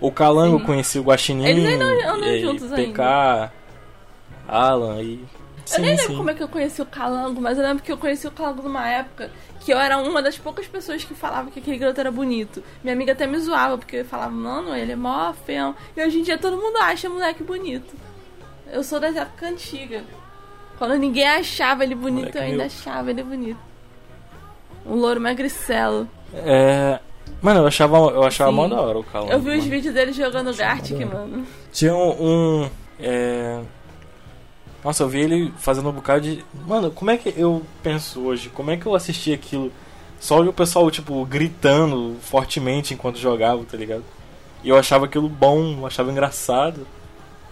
O 0.00 0.10
Calango 0.10 0.58
Sim. 0.60 0.64
conhecia 0.64 1.00
o 1.02 1.04
Guaxinim. 1.04 1.44
Eles 1.44 1.66
ainda 1.66 1.84
andam 1.84 2.20
e 2.20 2.30
aí, 2.30 2.40
juntos 2.40 2.70
PK, 2.70 3.02
ainda. 3.02 3.52
Alan 4.48 5.02
e. 5.02 5.22
eu 5.72 5.80
nem 5.80 5.90
lembro 5.90 6.06
sim. 6.06 6.16
como 6.16 6.30
é 6.30 6.34
que 6.34 6.42
eu 6.42 6.48
conheci 6.48 6.80
o 6.80 6.86
Calango, 6.86 7.38
mas 7.38 7.58
eu 7.58 7.64
lembro 7.64 7.82
que 7.82 7.92
eu 7.92 7.98
conheci 7.98 8.26
o 8.26 8.30
Calango 8.30 8.62
numa 8.62 8.88
época 8.88 9.30
que 9.70 9.74
eu 9.74 9.78
era 9.78 9.98
uma 9.98 10.20
das 10.20 10.36
poucas 10.36 10.66
pessoas 10.66 11.04
que 11.04 11.14
falava 11.14 11.48
que 11.48 11.60
aquele 11.60 11.78
garoto 11.78 12.00
era 12.00 12.10
bonito. 12.10 12.60
Minha 12.82 12.92
amiga 12.92 13.12
até 13.12 13.24
me 13.24 13.38
zoava, 13.38 13.78
porque 13.78 13.98
eu 13.98 14.04
falava, 14.04 14.32
mano, 14.32 14.74
ele 14.74 14.90
é 14.90 14.96
mó 14.96 15.32
feio. 15.32 15.76
E 15.96 16.04
hoje 16.04 16.18
em 16.18 16.22
dia 16.24 16.36
todo 16.36 16.56
mundo 16.56 16.76
acha 16.78 17.08
moleque 17.08 17.44
bonito. 17.44 17.94
Eu 18.72 18.82
sou 18.82 18.98
da 18.98 19.06
época 19.06 19.46
antiga. 19.46 20.02
Quando 20.76 20.96
ninguém 20.98 21.28
achava 21.28 21.84
ele 21.84 21.94
bonito, 21.94 22.18
Moleque 22.18 22.38
eu 22.38 22.42
ainda 22.42 22.56
meu. 22.56 22.66
achava 22.66 23.10
ele 23.10 23.22
bonito. 23.22 23.60
Um 24.84 24.94
louro 24.96 25.20
magricelo. 25.20 26.08
É. 26.34 26.98
Mano, 27.40 27.60
eu 27.60 27.66
achava, 27.68 27.96
eu 27.96 28.24
achava 28.24 28.50
Sim. 28.50 28.56
mó 28.56 28.66
da 28.66 28.80
hora 28.80 28.98
o 28.98 29.04
Calango. 29.04 29.32
Eu 29.32 29.38
vi 29.38 29.50
os 29.50 29.58
mano. 29.58 29.70
vídeos 29.70 29.94
dele 29.94 30.12
jogando 30.12 30.52
Gartic, 30.52 30.98
mano. 30.98 31.46
Tinha 31.72 31.94
um. 31.94 32.62
um, 32.64 32.70
é... 32.98 33.60
Nossa, 34.84 35.02
eu 35.02 35.08
vi 35.08 35.20
ele 35.20 35.52
fazendo 35.58 35.88
um 35.88 35.92
bocado 35.92 36.22
de. 36.22 36.44
Mano, 36.66 36.90
como 36.90 37.10
é 37.10 37.16
que 37.16 37.32
eu 37.36 37.62
penso 37.82 38.20
hoje? 38.20 38.48
Como 38.48 38.70
é 38.70 38.76
que 38.76 38.86
eu 38.86 38.94
assisti 38.94 39.32
aquilo? 39.32 39.70
Só 40.18 40.40
o 40.40 40.52
pessoal, 40.52 40.90
tipo, 40.90 41.24
gritando 41.24 42.16
fortemente 42.22 42.94
enquanto 42.94 43.18
jogava, 43.18 43.64
tá 43.64 43.76
ligado? 43.76 44.04
E 44.62 44.68
eu 44.68 44.76
achava 44.76 45.06
aquilo 45.06 45.28
bom, 45.28 45.78
eu 45.80 45.86
achava 45.86 46.10
engraçado. 46.10 46.86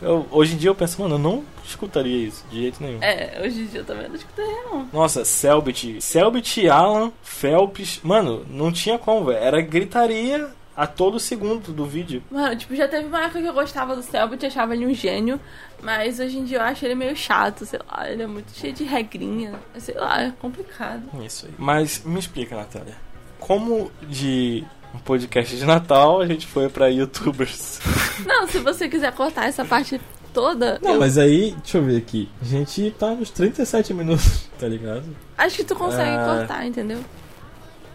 Eu- 0.01 0.27
hoje 0.31 0.55
em 0.55 0.57
dia 0.59 0.71
eu 0.71 0.75
penso, 0.75 1.01
mano, 1.03 1.17
eu 1.17 1.19
não 1.19 1.45
escutaria 1.65 2.29
isso, 2.29 2.45
de 2.51 2.61
jeito 2.61 2.83
nenhum. 2.83 3.03
É, 3.03 3.41
hoje 3.45 3.63
em 3.63 3.67
dia 3.67 3.81
eu 3.81 3.85
também 3.85 4.09
não 4.09 4.15
escutaria, 4.15 4.63
não. 4.71 4.89
Nossa, 4.93 5.25
Selbit. 5.25 6.01
Selbit, 6.01 6.69
Alan, 6.69 7.11
Phelps. 7.23 8.01
Mano, 8.03 8.45
não 8.49 8.71
tinha 8.71 8.97
como, 8.99 9.25
velho. 9.27 9.39
Era 9.39 9.61
gritaria 9.61 10.49
a 10.79 10.87
todo 10.87 11.19
segundo 11.19 11.73
do 11.73 11.85
vídeo. 11.85 12.23
Mano, 12.31 12.55
tipo, 12.55 12.73
já 12.77 12.87
teve 12.87 13.09
uma 13.09 13.25
época 13.25 13.41
que 13.43 13.47
eu 13.49 13.53
gostava 13.53 13.97
do 13.97 14.03
Selbit, 14.03 14.47
achava 14.47 14.75
ele 14.77 14.87
um 14.87 14.95
gênio, 14.95 15.41
mas 15.83 16.21
hoje 16.21 16.39
em 16.39 16.45
dia 16.45 16.59
eu 16.59 16.63
acho 16.63 16.85
ele 16.85 16.95
meio 16.95 17.17
chato, 17.17 17.67
sei 17.67 17.81
lá, 17.91 18.09
ele 18.09 18.23
é 18.23 18.27
muito 18.29 18.53
cheio 18.53 18.73
de 18.73 18.85
regrinha, 18.85 19.55
sei 19.77 19.97
lá, 19.97 20.23
é 20.23 20.33
complicado. 20.41 21.03
Isso 21.25 21.47
aí. 21.47 21.53
Mas 21.59 22.05
me 22.05 22.21
explica, 22.21 22.55
Natália. 22.55 22.95
Como 23.41 23.91
de 24.03 24.65
um 24.95 24.99
podcast 25.01 25.57
de 25.57 25.65
Natal 25.65 26.21
a 26.21 26.27
gente 26.27 26.47
foi 26.47 26.69
pra 26.69 26.87
youtubers? 26.87 27.81
Não, 28.25 28.47
se 28.47 28.61
você 28.61 28.89
quiser 28.89 29.13
cortar 29.13 29.47
essa 29.49 29.65
parte 29.65 30.01
toda, 30.33 30.79
Não, 30.81 30.93
eu 30.95 31.01
mas 31.01 31.19
aí, 31.19 31.57
deixa 31.61 31.79
eu 31.79 31.83
ver 31.85 31.97
aqui. 31.97 32.29
A 32.41 32.45
gente 32.45 32.95
tá 32.97 33.11
nos 33.17 33.31
37 33.31 33.93
minutos, 33.95 34.49
tá 34.61 34.69
ligado? 34.69 35.05
acho 35.37 35.57
que 35.57 35.65
tu 35.65 35.75
consegue 35.75 36.17
Ah. 36.17 36.37
cortar, 36.37 36.65
entendeu? 36.67 37.01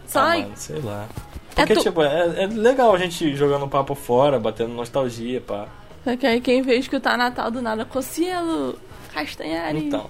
Só 0.06 0.19
Ah, 0.19 0.30
aí. 0.32 0.41
mano, 0.43 0.54
sei 0.58 0.82
lá. 0.82 1.08
É 1.56 1.66
Porque, 1.66 1.74
tu- 1.76 1.84
tipo, 1.84 2.02
é, 2.02 2.44
é 2.44 2.48
legal 2.48 2.94
a 2.94 2.98
gente 2.98 3.36
jogando 3.36 3.68
papo 3.68 3.94
fora, 3.96 4.39
batendo 4.39 4.74
nostalgia, 4.74 5.39
pá. 5.42 5.68
Só 6.04 6.16
que 6.18 6.26
aí 6.26 6.42
quem 6.42 6.62
vê 6.62 6.76
escutar 6.76 7.18
Natal 7.18 7.50
do 7.52 7.62
nada, 7.62 7.86
Cocielo, 7.86 8.78
Castanhari. 9.13 9.88
Então. 9.88 10.10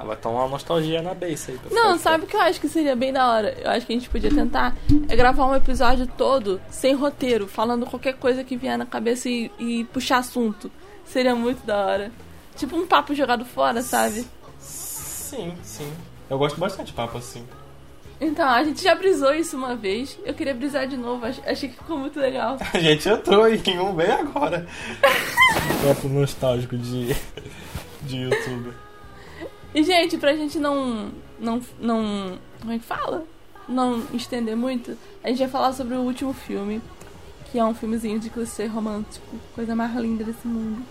Ah, 0.00 0.04
vai 0.04 0.16
tomar 0.16 0.40
uma 0.44 0.48
nostalgia 0.50 1.02
na 1.02 1.12
base 1.12 1.50
aí. 1.50 1.58
pra 1.58 1.70
Não, 1.74 1.98
sabe 1.98 2.22
o 2.24 2.26
que 2.28 2.36
eu 2.36 2.40
acho 2.40 2.60
que 2.60 2.68
seria 2.68 2.94
bem 2.94 3.12
da 3.12 3.32
hora? 3.32 3.56
Eu 3.60 3.70
acho 3.70 3.84
que 3.84 3.92
a 3.92 3.96
gente 3.96 4.08
podia 4.08 4.30
tentar 4.30 4.76
é 5.08 5.16
gravar 5.16 5.44
um 5.46 5.54
episódio 5.56 6.06
todo 6.06 6.60
sem 6.70 6.94
roteiro, 6.94 7.48
falando 7.48 7.84
qualquer 7.84 8.14
coisa 8.14 8.44
que 8.44 8.56
vier 8.56 8.78
na 8.78 8.86
cabeça 8.86 9.28
e, 9.28 9.50
e 9.58 9.84
puxar 9.86 10.18
assunto. 10.18 10.70
Seria 11.04 11.34
muito 11.34 11.66
da 11.66 11.84
hora. 11.84 12.12
Tipo 12.54 12.76
um 12.76 12.86
papo 12.86 13.12
jogado 13.12 13.44
fora, 13.44 13.82
sabe? 13.82 14.24
Sim, 14.60 15.52
sim. 15.62 15.92
Eu 16.30 16.38
gosto 16.38 16.60
bastante 16.60 16.88
de 16.88 16.92
papo 16.92 17.18
assim. 17.18 17.44
Então, 18.20 18.48
a 18.48 18.64
gente 18.64 18.82
já 18.82 18.94
brisou 18.94 19.32
isso 19.32 19.56
uma 19.56 19.76
vez. 19.76 20.18
Eu 20.24 20.34
queria 20.34 20.52
brisar 20.54 20.88
de 20.88 20.96
novo, 20.96 21.24
ach- 21.24 21.40
achei 21.46 21.68
que 21.68 21.76
ficou 21.76 21.96
muito 21.98 22.18
legal. 22.18 22.56
A 22.74 22.78
gente 22.78 23.08
entrou 23.08 23.46
em 23.48 23.78
um 23.78 23.92
bem 23.94 24.10
agora. 24.10 24.66
papo 25.86 26.08
nostálgico 26.08 26.76
de, 26.76 27.14
de 28.02 28.16
YouTube. 28.16 28.72
E, 29.72 29.82
gente, 29.84 30.18
pra 30.18 30.34
gente 30.34 30.58
não. 30.58 31.10
não. 31.38 31.60
não. 31.78 32.38
como 32.60 32.72
é 32.72 32.78
que 32.78 32.84
fala? 32.84 33.24
Não 33.68 34.02
estender 34.14 34.56
muito, 34.56 34.96
a 35.22 35.28
gente 35.28 35.38
vai 35.40 35.48
falar 35.48 35.72
sobre 35.74 35.94
o 35.94 36.00
último 36.00 36.32
filme, 36.32 36.80
que 37.52 37.58
é 37.58 37.64
um 37.64 37.74
filmezinho 37.74 38.18
de 38.18 38.30
clichê 38.30 38.64
romântico, 38.64 39.36
coisa 39.54 39.76
mais 39.76 39.94
linda 39.94 40.24
desse 40.24 40.46
mundo. 40.48 40.82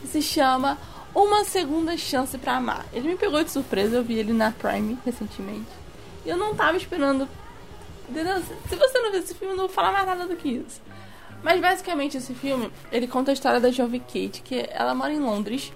Que 0.00 0.08
se 0.08 0.22
chama 0.22 0.78
Uma 1.14 1.44
Segunda 1.44 1.94
Chance 1.96 2.38
pra 2.38 2.56
Amar. 2.56 2.86
Ele 2.92 3.08
me 3.08 3.16
pegou 3.16 3.44
de 3.44 3.50
surpresa, 3.50 3.96
eu 3.96 4.02
vi 4.02 4.14
ele 4.14 4.32
na 4.32 4.50
Prime 4.50 4.96
recentemente. 5.04 5.81
E 6.24 6.28
eu 6.28 6.36
não 6.36 6.54
tava 6.54 6.76
esperando. 6.76 7.28
entendeu? 8.08 8.40
Se 8.68 8.76
você 8.76 8.98
não 9.00 9.10
viu 9.10 9.20
esse 9.20 9.34
filme, 9.34 9.54
eu 9.54 9.56
não 9.56 9.66
vou 9.66 9.74
falar 9.74 9.92
mais 9.92 10.06
nada 10.06 10.26
do 10.26 10.36
que 10.36 10.48
isso. 10.48 10.80
Mas 11.42 11.60
basicamente 11.60 12.16
esse 12.16 12.34
filme, 12.34 12.70
ele 12.90 13.06
conta 13.08 13.32
a 13.32 13.34
história 13.34 13.58
da 13.60 13.70
jovem 13.70 14.00
Kate, 14.00 14.42
que 14.44 14.66
ela 14.70 14.94
mora 14.94 15.12
em 15.12 15.18
Londres. 15.20 15.72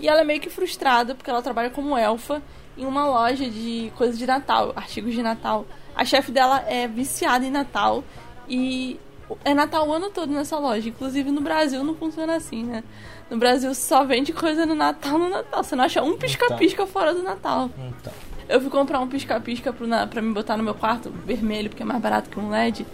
E 0.00 0.08
ela 0.08 0.22
é 0.22 0.24
meio 0.24 0.40
que 0.40 0.48
frustrada 0.50 1.14
porque 1.14 1.30
ela 1.30 1.42
trabalha 1.42 1.70
como 1.70 1.96
elfa 1.96 2.42
em 2.76 2.86
uma 2.86 3.06
loja 3.06 3.48
de 3.48 3.92
coisas 3.96 4.18
de 4.18 4.26
Natal, 4.26 4.72
artigos 4.74 5.12
de 5.14 5.22
Natal. 5.22 5.66
A 5.94 6.04
chefe 6.04 6.32
dela 6.32 6.64
é 6.66 6.88
viciada 6.88 7.44
em 7.44 7.50
Natal 7.50 8.02
E 8.48 8.98
é 9.44 9.52
Natal 9.54 9.86
o 9.86 9.92
ano 9.92 10.10
todo 10.10 10.32
nessa 10.32 10.58
loja. 10.58 10.88
Inclusive 10.88 11.30
no 11.30 11.40
Brasil 11.40 11.84
não 11.84 11.94
funciona 11.94 12.36
assim, 12.36 12.64
né? 12.64 12.82
No 13.30 13.36
Brasil 13.38 13.74
só 13.74 14.04
vende 14.04 14.32
coisa 14.32 14.66
no 14.66 14.74
Natal 14.74 15.18
no 15.18 15.28
Natal. 15.28 15.62
Você 15.62 15.76
não 15.76 15.84
acha 15.84 16.02
um 16.02 16.16
pisca-pisca 16.16 16.86
fora 16.86 17.14
do 17.14 17.22
Natal. 17.22 17.70
Então. 17.78 18.12
Eu 18.48 18.60
fui 18.60 18.70
comprar 18.70 19.00
um 19.00 19.08
pisca-pisca 19.08 19.72
pra 19.72 20.22
me 20.22 20.32
botar 20.32 20.56
no 20.56 20.62
meu 20.64 20.74
quarto, 20.74 21.10
vermelho, 21.10 21.70
porque 21.70 21.82
é 21.82 21.86
mais 21.86 22.00
barato 22.00 22.28
que 22.30 22.38
um 22.38 22.50
LED. 22.50 22.86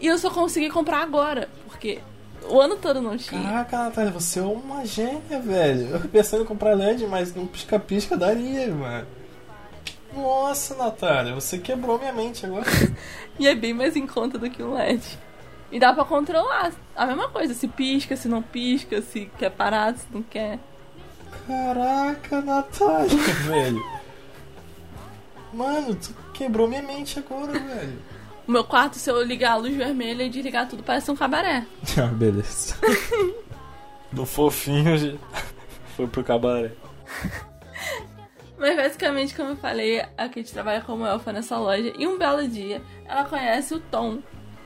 E 0.00 0.06
eu 0.06 0.18
só 0.18 0.30
consegui 0.30 0.70
comprar 0.70 1.02
agora, 1.02 1.48
porque 1.66 2.00
o 2.48 2.60
ano 2.60 2.76
todo 2.76 3.00
não 3.00 3.16
tinha. 3.16 3.42
Caraca, 3.42 3.78
Natália, 3.78 4.10
você 4.10 4.38
é 4.38 4.42
uma 4.42 4.84
gênia, 4.84 5.40
velho. 5.40 5.88
Eu 5.88 6.00
pensando 6.08 6.42
em 6.42 6.46
comprar 6.46 6.74
LED, 6.74 7.06
mas 7.06 7.34
no 7.34 7.46
pisca-pisca 7.46 8.16
daria, 8.16 8.72
mano. 8.74 9.06
Nossa, 10.14 10.74
Natália, 10.74 11.34
você 11.34 11.58
quebrou 11.58 11.98
minha 11.98 12.12
mente 12.12 12.46
agora. 12.46 12.66
E 13.38 13.46
é 13.46 13.54
bem 13.54 13.74
mais 13.74 13.94
em 13.96 14.06
conta 14.06 14.38
do 14.38 14.48
que 14.48 14.62
um 14.62 14.72
LED. 14.72 15.02
E 15.70 15.78
dá 15.78 15.92
pra 15.92 16.06
controlar 16.06 16.72
a 16.94 17.04
mesma 17.04 17.28
coisa, 17.28 17.52
se 17.52 17.68
pisca, 17.68 18.16
se 18.16 18.28
não 18.28 18.40
pisca, 18.40 19.02
se 19.02 19.30
quer 19.38 19.50
parar, 19.50 19.94
se 19.94 20.06
não 20.10 20.22
quer. 20.22 20.58
Caraca, 21.46 22.40
Natália, 22.40 23.16
velho. 23.44 23.95
Mano, 25.52 25.94
tu 25.94 26.14
quebrou 26.32 26.68
minha 26.68 26.82
mente 26.82 27.18
agora, 27.18 27.52
velho. 27.58 27.98
O 28.46 28.52
meu 28.52 28.62
quarto, 28.62 28.96
se 28.96 29.10
eu 29.10 29.22
ligar 29.22 29.52
a 29.52 29.56
luz 29.56 29.74
vermelha 29.74 30.22
e 30.22 30.28
desligar 30.30 30.68
tudo, 30.68 30.82
parece 30.82 31.10
um 31.10 31.16
cabaré. 31.16 31.66
Ah, 31.98 32.06
beleza. 32.06 32.76
Do 34.12 34.24
fofinho 34.24 35.18
foi 35.96 36.06
pro 36.06 36.22
cabaré. 36.22 36.72
Mas 38.58 38.76
basicamente, 38.76 39.34
como 39.34 39.50
eu 39.50 39.56
falei, 39.56 40.00
a 40.00 40.28
Kate 40.28 40.52
trabalha 40.52 40.80
como 40.80 41.04
elfa 41.04 41.32
nessa 41.32 41.58
loja. 41.58 41.92
E 41.98 42.06
um 42.06 42.16
belo 42.16 42.46
dia, 42.48 42.80
ela 43.04 43.24
conhece 43.24 43.74
o 43.74 43.80
Tom, 43.80 44.18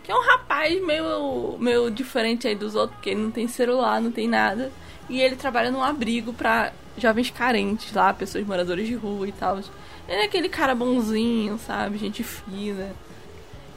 que 0.05 0.13
é 0.13 0.15
um 0.15 0.23
rapaz 0.23 0.81
meio, 0.85 1.57
meio 1.59 1.91
diferente 1.91 2.47
aí 2.47 2.55
dos 2.55 2.75
outros, 2.75 2.97
porque 2.97 3.11
ele 3.11 3.23
não 3.23 3.31
tem 3.31 3.49
celular, 3.49 4.01
não 4.01 4.13
tem 4.13 4.29
nada. 4.29 4.71
E 5.09 5.21
ele 5.21 5.35
trabalha 5.35 5.71
num 5.73 5.83
abrigo 5.83 6.33
pra 6.33 6.73
jovens 6.97 7.31
carentes 7.31 7.93
lá, 7.93 8.13
pessoas 8.13 8.47
moradoras 8.47 8.87
de 8.87 8.95
rua 8.95 9.27
e 9.27 9.33
tal. 9.33 9.59
Ele 10.11 10.23
é 10.23 10.25
aquele 10.25 10.49
cara 10.49 10.75
bonzinho, 10.75 11.57
sabe? 11.57 11.97
Gente 11.97 12.25
fina. 12.25 12.91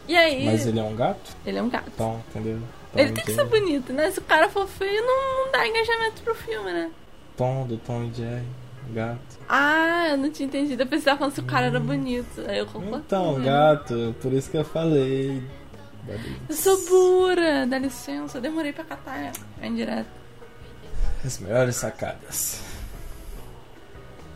E 0.08 0.18
aí. 0.18 0.46
Mas 0.46 0.66
ele 0.66 0.80
é 0.80 0.84
um 0.84 0.96
gato? 0.96 1.38
ele 1.46 1.60
é 1.60 1.62
um 1.62 1.70
gato. 1.70 1.92
Então, 1.94 2.24
entendeu? 2.30 2.58
Então, 2.58 3.04
Ele 3.04 3.12
tem 3.12 3.24
que 3.24 3.34
ser 3.36 3.46
bonito, 3.46 3.94
né? 3.94 4.10
Se 4.10 4.18
o 4.18 4.24
cara 4.24 4.50
for 4.50 4.68
feio, 4.68 5.00
não, 5.06 5.46
não 5.46 5.52
dá 5.52 5.68
engajamento 5.68 6.24
pro 6.24 6.34
filme, 6.34 6.72
né? 6.72 6.92
Tom 7.38 7.68
do 7.68 7.78
Tom 7.78 8.04
e 8.04 8.14
Jerry, 8.14 8.46
gato. 8.90 9.40
Ah, 9.48 10.08
eu 10.10 10.18
não 10.18 10.32
tinha 10.32 10.48
entendido. 10.48 10.82
Eu 10.82 10.88
pensava 10.88 11.20
falando 11.20 11.36
se 11.36 11.40
o 11.40 11.46
cara 11.46 11.68
era 11.68 11.80
bonito. 11.80 12.44
Aí 12.48 12.58
eu 12.58 12.66
concordo. 12.66 13.04
Então, 13.06 13.40
gato, 13.40 14.16
por 14.20 14.34
isso 14.34 14.50
que 14.50 14.58
eu 14.58 14.66
falei. 14.66 15.42
Eu 16.50 16.56
sou 16.56 16.84
burra, 16.90 17.68
dá 17.68 17.78
licença. 17.78 18.40
Eu 18.40 18.42
demorei 18.42 18.74
pra 18.74 18.84
catar 18.84 19.32
a 19.62 19.68
indireta. 19.68 20.08
As 21.24 21.38
melhores 21.38 21.76
sacadas. 21.76 22.60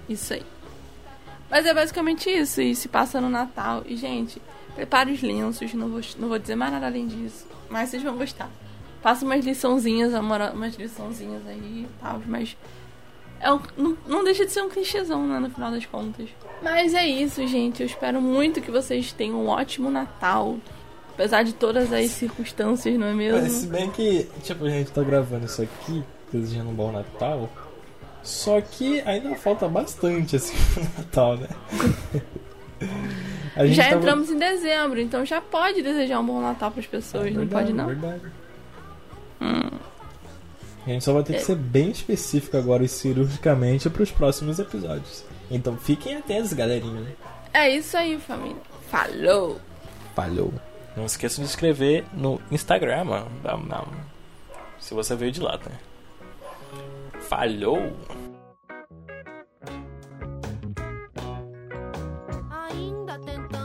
Isso 0.07 0.33
aí. 0.35 0.45
Mas 1.49 1.65
é 1.65 1.73
basicamente 1.73 2.29
isso. 2.29 2.61
E 2.61 2.75
se 2.75 2.87
passa 2.87 3.21
no 3.21 3.29
Natal. 3.29 3.83
E, 3.85 3.95
gente, 3.95 4.41
prepare 4.75 5.11
os 5.11 5.21
lenços. 5.21 5.73
Não 5.73 5.89
vou, 5.89 6.01
não 6.17 6.27
vou 6.27 6.39
dizer 6.39 6.55
mais 6.55 6.71
nada 6.71 6.85
além 6.87 7.07
disso. 7.07 7.45
Mas 7.69 7.89
vocês 7.89 8.03
vão 8.03 8.17
gostar. 8.17 8.49
Passa 9.01 9.23
umas 9.25 9.45
liçãozinhas, 9.45 10.13
amor, 10.13 10.41
umas 10.53 10.75
liçãozinhas 10.75 11.41
aí 11.47 11.85
e 11.85 11.87
tal. 12.01 12.21
Mas 12.25 12.57
é 13.39 13.51
um- 13.53 13.61
não, 13.77 13.97
não 14.07 14.23
deixa 14.23 14.45
de 14.45 14.51
ser 14.51 14.61
um 14.61 14.69
clichêzão, 14.69 15.25
né? 15.27 15.39
No 15.39 15.49
final 15.49 15.71
das 15.71 15.85
contas. 15.85 16.27
Mas 16.61 16.93
é 16.93 17.05
isso, 17.07 17.45
gente. 17.47 17.81
Eu 17.81 17.85
espero 17.87 18.21
muito 18.21 18.59
que 18.61 18.71
vocês 18.71 19.11
tenham 19.13 19.37
um 19.43 19.47
ótimo 19.47 19.89
Natal. 19.89 20.57
Apesar 21.13 21.43
de 21.43 21.53
todas 21.53 21.91
as 21.91 22.11
circunstâncias, 22.11 22.95
não 22.99 23.07
é 23.07 23.13
mesmo? 23.13 23.41
Mas 23.41 23.51
se 23.53 23.67
bem 23.67 23.89
que, 23.89 24.27
tipo, 24.43 24.65
a 24.65 24.69
gente 24.69 24.91
tá 24.91 25.01
gravando 25.01 25.45
isso 25.47 25.63
aqui, 25.63 26.03
desejando 26.31 26.69
um 26.69 26.73
bom 26.73 26.91
Natal. 26.91 27.49
Só 28.23 28.59
que 28.61 29.01
ainda 29.01 29.35
falta 29.35 29.67
bastante 29.67 30.35
assim 30.35 30.55
pro 30.73 30.83
Natal, 30.97 31.37
né? 31.37 31.47
A 33.55 33.65
Já 33.67 33.83
tava- 33.85 33.95
entramos 33.95 34.29
em 34.29 34.37
dezembro, 34.37 34.99
então 34.99 35.25
já 35.25 35.41
pode 35.41 35.81
desejar 35.81 36.19
um 36.19 36.25
bom 36.25 36.41
Natal 36.41 36.69
pras 36.71 36.85
pessoas, 36.85 37.27
É 37.27 37.29
não 37.31 37.39
verdade, 37.39 37.65
pode 37.65 37.73
não? 37.73 37.85
Verdade. 37.87 38.21
A 40.85 40.89
gente 40.89 41.03
só 41.03 41.11
vai 41.13 41.23
ter 41.23 41.33
que 41.33 41.41
ser 41.41 41.55
bem 41.55 41.89
específico 41.91 42.55
agora 42.55 42.83
e 42.83 42.87
cirurgicamente 42.87 43.89
pros 43.89 44.09
próximos 44.11 44.57
episódios. 44.57 45.25
Então 45.51 45.75
fiquem 45.77 46.15
atentos, 46.15 46.53
galerinha. 46.53 47.05
É 47.53 47.69
isso 47.69 47.97
aí, 47.97 48.17
família. 48.19 48.55
Falou! 48.89 49.59
Falou. 50.15 50.53
Não 50.95 51.05
esqueça 51.05 51.41
de 51.41 51.47
inscrever 51.47 52.05
no 52.13 52.39
Instagram, 52.51 53.03
mano. 53.03 53.27
Não, 53.43 53.57
não. 53.59 53.87
Se 54.79 54.93
você 54.93 55.15
veio 55.15 55.31
de 55.31 55.41
lá, 55.41 55.57
né? 55.57 55.75
Falhou! 57.27 57.91
ainda 62.49 63.19
tentando 63.19 63.56